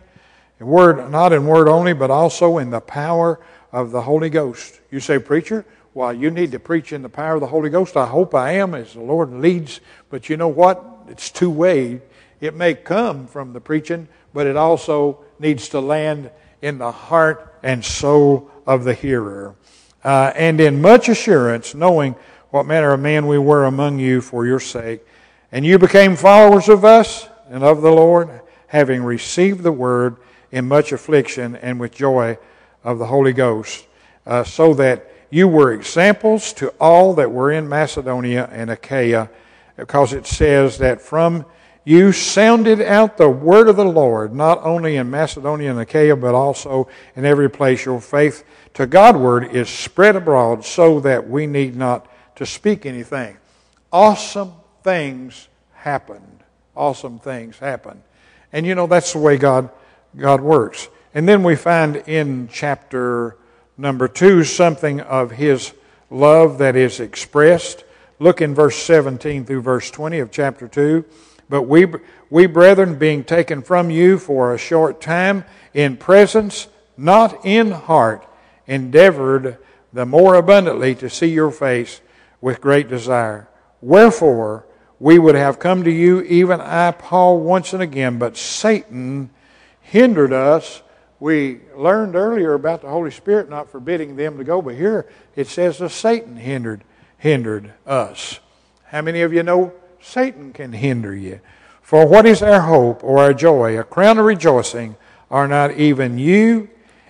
Word, 0.59 1.09
not 1.11 1.31
in 1.31 1.45
word 1.45 1.69
only, 1.69 1.93
but 1.93 2.11
also 2.11 2.57
in 2.57 2.71
the 2.71 2.81
power 2.81 3.39
of 3.71 3.91
the 3.91 4.01
Holy 4.01 4.29
Ghost. 4.29 4.79
You 4.91 4.99
say, 4.99 5.19
Preacher, 5.19 5.63
well, 5.93 6.11
you 6.11 6.31
need 6.31 6.51
to 6.51 6.59
preach 6.59 6.91
in 6.91 7.03
the 7.03 7.09
power 7.09 7.35
of 7.35 7.41
the 7.41 7.47
Holy 7.47 7.69
Ghost. 7.69 7.95
I 7.95 8.07
hope 8.07 8.33
I 8.33 8.53
am 8.53 8.73
as 8.73 8.93
the 8.93 9.01
Lord 9.01 9.31
leads. 9.31 9.79
But 10.09 10.27
you 10.27 10.37
know 10.37 10.47
what? 10.47 10.83
It's 11.07 11.29
two 11.29 11.51
way. 11.51 12.01
It 12.41 12.55
may 12.55 12.73
come 12.73 13.27
from 13.27 13.53
the 13.53 13.61
preaching, 13.61 14.07
but 14.33 14.47
it 14.47 14.57
also 14.57 15.23
needs 15.37 15.69
to 15.69 15.79
land 15.79 16.31
in 16.61 16.79
the 16.79 16.91
heart 16.91 17.48
and 17.63 17.83
soul 17.83 18.49
of 18.65 18.83
the 18.83 18.93
hearer. 18.93 19.55
Uh, 20.03 20.31
and 20.35 20.61
in 20.61 20.81
much 20.81 21.09
assurance, 21.09 21.75
knowing 21.75 22.15
what 22.51 22.65
manner 22.65 22.93
of 22.93 22.99
man 22.99 23.27
we 23.27 23.37
were 23.37 23.65
among 23.65 23.99
you 23.99 24.21
for 24.21 24.45
your 24.45 24.59
sake. 24.59 25.05
And 25.51 25.65
you 25.65 25.77
became 25.77 26.15
followers 26.15 26.69
of 26.69 26.85
us 26.85 27.27
and 27.49 27.63
of 27.63 27.81
the 27.81 27.91
Lord, 27.91 28.29
having 28.67 29.03
received 29.03 29.63
the 29.63 29.71
word 29.71 30.17
in 30.51 30.67
much 30.67 30.91
affliction 30.91 31.55
and 31.55 31.79
with 31.79 31.93
joy 31.93 32.37
of 32.83 32.97
the 32.97 33.05
Holy 33.05 33.33
Ghost, 33.33 33.85
uh, 34.25 34.43
so 34.43 34.73
that 34.75 35.11
you 35.29 35.47
were 35.47 35.73
examples 35.73 36.53
to 36.53 36.69
all 36.79 37.13
that 37.15 37.31
were 37.31 37.51
in 37.51 37.67
Macedonia 37.67 38.49
and 38.51 38.69
Achaia, 38.69 39.29
because 39.75 40.13
it 40.13 40.25
says 40.25 40.77
that 40.79 41.01
from 41.01 41.45
you 41.89 42.11
sounded 42.11 42.81
out 42.81 43.17
the 43.17 43.31
word 43.31 43.67
of 43.67 43.75
the 43.75 43.83
Lord, 43.83 44.31
not 44.31 44.63
only 44.63 44.97
in 44.97 45.09
Macedonia 45.09 45.71
and 45.71 45.79
Achaia, 45.79 46.15
but 46.15 46.35
also 46.35 46.87
in 47.15 47.25
every 47.25 47.49
place. 47.49 47.83
Your 47.83 47.99
faith 47.99 48.43
to 48.75 48.85
Godward 48.85 49.45
is 49.55 49.69
spread 49.69 50.15
abroad, 50.15 50.63
so 50.63 50.99
that 50.99 51.27
we 51.27 51.47
need 51.47 51.75
not 51.75 52.07
to 52.35 52.45
speak 52.45 52.85
anything. 52.85 53.37
Awesome 53.91 54.53
things 54.83 55.47
happened. 55.73 56.43
Awesome 56.75 57.17
things 57.17 57.57
happened. 57.57 58.03
And 58.53 58.67
you 58.67 58.75
know, 58.75 58.85
that's 58.85 59.13
the 59.13 59.19
way 59.19 59.37
God, 59.37 59.71
God 60.15 60.41
works. 60.41 60.89
And 61.15 61.27
then 61.27 61.41
we 61.41 61.55
find 61.55 61.95
in 61.95 62.49
chapter 62.51 63.35
number 63.79 64.07
two 64.07 64.43
something 64.43 65.01
of 65.01 65.31
his 65.31 65.73
love 66.11 66.59
that 66.59 66.75
is 66.75 66.99
expressed. 66.99 67.83
Look 68.19 68.41
in 68.41 68.53
verse 68.53 68.75
17 68.75 69.43
through 69.43 69.63
verse 69.63 69.89
20 69.89 70.19
of 70.19 70.29
chapter 70.29 70.67
2. 70.67 71.03
But 71.49 71.63
we, 71.63 71.87
we 72.29 72.45
brethren, 72.45 72.97
being 72.97 73.23
taken 73.23 73.61
from 73.61 73.89
you 73.89 74.19
for 74.19 74.53
a 74.53 74.57
short 74.57 75.01
time 75.01 75.45
in 75.73 75.97
presence, 75.97 76.67
not 76.95 77.45
in 77.45 77.71
heart, 77.71 78.25
endeavored 78.67 79.57
the 79.91 80.05
more 80.05 80.35
abundantly 80.35 80.93
to 80.95 81.09
see 81.09 81.27
your 81.27 81.51
face 81.51 82.01
with 82.39 82.61
great 82.61 82.87
desire. 82.87 83.49
Wherefore, 83.81 84.65
we 84.99 85.17
would 85.17 85.35
have 85.35 85.59
come 85.59 85.83
to 85.83 85.91
you, 85.91 86.21
even 86.21 86.61
I, 86.61 86.91
Paul, 86.91 87.39
once 87.39 87.73
and 87.73 87.81
again, 87.81 88.19
but 88.19 88.37
Satan 88.37 89.31
hindered 89.81 90.33
us 90.33 90.83
we 91.19 91.59
learned 91.75 92.15
earlier 92.15 92.53
about 92.53 92.81
the 92.81 92.87
Holy 92.87 93.11
Spirit 93.11 93.49
not 93.49 93.69
forbidding 93.69 94.15
them 94.15 94.37
to 94.37 94.43
go, 94.43 94.61
but 94.61 94.75
here 94.75 95.05
it 95.35 95.47
says 95.47 95.79
that 95.79 95.89
Satan 95.89 96.37
hindered 96.37 96.83
hindered 97.17 97.73
us. 97.85 98.39
How 98.85 99.01
many 99.01 99.21
of 99.21 99.33
you 99.33 99.43
know 99.43 99.73
Satan 100.01 100.53
can 100.53 100.73
hinder 100.73 101.15
you? 101.15 101.39
For 101.81 102.05
what 102.05 102.25
is 102.25 102.41
our 102.41 102.61
hope 102.61 103.03
or 103.03 103.19
our 103.19 103.33
joy, 103.33 103.79
a 103.79 103.83
crown 103.83 104.19
of 104.19 104.25
rejoicing, 104.25 104.95
are 105.31 105.47
not 105.47 105.71
even 105.71 106.17
you 106.17 106.69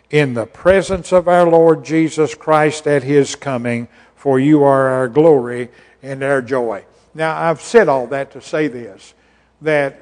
in 0.10 0.34
the 0.34 0.46
presence 0.46 1.12
of 1.12 1.28
our 1.28 1.48
Lord 1.50 1.84
Jesus 1.84 2.34
Christ 2.34 2.88
at 2.88 3.04
his 3.04 3.36
coming, 3.36 3.88
for 4.16 4.40
you 4.40 4.64
are 4.64 4.88
our 4.88 5.08
glory 5.08 5.70
and 6.02 6.24
our 6.24 6.42
joy. 6.42 6.84
Now, 7.14 7.38
I've 7.38 7.62
said 7.62 7.88
all 7.90 8.08
that 8.08 8.32
to 8.32 8.42
say 8.42 8.68
this 8.68 9.14
that 9.62 10.00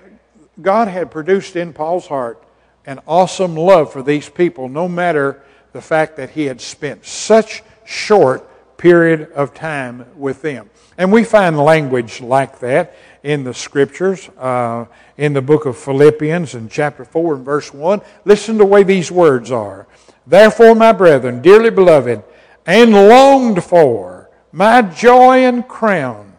God 0.62 0.88
had 0.88 1.10
produced 1.10 1.56
in 1.56 1.74
Paul's 1.74 2.08
heart 2.08 2.44
an 2.86 3.00
awesome 3.08 3.56
love 3.56 3.92
for 3.92 4.02
these 4.02 4.30
people, 4.30 4.70
no 4.70 4.88
matter 4.88 5.42
the 5.74 5.82
fact 5.82 6.18
that 6.18 6.32
he 6.32 6.46
had 6.46 6.62
spent 6.62 7.06
such 7.06 7.64
short 7.86 8.48
period 8.78 9.32
of 9.32 9.54
time 9.54 10.06
with 10.16 10.42
them. 10.42 10.70
And 10.98 11.12
we 11.12 11.24
find 11.24 11.58
language 11.58 12.22
like 12.22 12.60
that 12.60 12.96
in 13.24 13.44
the 13.44 13.54
scriptures, 13.54 14.30
uh, 14.38 14.86
in 15.18 15.34
the 15.34 15.42
book 15.42 15.66
of 15.66 15.78
Philippians 15.78 16.56
in 16.56 16.70
chapter 16.70 17.06
4 17.06 17.36
and 17.36 17.46
verse 17.46 17.74
1. 17.74 18.02
Listen 18.26 18.56
to 18.56 18.60
the 18.60 18.66
way 18.66 18.84
these 18.84 19.12
words 19.12 19.52
are. 19.52 19.88
Therefore, 20.26 20.76
my 20.76 20.92
brethren, 20.92 21.42
dearly 21.42 21.70
beloved, 21.70 22.24
and 22.66 22.92
longed 22.92 23.64
for, 23.64 24.30
my 24.52 24.82
joy 24.82 25.46
and 25.46 25.68
crown, 25.68 26.34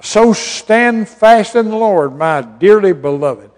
so 0.00 0.32
stand 0.32 1.08
fast 1.08 1.54
in 1.54 1.70
the 1.70 1.76
Lord, 1.76 2.16
my 2.16 2.42
dearly 2.42 2.92
beloved. 2.92 3.50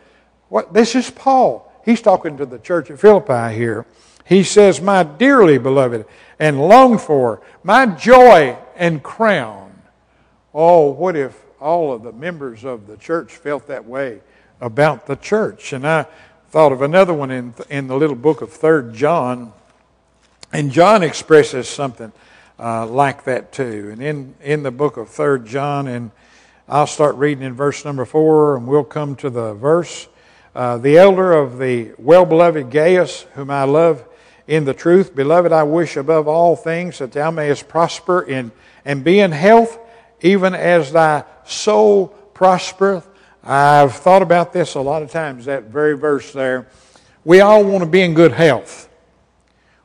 What, 0.49 0.73
this 0.73 0.95
is 0.95 1.11
Paul. 1.11 1.73
He's 1.85 2.01
talking 2.01 2.37
to 2.37 2.47
the 2.47 2.59
church 2.59 2.91
at 2.91 3.01
Philippi 3.01 3.55
here. 3.55 3.87
He 4.27 4.43
says, 4.43 4.81
My 4.81 5.03
dearly 5.05 5.57
beloved 5.57 6.05
and 6.39 6.61
longed 6.61 7.01
for, 7.01 7.41
my 7.63 7.87
joy 7.87 8.59
and 8.77 9.03
crown. 9.03 9.73
Oh, 10.53 10.91
what 10.91 11.17
if 11.17 11.41
all 11.61 11.93
of 11.93 12.03
the 12.03 12.13
members 12.13 12.65
of 12.65 12.87
the 12.87 12.97
church 12.97 13.33
felt 13.33 13.67
that 13.69 13.87
way 13.87 14.21
about 14.61 15.07
the 15.07 15.17
church? 15.17 15.73
And 15.73 15.87
I 15.87 16.07
thought 16.49 16.73
of 16.73 16.83
another 16.83 17.15
one 17.15 17.31
in, 17.31 17.55
in 17.71 17.87
the 17.87 17.97
little 17.97 18.17
book 18.17 18.43
of 18.43 18.53
Third 18.53 18.95
John. 18.95 19.53
And 20.53 20.73
John 20.73 21.03
expresses 21.03 21.69
something 21.69 22.13
uh, 22.59 22.87
like 22.87 23.25
that 23.25 23.53
too. 23.53 23.91
And 23.93 24.03
in, 24.03 24.35
in 24.43 24.63
the 24.63 24.71
book 24.71 24.97
of 24.97 25.09
Third 25.09 25.47
John, 25.47 25.87
and 25.87 26.11
I'll 26.69 26.87
start 26.87 27.15
reading 27.17 27.45
in 27.45 27.55
verse 27.55 27.85
number 27.85 28.05
4, 28.05 28.57
and 28.57 28.67
we'll 28.67 28.85
come 28.85 29.15
to 29.17 29.31
the 29.31 29.55
verse. 29.55 30.09
Uh, 30.55 30.79
the 30.79 30.97
elder 30.97 31.33
of 31.33 31.59
the 31.59 31.93
well 31.99 32.25
beloved 32.25 32.71
Gaius, 32.71 33.27
whom 33.35 33.51
I 33.51 33.65
love 33.65 34.06
in 34.47 34.65
the 34.65 34.75
truth, 34.75 35.15
beloved, 35.15 35.53
I 35.53 35.65
wish 35.65 35.97
above 35.97 36.29
all 36.29 36.55
things 36.55 36.99
that 36.99 37.13
thou 37.13 37.31
mayest 37.31 37.69
prosper 37.69 38.23
in 38.23 38.53
and 38.85 39.03
be 39.03 39.19
in 39.19 39.33
health, 39.33 39.79
even 40.21 40.55
as 40.55 40.93
thy 40.93 41.25
soul 41.45 42.09
prospereth. 42.35 43.09
I've 43.43 43.95
thought 43.95 44.23
about 44.23 44.53
this 44.53 44.75
a 44.75 44.81
lot 44.81 45.03
of 45.03 45.11
times, 45.11 45.47
that 45.47 45.65
very 45.65 45.97
verse 45.97 46.33
there. 46.33 46.69
We 47.25 47.41
all 47.41 47.65
want 47.65 47.83
to 47.83 47.91
be 47.91 48.03
in 48.03 48.15
good 48.15 48.33
health. 48.33 48.89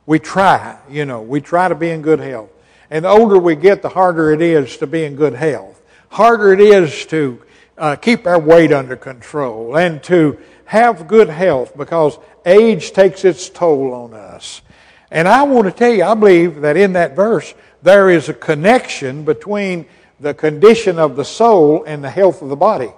We 0.06 0.18
try, 0.18 0.78
you 0.88 1.04
know, 1.04 1.22
we 1.22 1.40
try 1.40 1.68
to 1.68 1.74
be 1.74 1.90
in 1.90 2.02
good 2.02 2.20
health. 2.20 2.50
And 2.90 3.04
the 3.04 3.08
older 3.08 3.38
we 3.38 3.56
get, 3.56 3.82
the 3.82 3.88
harder 3.88 4.32
it 4.32 4.42
is 4.42 4.76
to 4.78 4.86
be 4.86 5.04
in 5.04 5.16
good 5.16 5.34
health. 5.34 5.80
Harder 6.10 6.52
it 6.52 6.60
is 6.60 7.06
to 7.06 7.42
uh, 7.78 7.96
keep 7.96 8.26
our 8.26 8.38
weight 8.38 8.72
under 8.72 8.96
control 8.96 9.76
and 9.76 10.02
to 10.04 10.38
have 10.72 11.06
good 11.06 11.28
health 11.28 11.76
because 11.76 12.18
age 12.46 12.92
takes 12.92 13.26
its 13.26 13.50
toll 13.50 13.92
on 13.92 14.14
us. 14.14 14.62
And 15.10 15.28
I 15.28 15.42
want 15.42 15.66
to 15.66 15.70
tell 15.70 15.92
you, 15.92 16.02
I 16.02 16.14
believe 16.14 16.62
that 16.62 16.78
in 16.78 16.94
that 16.94 17.14
verse, 17.14 17.52
there 17.82 18.08
is 18.08 18.30
a 18.30 18.34
connection 18.34 19.22
between 19.22 19.84
the 20.18 20.32
condition 20.32 20.98
of 20.98 21.14
the 21.14 21.26
soul 21.26 21.84
and 21.84 22.02
the 22.02 22.08
health 22.08 22.40
of 22.40 22.48
the 22.48 22.56
body. 22.56 22.90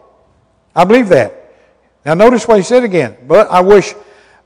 I 0.73 0.85
believe 0.85 1.09
that. 1.09 1.53
Now, 2.07 2.15
notice 2.15 2.47
what 2.47 2.59
he 2.59 2.63
said 2.63 2.85
again. 2.85 3.17
But 3.27 3.51
I 3.51 3.61
wish 3.61 3.93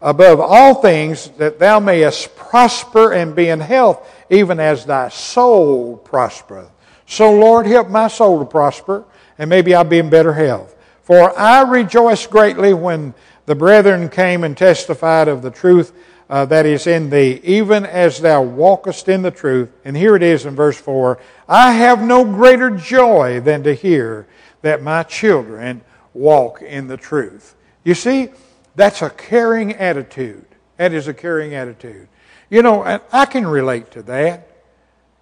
above 0.01 0.41
all 0.41 0.77
things 0.77 1.29
that 1.37 1.59
thou 1.59 1.81
mayest 1.81 2.35
prosper 2.35 3.13
and 3.13 3.37
be 3.37 3.51
in 3.51 3.61
health, 3.61 4.11
even 4.31 4.59
as 4.59 4.87
thy 4.87 5.11
soul 5.11 5.99
prospereth. 5.99 6.71
So, 7.05 7.31
Lord, 7.31 7.67
help 7.67 7.91
my 7.91 8.09
soul 8.09 8.39
to 8.39 8.47
prosper, 8.47 9.05
and 9.37 9.51
maybe 9.51 9.75
I'll 9.75 9.85
be 9.85 9.99
in 9.99 10.09
better 10.09 10.33
health. 10.33 10.77
For 11.09 11.33
I 11.39 11.63
rejoiced 11.63 12.29
greatly 12.29 12.75
when 12.75 13.15
the 13.47 13.55
brethren 13.55 14.11
came 14.11 14.45
and 14.45 14.55
testified 14.55 15.27
of 15.27 15.41
the 15.41 15.51
truth 15.51 15.95
uh, 16.29 16.45
that 16.45 16.67
is 16.67 16.87
in 16.87 17.09
thee, 17.09 17.41
even 17.43 17.87
as 17.87 18.21
thou 18.21 18.43
walkest 18.43 19.09
in 19.09 19.23
the 19.23 19.31
truth. 19.31 19.71
And 19.87 19.97
here 19.97 20.17
it 20.17 20.23
is 20.23 20.45
in 20.45 20.55
verse 20.55 20.79
4 20.79 21.19
I 21.49 21.73
have 21.73 22.03
no 22.03 22.27
greater 22.27 22.69
joy 22.69 23.41
than 23.41 23.63
to 23.63 23.73
hear 23.73 24.27
that 24.61 24.83
my 24.83 25.03
children 25.03 25.81
walk 26.13 26.61
in 26.61 26.89
the 26.89 26.99
truth. 26.99 27.57
You 27.85 27.95
see, 27.95 28.29
that's 28.77 29.01
a 29.01 29.09
caring 29.09 29.77
attitude. 29.77 30.45
That 30.77 30.93
is 30.93 31.09
a 31.09 31.15
caring 31.15 31.55
attitude. 31.55 32.07
You 32.51 32.61
know, 32.61 33.01
I 33.11 33.25
can 33.25 33.47
relate 33.47 33.93
to 33.93 34.03
that. 34.03 34.47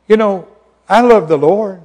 You 0.09 0.17
know, 0.17 0.49
I 0.89 1.03
love 1.03 1.29
the 1.29 1.39
Lord. 1.39 1.81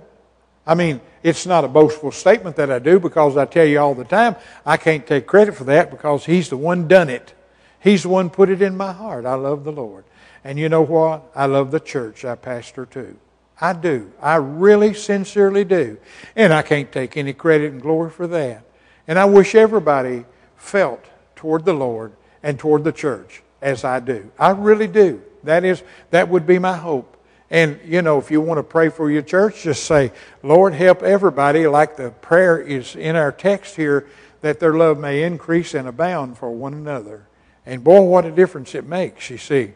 I 0.65 0.73
mean, 0.73 1.01
it's 1.23 1.45
not 1.45 1.63
a 1.63 1.67
boastful 1.67 2.11
statement 2.11 2.55
that 2.55 2.71
I 2.71 2.79
do 2.79 2.99
because 2.99 3.37
I 3.37 3.45
tell 3.45 3.65
you 3.65 3.79
all 3.79 3.93
the 3.93 4.03
time, 4.03 4.35
I 4.65 4.77
can't 4.77 5.05
take 5.05 5.27
credit 5.27 5.55
for 5.55 5.65
that 5.65 5.91
because 5.91 6.25
He's 6.25 6.49
the 6.49 6.57
one 6.57 6.87
done 6.87 7.09
it. 7.09 7.33
He's 7.79 8.03
the 8.03 8.09
one 8.09 8.29
put 8.29 8.49
it 8.49 8.61
in 8.61 8.77
my 8.77 8.93
heart. 8.93 9.25
I 9.25 9.33
love 9.35 9.63
the 9.63 9.71
Lord. 9.71 10.03
And 10.43 10.57
you 10.57 10.69
know 10.69 10.81
what? 10.81 11.23
I 11.35 11.45
love 11.45 11.71
the 11.71 11.79
church 11.79 12.25
I 12.25 12.35
pastor 12.35 12.85
too. 12.85 13.17
I 13.59 13.73
do. 13.73 14.11
I 14.21 14.35
really 14.35 14.93
sincerely 14.93 15.63
do. 15.63 15.97
And 16.35 16.51
I 16.51 16.63
can't 16.63 16.91
take 16.91 17.15
any 17.15 17.33
credit 17.33 17.71
and 17.71 17.81
glory 17.81 18.09
for 18.09 18.25
that. 18.27 18.63
And 19.07 19.19
I 19.19 19.25
wish 19.25 19.53
everybody 19.53 20.25
felt 20.57 21.05
toward 21.35 21.65
the 21.65 21.73
Lord 21.73 22.13
and 22.41 22.57
toward 22.57 22.83
the 22.83 22.91
church 22.91 23.43
as 23.61 23.83
I 23.83 23.99
do. 23.99 24.31
I 24.39 24.51
really 24.51 24.87
do. 24.87 25.21
That 25.43 25.63
is 25.63 25.83
that 26.09 26.29
would 26.29 26.47
be 26.47 26.59
my 26.59 26.75
hope. 26.75 27.17
And 27.51 27.79
you 27.85 28.01
know, 28.01 28.17
if 28.17 28.31
you 28.31 28.39
want 28.39 28.59
to 28.59 28.63
pray 28.63 28.89
for 28.89 29.11
your 29.11 29.21
church, 29.21 29.63
just 29.63 29.83
say, 29.83 30.13
"Lord, 30.41 30.73
help 30.73 31.03
everybody 31.03 31.67
like 31.67 31.97
the 31.97 32.09
prayer 32.09 32.57
is 32.57 32.95
in 32.95 33.17
our 33.17 33.31
text 33.31 33.75
here 33.75 34.07
that 34.39 34.59
their 34.59 34.73
love 34.73 34.97
may 34.97 35.21
increase 35.23 35.73
and 35.73 35.87
abound 35.87 36.37
for 36.37 36.49
one 36.49 36.73
another." 36.73 37.27
And 37.65 37.83
boy, 37.83 38.01
what 38.01 38.25
a 38.25 38.31
difference 38.31 38.73
it 38.73 38.87
makes, 38.87 39.29
you 39.29 39.37
see. 39.37 39.73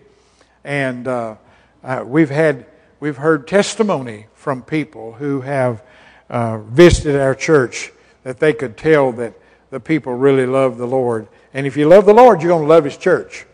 And 0.64 1.06
uh, 1.08 1.36
uh, 1.84 2.04
we've 2.08 2.30
had 2.30 2.66
we've 3.02 3.18
heard 3.18 3.46
testimony 3.46 4.28
from 4.34 4.64
people 4.64 5.12
who 5.12 5.42
have 5.42 5.84
uh, 6.30 6.60
visited 6.60 7.20
our 7.20 7.36
church 7.36 7.92
that 8.24 8.40
they 8.40 8.54
could 8.54 8.78
tell 8.78 9.12
that 9.12 9.34
the 9.70 9.82
people 9.82 10.14
really 10.14 10.46
love 10.46 10.78
the 10.78 10.88
Lord. 10.88 11.28
And 11.54 11.68
if 11.68 11.76
you 11.76 11.90
love 11.90 12.06
the 12.06 12.14
Lord, 12.14 12.42
you're 12.42 12.50
going 12.50 12.64
to 12.64 12.70
love 12.70 12.86
His 12.86 12.98
church. 12.98 13.46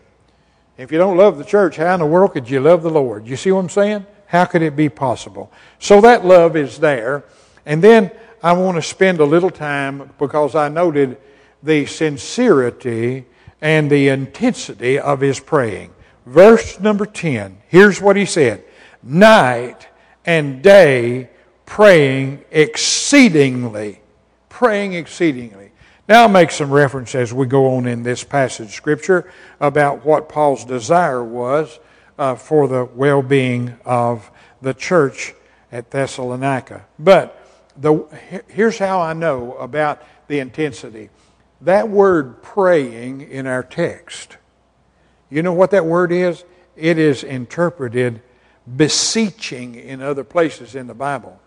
If 0.77 0.91
you 0.91 0.97
don't 0.97 1.17
love 1.17 1.37
the 1.37 1.43
church, 1.43 1.75
how 1.75 1.93
in 1.93 1.99
the 1.99 2.05
world 2.05 2.33
could 2.33 2.49
you 2.49 2.59
love 2.59 2.83
the 2.83 2.89
Lord? 2.89 3.27
You 3.27 3.35
see 3.35 3.51
what 3.51 3.59
I'm 3.59 3.69
saying? 3.69 4.05
How 4.31 4.45
could 4.45 4.61
it 4.61 4.77
be 4.77 4.87
possible? 4.87 5.51
So 5.77 5.99
that 5.99 6.23
love 6.23 6.55
is 6.55 6.79
there. 6.79 7.25
And 7.65 7.83
then 7.83 8.11
I 8.41 8.53
want 8.53 8.77
to 8.77 8.81
spend 8.81 9.19
a 9.19 9.25
little 9.25 9.49
time 9.49 10.13
because 10.17 10.55
I 10.55 10.69
noted 10.69 11.17
the 11.61 11.85
sincerity 11.85 13.25
and 13.59 13.91
the 13.91 14.07
intensity 14.07 14.97
of 14.97 15.19
his 15.19 15.41
praying. 15.41 15.93
Verse 16.25 16.79
number 16.79 17.05
10, 17.05 17.57
here's 17.67 17.99
what 17.99 18.15
he 18.15 18.25
said 18.25 18.63
Night 19.03 19.89
and 20.25 20.61
day 20.61 21.29
praying 21.65 22.45
exceedingly. 22.51 23.99
Praying 24.47 24.93
exceedingly. 24.93 25.71
Now, 26.07 26.21
I'll 26.21 26.29
make 26.29 26.51
some 26.51 26.71
reference 26.71 27.15
as 27.15 27.33
we 27.33 27.47
go 27.47 27.75
on 27.75 27.85
in 27.85 28.03
this 28.03 28.23
passage 28.23 28.71
Scripture 28.71 29.29
about 29.59 30.05
what 30.05 30.29
Paul's 30.29 30.63
desire 30.63 31.21
was 31.21 31.79
uh, 32.17 32.35
for 32.35 32.67
the 32.67 32.85
well 32.85 33.21
being 33.21 33.77
of 33.85 34.29
the 34.61 34.73
church 34.73 35.33
at 35.71 35.91
Thessalonica. 35.91 36.85
But 36.99 37.37
the, 37.77 38.05
here's 38.47 38.77
how 38.77 39.01
I 39.01 39.13
know 39.13 39.53
about 39.53 40.01
the 40.27 40.39
intensity. 40.39 41.09
That 41.61 41.89
word 41.89 42.41
praying 42.41 43.21
in 43.21 43.47
our 43.47 43.63
text, 43.63 44.37
you 45.29 45.41
know 45.41 45.53
what 45.53 45.71
that 45.71 45.85
word 45.85 46.11
is? 46.11 46.43
It 46.75 46.97
is 46.97 47.23
interpreted 47.23 48.21
beseeching 48.75 49.75
in 49.75 50.01
other 50.01 50.23
places 50.23 50.75
in 50.75 50.87
the 50.87 50.93
Bible. 50.93 51.39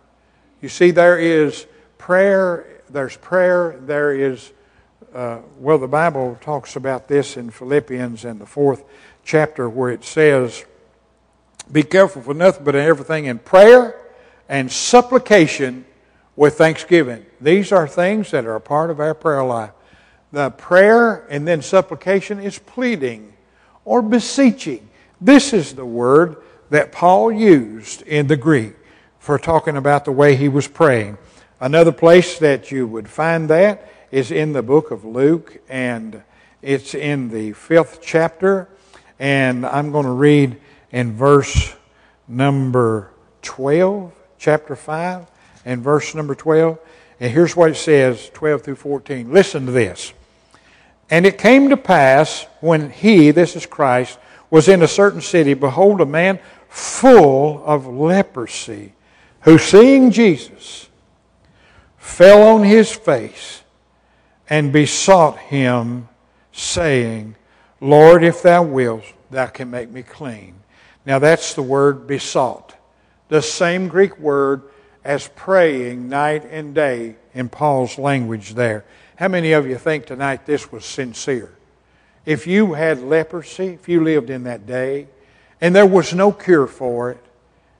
You 0.60 0.68
see, 0.68 0.90
there 0.90 1.18
is 1.18 1.66
prayer, 1.98 2.82
there's 2.88 3.16
prayer, 3.16 3.78
there 3.80 4.12
is, 4.12 4.52
uh, 5.14 5.38
well, 5.58 5.78
the 5.78 5.88
Bible 5.88 6.38
talks 6.40 6.76
about 6.76 7.08
this 7.08 7.36
in 7.36 7.50
Philippians 7.50 8.24
and 8.24 8.40
the 8.40 8.46
fourth 8.46 8.84
chapter 9.24 9.68
where 9.68 9.90
it 9.90 10.04
says, 10.04 10.64
Be 11.70 11.82
careful 11.82 12.22
for 12.22 12.34
nothing 12.34 12.64
but 12.64 12.74
in 12.74 12.82
everything 12.82 13.24
in 13.24 13.38
prayer 13.38 14.00
and 14.48 14.70
supplication 14.70 15.84
with 16.36 16.58
thanksgiving. 16.58 17.24
These 17.40 17.72
are 17.72 17.88
things 17.88 18.30
that 18.30 18.46
are 18.46 18.56
a 18.56 18.60
part 18.60 18.90
of 18.90 19.00
our 19.00 19.14
prayer 19.14 19.44
life. 19.44 19.72
The 20.32 20.50
prayer 20.50 21.26
and 21.30 21.46
then 21.46 21.62
supplication 21.62 22.40
is 22.40 22.58
pleading 22.58 23.32
or 23.84 24.02
beseeching. 24.02 24.88
This 25.20 25.52
is 25.52 25.74
the 25.74 25.86
word 25.86 26.36
that 26.70 26.92
Paul 26.92 27.30
used 27.30 28.02
in 28.02 28.26
the 28.26 28.36
Greek 28.36 28.74
for 29.18 29.38
talking 29.38 29.76
about 29.76 30.04
the 30.04 30.12
way 30.12 30.36
he 30.36 30.48
was 30.48 30.66
praying. 30.66 31.18
Another 31.60 31.92
place 31.92 32.38
that 32.40 32.70
you 32.70 32.86
would 32.86 33.08
find 33.08 33.48
that 33.48 33.88
is 34.10 34.30
in 34.30 34.52
the 34.52 34.62
book 34.62 34.90
of 34.90 35.04
Luke, 35.04 35.60
and 35.68 36.22
it's 36.62 36.94
in 36.94 37.30
the 37.30 37.52
fifth 37.52 38.00
chapter. 38.02 38.68
And 39.18 39.64
I'm 39.64 39.92
going 39.92 40.06
to 40.06 40.12
read 40.12 40.60
in 40.90 41.12
verse 41.12 41.74
number 42.26 43.10
12, 43.42 44.12
chapter 44.38 44.74
5, 44.76 45.26
and 45.64 45.82
verse 45.82 46.14
number 46.14 46.34
12. 46.34 46.78
And 47.20 47.32
here's 47.32 47.56
what 47.56 47.70
it 47.70 47.76
says 47.76 48.30
12 48.34 48.62
through 48.62 48.76
14. 48.76 49.32
Listen 49.32 49.66
to 49.66 49.72
this. 49.72 50.12
And 51.10 51.26
it 51.26 51.38
came 51.38 51.68
to 51.68 51.76
pass 51.76 52.46
when 52.60 52.90
he, 52.90 53.30
this 53.30 53.56
is 53.56 53.66
Christ, 53.66 54.18
was 54.50 54.68
in 54.68 54.82
a 54.82 54.88
certain 54.88 55.20
city, 55.20 55.54
behold, 55.54 56.00
a 56.00 56.06
man 56.06 56.38
full 56.68 57.62
of 57.64 57.86
leprosy, 57.86 58.94
who 59.42 59.58
seeing 59.58 60.10
Jesus, 60.10 60.88
fell 61.98 62.42
on 62.42 62.64
his 62.64 62.92
face 62.92 63.62
and 64.48 64.72
besought 64.72 65.38
him, 65.38 66.08
saying, 66.52 67.36
Lord, 67.80 68.24
if 68.24 68.42
thou 68.42 68.62
wilt, 68.62 69.04
thou 69.30 69.46
can 69.46 69.70
make 69.70 69.90
me 69.90 70.02
clean. 70.02 70.54
Now 71.06 71.18
that's 71.18 71.54
the 71.54 71.62
word 71.62 72.06
besought. 72.06 72.74
The 73.28 73.42
same 73.42 73.88
Greek 73.88 74.18
word 74.18 74.62
as 75.04 75.28
praying 75.36 76.08
night 76.08 76.44
and 76.50 76.74
day 76.74 77.16
in 77.34 77.48
Paul's 77.48 77.98
language 77.98 78.54
there. 78.54 78.84
How 79.16 79.28
many 79.28 79.52
of 79.52 79.66
you 79.66 79.76
think 79.76 80.06
tonight 80.06 80.46
this 80.46 80.72
was 80.72 80.84
sincere? 80.84 81.54
If 82.24 82.46
you 82.46 82.72
had 82.72 83.02
leprosy, 83.02 83.74
if 83.74 83.88
you 83.88 84.02
lived 84.02 84.30
in 84.30 84.44
that 84.44 84.66
day, 84.66 85.08
and 85.60 85.74
there 85.74 85.86
was 85.86 86.14
no 86.14 86.32
cure 86.32 86.66
for 86.66 87.10
it, 87.10 87.24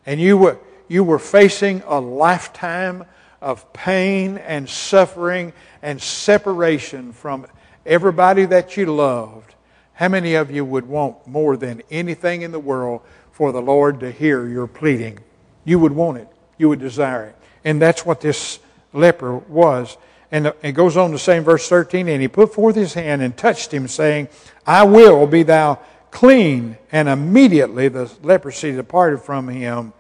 and 0.07 0.21
you 0.21 0.37
were, 0.37 0.59
you 0.87 1.03
were 1.03 1.19
facing 1.19 1.83
a 1.87 1.99
lifetime 1.99 3.05
of 3.41 3.73
pain 3.73 4.39
and 4.39 4.69
suffering 4.69 5.53
and 5.83 6.01
separation 6.01 7.13
from 7.13 7.47
everybody 7.87 8.45
that 8.45 8.77
you 8.77 8.87
loved, 8.87 9.54
how 9.95 10.09
many 10.09 10.35
of 10.35 10.51
you 10.51 10.65
would 10.65 10.87
want 10.87 11.27
more 11.27 11.57
than 11.57 11.83
anything 11.91 12.43
in 12.43 12.53
the 12.53 12.59
world 12.59 13.01
for 13.31 13.53
the 13.53 13.63
Lord 13.63 14.01
to 14.01 14.11
hear 14.11 14.47
your 14.49 14.67
pleading? 14.67 15.21
You 15.65 15.79
would 15.79 15.93
want 15.93 16.19
it. 16.19 16.29
You 16.59 16.69
would 16.69 16.81
desire 16.81 17.27
it. 17.27 17.37
And 17.65 17.81
that's 17.81 18.05
what 18.05 18.21
this 18.21 18.59
leper 18.93 19.37
was. 19.37 19.97
And 20.33 20.53
it 20.63 20.73
goes 20.73 20.97
on 20.97 21.13
to 21.13 21.19
say 21.19 21.37
in 21.37 21.45
verse 21.45 21.69
13, 21.69 22.09
and 22.09 22.21
he 22.21 22.27
put 22.27 22.53
forth 22.53 22.75
his 22.75 22.95
hand 22.95 23.23
and 23.23 23.37
touched 23.37 23.73
him, 23.73 23.87
saying, 23.87 24.29
I 24.67 24.83
will 24.83 25.29
be 25.29 25.45
thou 25.45 25.79
clean. 26.11 26.77
And 26.91 27.09
immediately 27.09 27.89
the 27.89 28.11
leprosy 28.23 28.73
departed 28.73 29.21
from 29.21 29.49
him. 29.49 29.93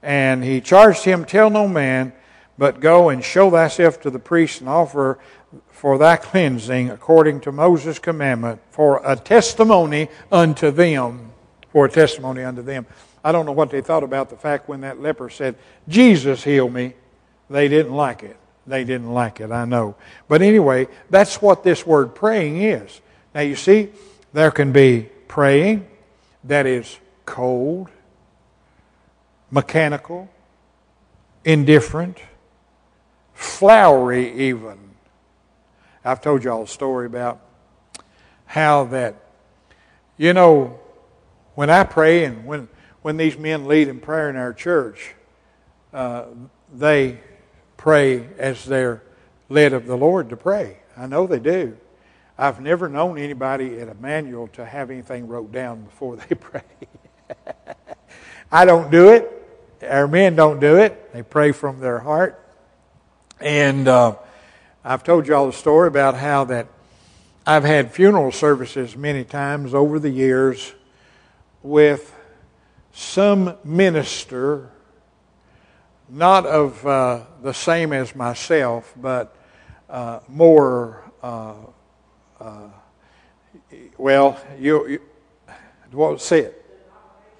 And 0.00 0.44
he 0.44 0.60
charged 0.60 1.04
him, 1.04 1.24
Tell 1.24 1.50
no 1.50 1.66
man, 1.66 2.12
but 2.56 2.78
go 2.78 3.08
and 3.08 3.24
show 3.24 3.50
thyself 3.50 4.00
to 4.02 4.10
the 4.10 4.18
priest 4.20 4.60
and 4.60 4.68
offer 4.68 5.18
for 5.80 5.96
thy 5.96 6.14
cleansing 6.14 6.90
according 6.90 7.40
to 7.40 7.50
Moses' 7.50 7.98
commandment 7.98 8.60
for 8.70 9.00
a 9.02 9.16
testimony 9.16 10.10
unto 10.30 10.70
them. 10.70 11.32
For 11.72 11.86
a 11.86 11.90
testimony 11.90 12.42
unto 12.42 12.60
them. 12.60 12.84
I 13.24 13.32
don't 13.32 13.46
know 13.46 13.52
what 13.52 13.70
they 13.70 13.80
thought 13.80 14.02
about 14.02 14.28
the 14.28 14.36
fact 14.36 14.68
when 14.68 14.82
that 14.82 15.00
leper 15.00 15.30
said, 15.30 15.54
Jesus 15.88 16.44
heal 16.44 16.68
me. 16.68 16.92
They 17.48 17.66
didn't 17.68 17.94
like 17.94 18.22
it. 18.22 18.36
They 18.66 18.84
didn't 18.84 19.14
like 19.14 19.40
it, 19.40 19.50
I 19.50 19.64
know. 19.64 19.94
But 20.28 20.42
anyway, 20.42 20.86
that's 21.08 21.40
what 21.40 21.64
this 21.64 21.86
word 21.86 22.14
praying 22.14 22.60
is. 22.60 23.00
Now 23.34 23.40
you 23.40 23.56
see, 23.56 23.88
there 24.34 24.50
can 24.50 24.72
be 24.72 25.08
praying 25.28 25.88
that 26.44 26.66
is 26.66 26.98
cold, 27.24 27.88
mechanical, 29.50 30.28
indifferent, 31.42 32.18
flowery, 33.32 34.30
even. 34.48 34.89
I've 36.04 36.20
told 36.20 36.44
you 36.44 36.50
all 36.50 36.62
a 36.62 36.68
story 36.68 37.06
about 37.06 37.40
how 38.46 38.84
that, 38.84 39.16
you 40.16 40.32
know, 40.32 40.80
when 41.54 41.68
I 41.70 41.84
pray 41.84 42.24
and 42.24 42.46
when, 42.46 42.68
when 43.02 43.16
these 43.16 43.36
men 43.36 43.66
lead 43.66 43.88
in 43.88 44.00
prayer 44.00 44.30
in 44.30 44.36
our 44.36 44.52
church, 44.52 45.14
uh, 45.92 46.24
they 46.72 47.20
pray 47.76 48.26
as 48.38 48.64
they're 48.64 49.02
led 49.48 49.72
of 49.72 49.86
the 49.86 49.96
Lord 49.96 50.30
to 50.30 50.36
pray. 50.36 50.78
I 50.96 51.06
know 51.06 51.26
they 51.26 51.38
do. 51.38 51.76
I've 52.38 52.60
never 52.60 52.88
known 52.88 53.18
anybody 53.18 53.78
at 53.80 53.88
Emmanuel 53.88 54.48
to 54.54 54.64
have 54.64 54.90
anything 54.90 55.28
wrote 55.28 55.52
down 55.52 55.82
before 55.82 56.16
they 56.28 56.34
pray. 56.34 56.62
I 58.50 58.64
don't 58.64 58.90
do 58.90 59.10
it. 59.10 59.30
Our 59.82 60.08
men 60.08 60.34
don't 60.34 60.60
do 60.60 60.76
it. 60.76 61.12
They 61.12 61.22
pray 61.22 61.52
from 61.52 61.80
their 61.80 61.98
heart. 61.98 62.42
And 63.40 63.86
uh, 63.86 64.16
I've 64.82 65.04
told 65.04 65.28
you 65.28 65.34
all 65.34 65.46
the 65.46 65.52
story 65.52 65.88
about 65.88 66.14
how 66.14 66.44
that 66.44 66.66
I've 67.46 67.64
had 67.64 67.92
funeral 67.92 68.32
services 68.32 68.96
many 68.96 69.24
times 69.24 69.74
over 69.74 69.98
the 69.98 70.08
years 70.08 70.72
with 71.62 72.16
some 72.90 73.58
minister, 73.62 74.70
not 76.08 76.46
of 76.46 76.86
uh, 76.86 77.20
the 77.42 77.52
same 77.52 77.92
as 77.92 78.16
myself, 78.16 78.94
but 78.96 79.36
uh, 79.90 80.20
more, 80.28 81.04
uh, 81.22 81.56
uh 82.40 82.68
well, 83.98 84.40
you, 84.58 84.88
you 84.88 85.00
what 85.92 86.22
say 86.22 86.40
it? 86.40 86.80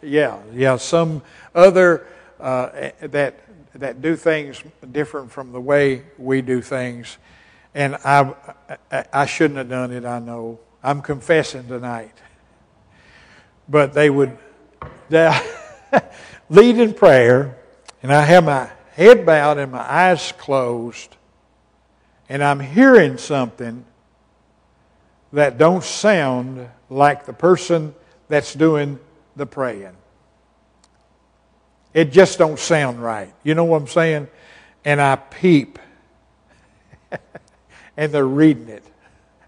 Yeah, 0.03 0.39
yeah, 0.53 0.77
some 0.77 1.23
other 1.55 2.07
uh, 2.39 2.91
that 3.01 3.41
that 3.75 4.03
do 4.03 4.17
things 4.17 4.63
different 4.93 5.31
from 5.31 5.53
the 5.53 5.61
way 5.61 6.03
we 6.19 6.43
do 6.43 6.61
things. 6.61 7.19
And 7.75 7.97
I, 8.05 8.35
I 9.13 9.27
shouldn't 9.27 9.59
have 9.59 9.69
done 9.69 9.93
it, 9.93 10.05
I 10.05 10.19
know. 10.19 10.59
I'm 10.83 11.03
confessing 11.03 11.69
tonight. 11.69 12.15
But 13.69 13.93
they 13.93 14.11
would 14.11 14.37
lead 15.11 16.79
in 16.79 16.95
prayer, 16.95 17.59
and 18.03 18.13
I 18.13 18.23
have 18.23 18.45
my 18.45 18.71
head 18.93 19.25
bowed 19.25 19.59
and 19.59 19.71
my 19.71 19.81
eyes 19.81 20.33
closed, 20.33 21.17
and 22.29 22.43
I'm 22.43 22.61
hearing 22.61 23.19
something 23.19 23.85
that 25.33 25.59
don't 25.59 25.85
sound 25.85 26.69
like 26.89 27.27
the 27.27 27.33
person 27.33 27.95
that's 28.29 28.55
doing 28.55 28.99
the 29.37 29.47
praying. 29.47 29.97
It 31.93 32.13
just 32.13 32.39
don't 32.39 32.59
sound 32.59 33.03
right. 33.03 33.33
You 33.43 33.55
know 33.55 33.65
what 33.65 33.83
I'm 33.83 33.89
saying? 33.89 34.29
And 34.85 35.01
I 35.01 35.17
peep. 35.17 35.79
and 38.01 38.11
they're 38.13 38.25
reading 38.25 38.71
it 38.71 38.83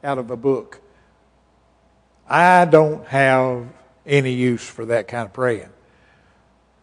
out 0.05 0.18
of 0.18 0.30
a 0.30 0.36
book. 0.36 0.78
I 2.28 2.66
don't 2.66 3.07
have 3.07 3.66
any 4.05 4.34
use 4.34 4.68
for 4.68 4.84
that 4.84 5.09
kind 5.09 5.24
of 5.24 5.32
praying. 5.32 5.70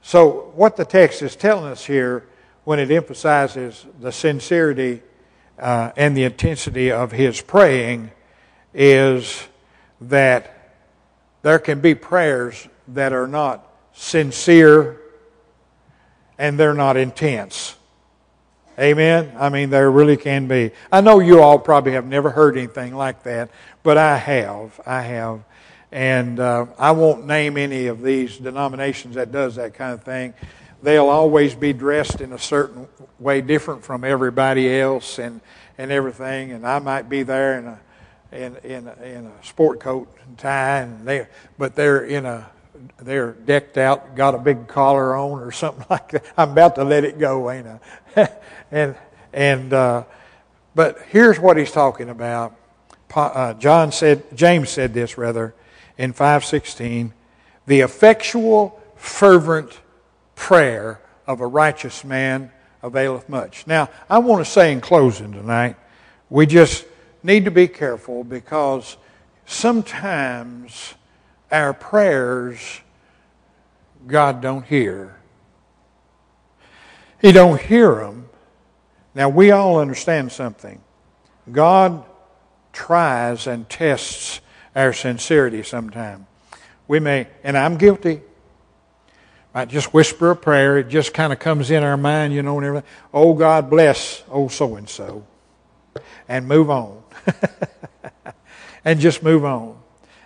So, 0.01 0.51
what 0.55 0.77
the 0.77 0.83
text 0.83 1.21
is 1.21 1.35
telling 1.35 1.71
us 1.71 1.85
here 1.85 2.25
when 2.63 2.79
it 2.79 2.89
emphasizes 2.89 3.85
the 4.01 4.11
sincerity 4.11 5.03
uh, 5.59 5.91
and 5.95 6.17
the 6.17 6.23
intensity 6.23 6.91
of 6.91 7.11
his 7.11 7.39
praying 7.39 8.09
is 8.73 9.47
that 10.01 10.73
there 11.43 11.59
can 11.59 11.81
be 11.81 11.93
prayers 11.93 12.67
that 12.87 13.13
are 13.13 13.27
not 13.27 13.71
sincere 13.93 14.99
and 16.39 16.59
they're 16.59 16.73
not 16.73 16.97
intense. 16.97 17.75
Amen? 18.79 19.33
I 19.37 19.49
mean, 19.49 19.71
there 19.71 19.91
really 19.91 20.15
can 20.15 20.47
be. 20.47 20.71
I 20.89 21.01
know 21.01 21.19
you 21.19 21.41
all 21.41 21.59
probably 21.59 21.91
have 21.93 22.05
never 22.05 22.29
heard 22.29 22.57
anything 22.57 22.95
like 22.95 23.23
that, 23.23 23.49
but 23.83 23.97
I 23.97 24.15
have. 24.15 24.79
I 24.85 25.01
have. 25.01 25.41
And 25.91 26.39
uh, 26.39 26.67
I 26.77 26.91
won't 26.91 27.27
name 27.27 27.57
any 27.57 27.87
of 27.87 28.01
these 28.01 28.37
denominations 28.37 29.15
that 29.15 29.33
does 29.33 29.55
that 29.55 29.73
kind 29.73 29.93
of 29.93 30.03
thing. 30.03 30.33
They'll 30.81 31.09
always 31.09 31.55
be 31.55 31.73
dressed 31.73 32.21
in 32.21 32.31
a 32.31 32.39
certain 32.39 32.87
way 33.19 33.41
different 33.41 33.83
from 33.83 34.05
everybody 34.05 34.79
else 34.79 35.19
and, 35.19 35.41
and 35.77 35.91
everything. 35.91 36.53
And 36.53 36.65
I 36.65 36.79
might 36.79 37.09
be 37.09 37.23
there 37.23 37.59
in 37.59 37.65
a, 37.65 37.79
in, 38.31 38.55
in, 38.63 38.87
a, 38.87 39.03
in 39.03 39.25
a 39.25 39.45
sport 39.45 39.81
coat 39.81 40.07
and 40.25 40.37
tie, 40.37 40.79
and 40.79 41.05
they, 41.05 41.27
but 41.57 41.75
they're 41.75 42.05
in 42.05 42.25
a 42.25 42.49
they're 43.01 43.33
decked 43.33 43.77
out, 43.77 44.15
got 44.15 44.35
a 44.35 44.37
big 44.37 44.67
collar 44.67 45.15
on 45.15 45.39
or 45.39 45.51
something 45.51 45.85
like 45.89 46.09
that. 46.11 46.25
I'm 46.37 46.51
about 46.51 46.75
to 46.75 46.83
let 46.83 47.03
it 47.03 47.19
go, 47.19 47.51
ain't 47.51 47.67
I? 48.15 48.29
and 48.71 48.95
and 49.33 49.73
uh, 49.73 50.03
but 50.75 50.99
here's 51.09 51.39
what 51.39 51.57
he's 51.57 51.71
talking 51.71 52.09
about. 52.09 52.55
Uh, 53.15 53.53
John 53.55 53.91
said, 53.91 54.23
James 54.35 54.69
said 54.69 54.93
this 54.93 55.17
rather 55.17 55.55
in 55.97 56.13
5:16, 56.13 57.11
the 57.65 57.81
effectual, 57.81 58.79
fervent 58.95 59.79
prayer 60.35 61.01
of 61.27 61.41
a 61.41 61.47
righteous 61.47 62.03
man 62.03 62.51
availeth 62.81 63.27
much. 63.27 63.67
Now, 63.67 63.89
I 64.09 64.19
want 64.19 64.45
to 64.45 64.49
say 64.49 64.71
in 64.71 64.81
closing 64.81 65.31
tonight, 65.31 65.75
we 66.29 66.45
just 66.45 66.85
need 67.23 67.45
to 67.45 67.51
be 67.51 67.67
careful 67.67 68.23
because 68.23 68.95
sometimes 69.45 70.93
our 71.51 71.73
prayers 71.73 72.81
God 74.07 74.41
don't 74.41 74.65
hear. 74.65 75.15
He 77.21 77.31
don't 77.31 77.59
hear 77.59 77.95
them. 77.95 78.28
Now 79.15 79.29
we 79.29 79.51
all 79.51 79.79
understand 79.79 80.31
something. 80.31 80.81
God 81.51 82.03
tries 82.73 83.47
and 83.47 83.67
tests 83.69 84.41
our 84.75 84.93
sincerity 84.93 85.63
sometime. 85.63 86.27
We 86.87 86.99
may, 86.99 87.27
and 87.43 87.57
I'm 87.57 87.77
guilty. 87.77 88.21
I 89.53 89.65
just 89.65 89.93
whisper 89.93 90.31
a 90.31 90.35
prayer. 90.35 90.77
It 90.77 90.89
just 90.89 91.13
kind 91.13 91.33
of 91.33 91.39
comes 91.39 91.71
in 91.71 91.83
our 91.83 91.97
mind, 91.97 92.33
you 92.33 92.43
know, 92.43 92.57
and 92.57 92.65
everything. 92.65 92.89
Oh, 93.13 93.33
God 93.33 93.69
bless, 93.69 94.23
oh, 94.29 94.47
so 94.47 94.75
and 94.75 94.87
so. 94.87 95.25
And 96.27 96.47
move 96.47 96.69
on. 96.69 97.01
and 98.85 98.99
just 98.99 99.23
move 99.23 99.43
on. 99.43 99.79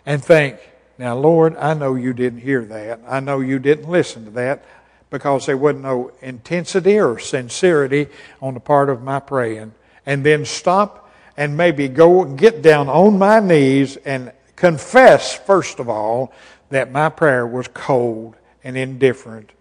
And 0.05 0.23
think, 0.23 0.59
now, 0.97 1.15
Lord, 1.15 1.55
I 1.55 1.73
know 1.73 1.95
you 1.95 2.13
didn't 2.13 2.41
hear 2.41 2.63
that. 2.65 2.99
I 3.07 3.19
know 3.21 3.39
you 3.39 3.59
didn't 3.59 3.89
listen 3.89 4.25
to 4.25 4.31
that 4.31 4.65
because 5.14 5.45
there 5.45 5.55
wasn't 5.55 5.84
no 5.84 6.11
intensity 6.24 6.99
or 6.99 7.20
sincerity 7.20 8.07
on 8.41 8.55
the 8.55 8.59
part 8.59 8.89
of 8.89 9.03
my 9.03 9.20
praying. 9.20 9.72
And 10.07 10.26
then 10.26 10.43
stop 10.43 11.07
and 11.38 11.55
maybe 11.55 11.88
go 11.88 12.26
get 12.26 12.64
down 12.64 12.89
on 12.89 13.20
my 13.20 13.39
knees 13.39 13.95
and 13.97 14.32
confess, 14.55 15.36
first 15.36 15.80
of 15.80 15.88
all, 15.88 16.34
that 16.72 16.91
my 16.91 17.09
prayer 17.09 17.45
was 17.45 17.68
cold 17.68 18.36
and 18.64 18.76
indifferent 18.76 19.51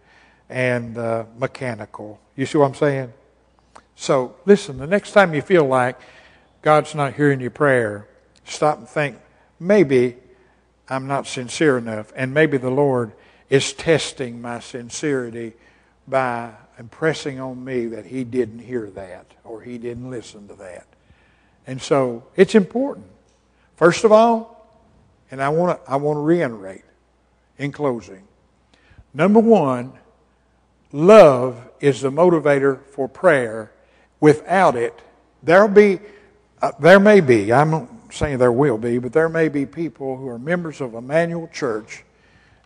and 0.49 0.97
uh, 0.97 1.27
mechanical. 1.39 2.19
You 2.35 2.47
see 2.47 2.57
what 2.57 2.69
I'm 2.69 2.75
saying? 2.75 3.13
So, 3.95 4.35
listen, 4.47 4.79
the 4.79 4.87
next 4.87 5.13
time 5.13 5.35
you 5.35 5.43
feel 5.43 5.67
like 5.67 6.01
God's 6.63 6.95
not 6.95 7.13
hearing 7.13 7.41
your 7.41 7.51
prayer, 7.51 8.09
stop 8.47 8.79
and 8.79 8.89
think, 8.89 9.19
maybe 9.61 10.17
I'm 10.89 11.07
not 11.07 11.27
sincere 11.27 11.77
enough. 11.77 12.11
And 12.17 12.33
maybe 12.33 12.57
the 12.57 12.71
Lord 12.71 13.13
is 13.53 13.75
testing 13.75 14.41
my 14.41 14.59
sincerity 14.61 15.53
by 16.09 16.51
impressing 16.79 17.39
on 17.39 17.63
me 17.63 17.85
that 17.85 18.07
He 18.07 18.25
didn't 18.25 18.61
hear 18.61 18.89
that 18.93 19.27
or 19.45 19.61
He 19.61 19.77
didn't 19.77 20.09
listen 20.09 20.49
to 20.49 20.55
that. 20.55 20.87
And 21.67 21.81
so 21.81 22.25
it's 22.35 22.55
important. 22.55 23.05
First 23.77 24.05
of 24.05 24.13
all, 24.13 24.67
and 25.31 25.43
I 25.43 25.51
want 25.51 25.85
to 25.85 25.91
I 25.91 25.97
want 25.97 26.17
to 26.17 26.21
reiterate 26.23 26.85
in 27.59 27.73
closing. 27.73 28.23
Number 29.13 29.41
one, 29.41 29.93
love 30.91 31.61
is 31.79 32.01
the 32.01 32.11
motivator 32.11 32.83
for 32.87 33.07
prayer. 33.07 33.71
Without 34.19 34.77
it, 34.77 34.99
there'll 35.43 35.69
be, 35.69 36.01
uh, 36.63 36.73
there 36.81 36.99
may 36.99 37.21
be, 37.21 37.53
I'm 37.53 37.71
not 37.71 37.89
saying 38.11 38.39
there 38.39 38.51
will 38.51 38.79
be, 38.79 38.97
but 38.97 39.13
there 39.13 39.29
may 39.29 39.51
be 39.51 39.67
people 39.67 40.17
who 40.17 40.27
are 40.29 40.39
members 40.39 40.81
of 40.81 40.95
Emmanuel 40.95 41.51
Church, 41.53 42.03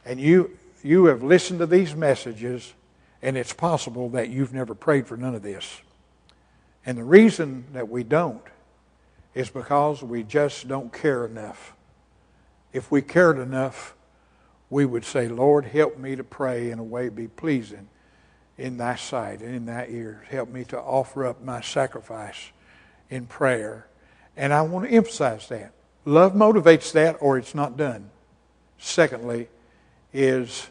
and 0.05 0.21
you 0.21 0.56
you 0.87 1.07
have 1.07 1.23
listened 1.23 1.59
to 1.59 1.67
these 1.67 1.95
messages, 1.95 2.73
and 3.21 3.37
it's 3.37 3.53
possible 3.53 4.09
that 4.11 4.29
you've 4.29 4.55
never 4.55 4.75
prayed 4.75 5.07
for 5.07 5.17
none 5.17 5.35
of 5.35 5.43
this. 5.43 5.81
And 6.85 6.97
the 6.97 7.05
reason 7.05 7.65
that 7.73 7.89
we 7.89 8.05
don't 8.05 8.43
is 9.35 9.51
because 9.51 10.03
we 10.03 10.23
just 10.23 10.69
don't 10.69 10.93
care 10.93 11.27
enough. 11.27 11.75
If 12.73 12.91
we 12.91 13.03
cared 13.03 13.39
enough, 13.39 13.95
we 14.71 14.85
would 14.85 15.05
say, 15.05 15.29
Lord, 15.29 15.67
help 15.67 15.99
me 15.99 16.17
to 16.17 16.25
pray 16.25 16.71
in 16.71 16.79
a 16.79 16.85
way 16.85 17.09
be 17.09 17.29
pleasing 17.29 17.89
in 18.57 18.77
thy 18.77 18.97
sight 18.97 19.41
and 19.41 19.55
in 19.55 19.67
thy 19.67 19.87
ears. 19.89 20.27
Help 20.31 20.49
me 20.49 20.65
to 20.65 20.79
offer 20.79 21.27
up 21.27 21.43
my 21.43 21.61
sacrifice 21.61 22.51
in 23.11 23.27
prayer 23.27 23.87
and 24.37 24.53
I 24.53 24.63
want 24.63 24.89
to 24.89 24.95
emphasize 24.95 25.49
that. 25.49 25.73
Love 26.05 26.35
motivates 26.35 26.93
that 26.93 27.17
or 27.21 27.39
it's 27.39 27.55
not 27.55 27.77
done. 27.77 28.11
Secondly, 28.79 29.49
is 30.13 30.69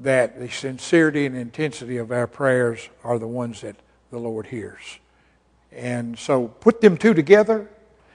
that 0.00 0.38
the 0.38 0.48
sincerity 0.48 1.26
and 1.26 1.36
intensity 1.36 1.96
of 1.96 2.10
our 2.10 2.26
prayers 2.26 2.88
are 3.04 3.18
the 3.18 3.26
ones 3.26 3.60
that 3.60 3.76
the 4.10 4.18
Lord 4.18 4.46
hears. 4.46 4.98
And 5.72 6.18
so 6.18 6.48
put 6.48 6.80
them 6.80 6.96
two 6.96 7.14
together, 7.14 7.68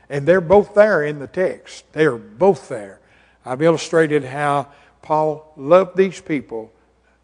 and 0.10 0.28
they're 0.28 0.42
both 0.42 0.74
there 0.74 1.04
in 1.04 1.20
the 1.20 1.28
text. 1.28 1.92
They 1.94 2.06
are 2.06 2.18
both 2.18 2.68
there. 2.70 3.00
I've 3.46 3.62
illustrated 3.62 4.24
how 4.24 4.68
Paul 5.02 5.54
loved 5.56 5.96
these 5.96 6.20
people, 6.20 6.72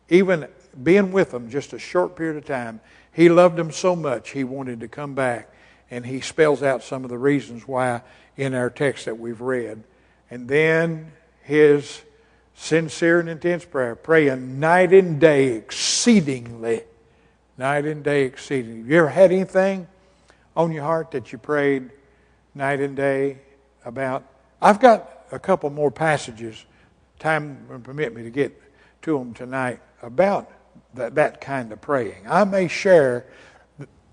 even 0.10 0.48
being 0.82 1.12
with 1.12 1.32
them 1.32 1.50
just 1.50 1.74
a 1.74 1.80
short 1.80 2.16
period 2.16 2.38
of 2.38 2.46
time. 2.46 2.80
He 3.12 3.28
loved 3.28 3.58
them 3.58 3.72
so 3.72 3.96
much, 3.96 4.30
he 4.30 4.44
wanted 4.44 4.80
to 4.80 4.88
come 4.88 5.16
back 5.16 5.52
and 5.92 6.06
he 6.06 6.22
spells 6.22 6.64
out 6.64 6.82
some 6.82 7.04
of 7.04 7.10
the 7.10 7.18
reasons 7.18 7.68
why 7.68 8.02
in 8.38 8.56
our 8.56 8.70
text 8.70 9.06
that 9.06 9.20
we've 9.20 9.42
read. 9.42 9.84
And 10.32 10.48
then 10.48 11.12
his 11.44 12.02
sincere 12.56 13.20
and 13.20 13.30
intense 13.30 13.66
prayer, 13.66 13.96
praying 13.96 14.60
night 14.60 14.94
and 14.94 15.20
day 15.20 15.54
exceedingly. 15.54 16.84
Night 17.58 17.86
and 17.86 18.04
day 18.04 18.24
exceedingly. 18.24 18.90
You 18.90 19.00
ever 19.00 19.10
had 19.10 19.32
anything 19.32 19.88
on 20.56 20.72
your 20.72 20.84
heart 20.84 21.12
that 21.12 21.32
you 21.32 21.38
prayed 21.38 21.92
night 22.56 22.80
and 22.80 22.96
day 22.96 23.40
about? 23.86 24.24
I've 24.62 24.80
got 24.80 25.26
a 25.32 25.40
couple 25.40 25.70
more 25.70 25.92
passages. 25.92 26.66
Time 27.20 27.68
will 27.70 27.80
permit 27.80 28.16
me 28.16 28.24
to 28.24 28.30
get 28.30 28.60
to 29.04 29.18
them 29.18 29.34
tonight 29.34 29.80
about 30.02 30.52
that, 30.94 31.16
that 31.16 31.42
kind 31.42 31.72
of 31.72 31.82
praying. 31.82 32.26
I 32.28 32.44
may 32.44 32.68
share 32.68 33.26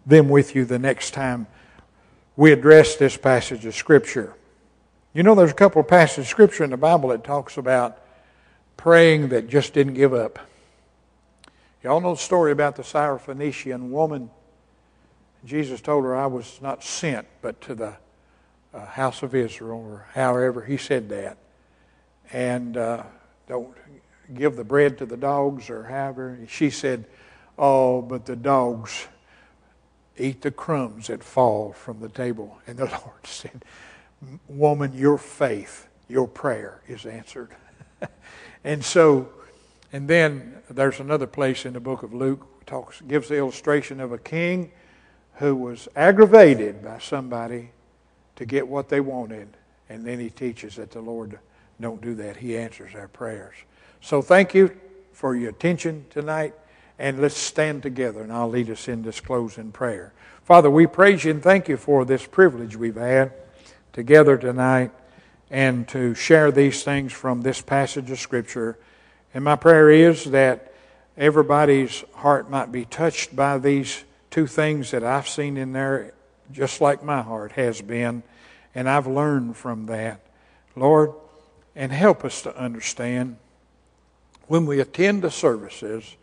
them 0.07 0.29
with 0.29 0.55
you 0.55 0.65
the 0.65 0.79
next 0.79 1.13
time 1.13 1.47
we 2.37 2.53
address 2.53 2.97
this 2.97 3.17
passage 3.17 3.67
of 3.67 3.75
Scripture. 3.75 4.35
You 5.13 5.23
know, 5.23 5.35
there's 5.35 5.51
a 5.51 5.55
couple 5.55 5.81
of 5.81 5.89
passages 5.89 6.27
of 6.27 6.29
Scripture 6.29 6.65
in 6.65 6.71
the 6.71 6.77
Bible 6.77 7.09
that 7.11 7.25
talks 7.25 7.57
about 7.57 7.99
praying 8.79 9.29
that 9.29 9.49
just 9.49 9.75
didn't 9.75 9.95
give 9.95 10.15
up. 10.15 10.39
Y'all 11.83 12.01
know 12.01 12.15
the 12.15 12.21
story 12.21 12.53
about 12.53 12.77
the 12.77 12.83
Syrophoenician 12.83 13.91
woman. 13.91 14.31
Jesus 15.45 15.83
told 15.83 16.05
her, 16.05 16.17
I 16.17 16.27
was 16.27 16.59
not 16.63 16.83
sent 16.83 17.27
but 17.43 17.61
to 17.63 17.75
the 17.75 17.97
uh, 18.73 18.87
house 18.87 19.23
of 19.23 19.35
Israel, 19.35 19.79
or 19.79 20.07
however 20.15 20.65
he 20.65 20.77
said 20.77 21.09
that. 21.11 21.37
And 22.33 22.77
uh, 22.77 23.03
don't 23.47 23.75
give 24.35 24.57
the 24.57 24.65
bread 24.65 24.99
to 24.99 25.07
the 25.07 25.17
dogs, 25.17 25.71
or 25.71 25.85
however. 25.85 26.39
She 26.49 26.71
said, 26.71 27.05
Oh, 27.59 28.03
but 28.03 28.27
the 28.27 28.37
dogs 28.37 29.09
eat 30.17 30.43
the 30.43 30.51
crumbs 30.51 31.09
that 31.09 31.25
fall 31.25 31.73
from 31.73 32.01
the 32.01 32.09
table. 32.09 32.59
And 32.67 32.79
the 32.79 32.85
Lord 33.05 33.25
said, 33.27 33.65
Woman, 34.47 34.93
your 34.93 35.19
faith, 35.19 35.89
your 36.09 36.29
prayer 36.29 36.83
is 36.87 37.07
answered. 37.07 37.51
and 38.65 38.85
so, 38.85 39.29
and 39.93 40.09
then 40.09 40.55
there's 40.71 41.01
another 41.01 41.27
place 41.27 41.65
in 41.65 41.73
the 41.73 41.81
book 41.81 42.03
of 42.03 42.13
Luke 42.13 42.47
talks 42.67 43.01
gives 43.01 43.29
the 43.29 43.37
illustration 43.37 43.99
of 44.01 44.13
a 44.13 44.19
king 44.19 44.71
who 45.37 45.57
was 45.57 45.89
aggravated 45.97 46.85
by 46.85 46.99
somebody 46.99 47.71
to 48.37 48.45
get 48.45 48.69
what 48.69 48.89
they 48.89 49.01
wanted, 49.01 49.49
and 49.89 50.05
then 50.05 50.21
he 50.21 50.31
teaches 50.31 50.77
that 50.77 50.91
the 50.91 51.01
Lord 51.01 51.39
don't 51.81 52.01
do 52.03 52.15
that. 52.17 52.37
He 52.37 52.57
answers 52.57 52.95
our 52.95 53.09
prayers. 53.09 53.55
So 54.01 54.21
thank 54.21 54.55
you 54.55 54.77
for 55.13 55.35
your 55.35 55.51
attention 55.51 56.05
tonight, 56.11 56.55
and 56.99 57.21
let's 57.21 57.37
stand 57.37 57.83
together, 57.83 58.23
and 58.23 58.33
I'll 58.33 58.51
lead 58.51 58.71
us 58.71 58.89
in 58.89 59.03
this 59.03 59.21
closing 59.21 59.73
prayer. 59.73 60.13
Father, 60.45 60.71
we 60.71 60.87
praise 60.87 61.25
you 61.25 61.31
and 61.31 61.43
thank 61.43 61.69
you 61.69 61.77
for 61.77 62.05
this 62.05 62.27
privilege 62.27 62.77
we've 62.77 62.97
had 62.97 63.33
together 63.93 64.37
tonight 64.37 64.91
and 65.51 65.89
to 65.89 66.15
share 66.15 66.51
these 66.51 66.83
things 66.83 67.13
from 67.13 67.43
this 67.43 67.61
passage 67.61 68.11
of 68.11 68.19
Scripture. 68.19 68.79
And 69.33 69.45
my 69.45 69.57
prayer 69.57 69.91
is 69.91 70.25
that 70.27 70.73
everybody's 71.17 72.05
heart 72.15 72.51
might 72.51 72.71
be 72.71 72.85
touched 72.85 73.35
by 73.35 73.59
these 73.59 74.05
two 74.31 74.47
things 74.47 74.91
that 74.91 75.05
I've 75.05 75.29
seen 75.29 75.57
in 75.57 75.73
there, 75.73 76.13
just 76.53 76.81
like 76.81 77.03
my 77.03 77.23
heart 77.23 77.53
has 77.53 77.81
been, 77.81 78.23
and 78.75 78.89
I've 78.89 79.07
learned 79.07 79.57
from 79.57 79.87
that. 79.87 80.21
Lord, 80.77 81.13
and 81.75 81.93
help 81.93 82.25
us 82.25 82.43
to 82.43 82.57
understand 82.57 83.37
when 84.47 84.67
we 84.67 84.81
attend 84.81 85.23
the 85.23 85.31
services 85.31 86.17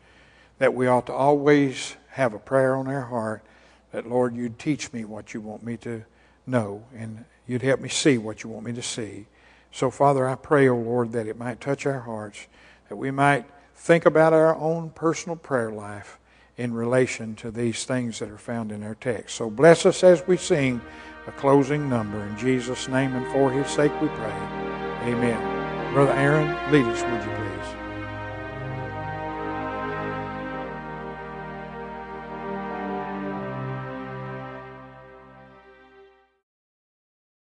that 0.57 0.73
we 0.73 0.87
ought 0.87 1.07
to 1.07 1.13
always 1.13 1.95
have 2.09 2.33
a 2.33 2.39
prayer 2.39 2.75
on 2.75 2.87
our 2.87 3.01
heart 3.01 3.43
that, 3.91 4.07
Lord, 4.07 4.35
you'd 4.35 4.59
teach 4.59 4.91
me 4.91 5.05
what 5.05 5.33
you 5.33 5.41
want 5.41 5.63
me 5.63 5.77
to 5.77 6.03
know 6.45 6.83
and 6.95 7.25
you'd 7.47 7.61
help 7.61 7.79
me 7.79 7.89
see 7.89 8.17
what 8.17 8.43
you 8.43 8.49
want 8.49 8.65
me 8.65 8.73
to 8.73 8.81
see. 8.81 9.27
So, 9.71 9.89
Father, 9.89 10.27
I 10.27 10.35
pray, 10.35 10.69
O 10.69 10.75
oh 10.75 10.79
Lord, 10.79 11.11
that 11.13 11.27
it 11.27 11.37
might 11.37 11.59
touch 11.59 11.85
our 11.85 11.99
hearts, 11.99 12.47
that 12.89 12.95
we 12.95 13.11
might 13.11 13.45
think 13.75 14.05
about 14.05 14.33
our 14.33 14.55
own 14.55 14.89
personal 14.91 15.35
prayer 15.35 15.71
life 15.71 16.17
in 16.57 16.73
relation 16.73 17.35
to 17.35 17.51
these 17.51 17.83
things 17.83 18.19
that 18.19 18.29
are 18.29 18.37
found 18.37 18.71
in 18.71 18.83
our 18.83 18.95
text. 18.95 19.35
So, 19.35 19.49
bless 19.49 19.85
us 19.85 20.03
as 20.03 20.25
we 20.27 20.37
sing 20.37 20.79
a 21.27 21.31
closing 21.31 21.89
number. 21.89 22.23
In 22.23 22.37
Jesus' 22.37 22.87
name 22.87 23.13
and 23.13 23.25
for 23.33 23.51
his 23.51 23.67
sake 23.67 23.91
we 24.01 24.07
pray. 24.09 24.37
Amen. 25.03 25.93
Brother 25.93 26.13
Aaron, 26.13 26.71
lead 26.71 26.85
us, 26.85 27.01
would 27.03 27.23
you? 27.23 27.24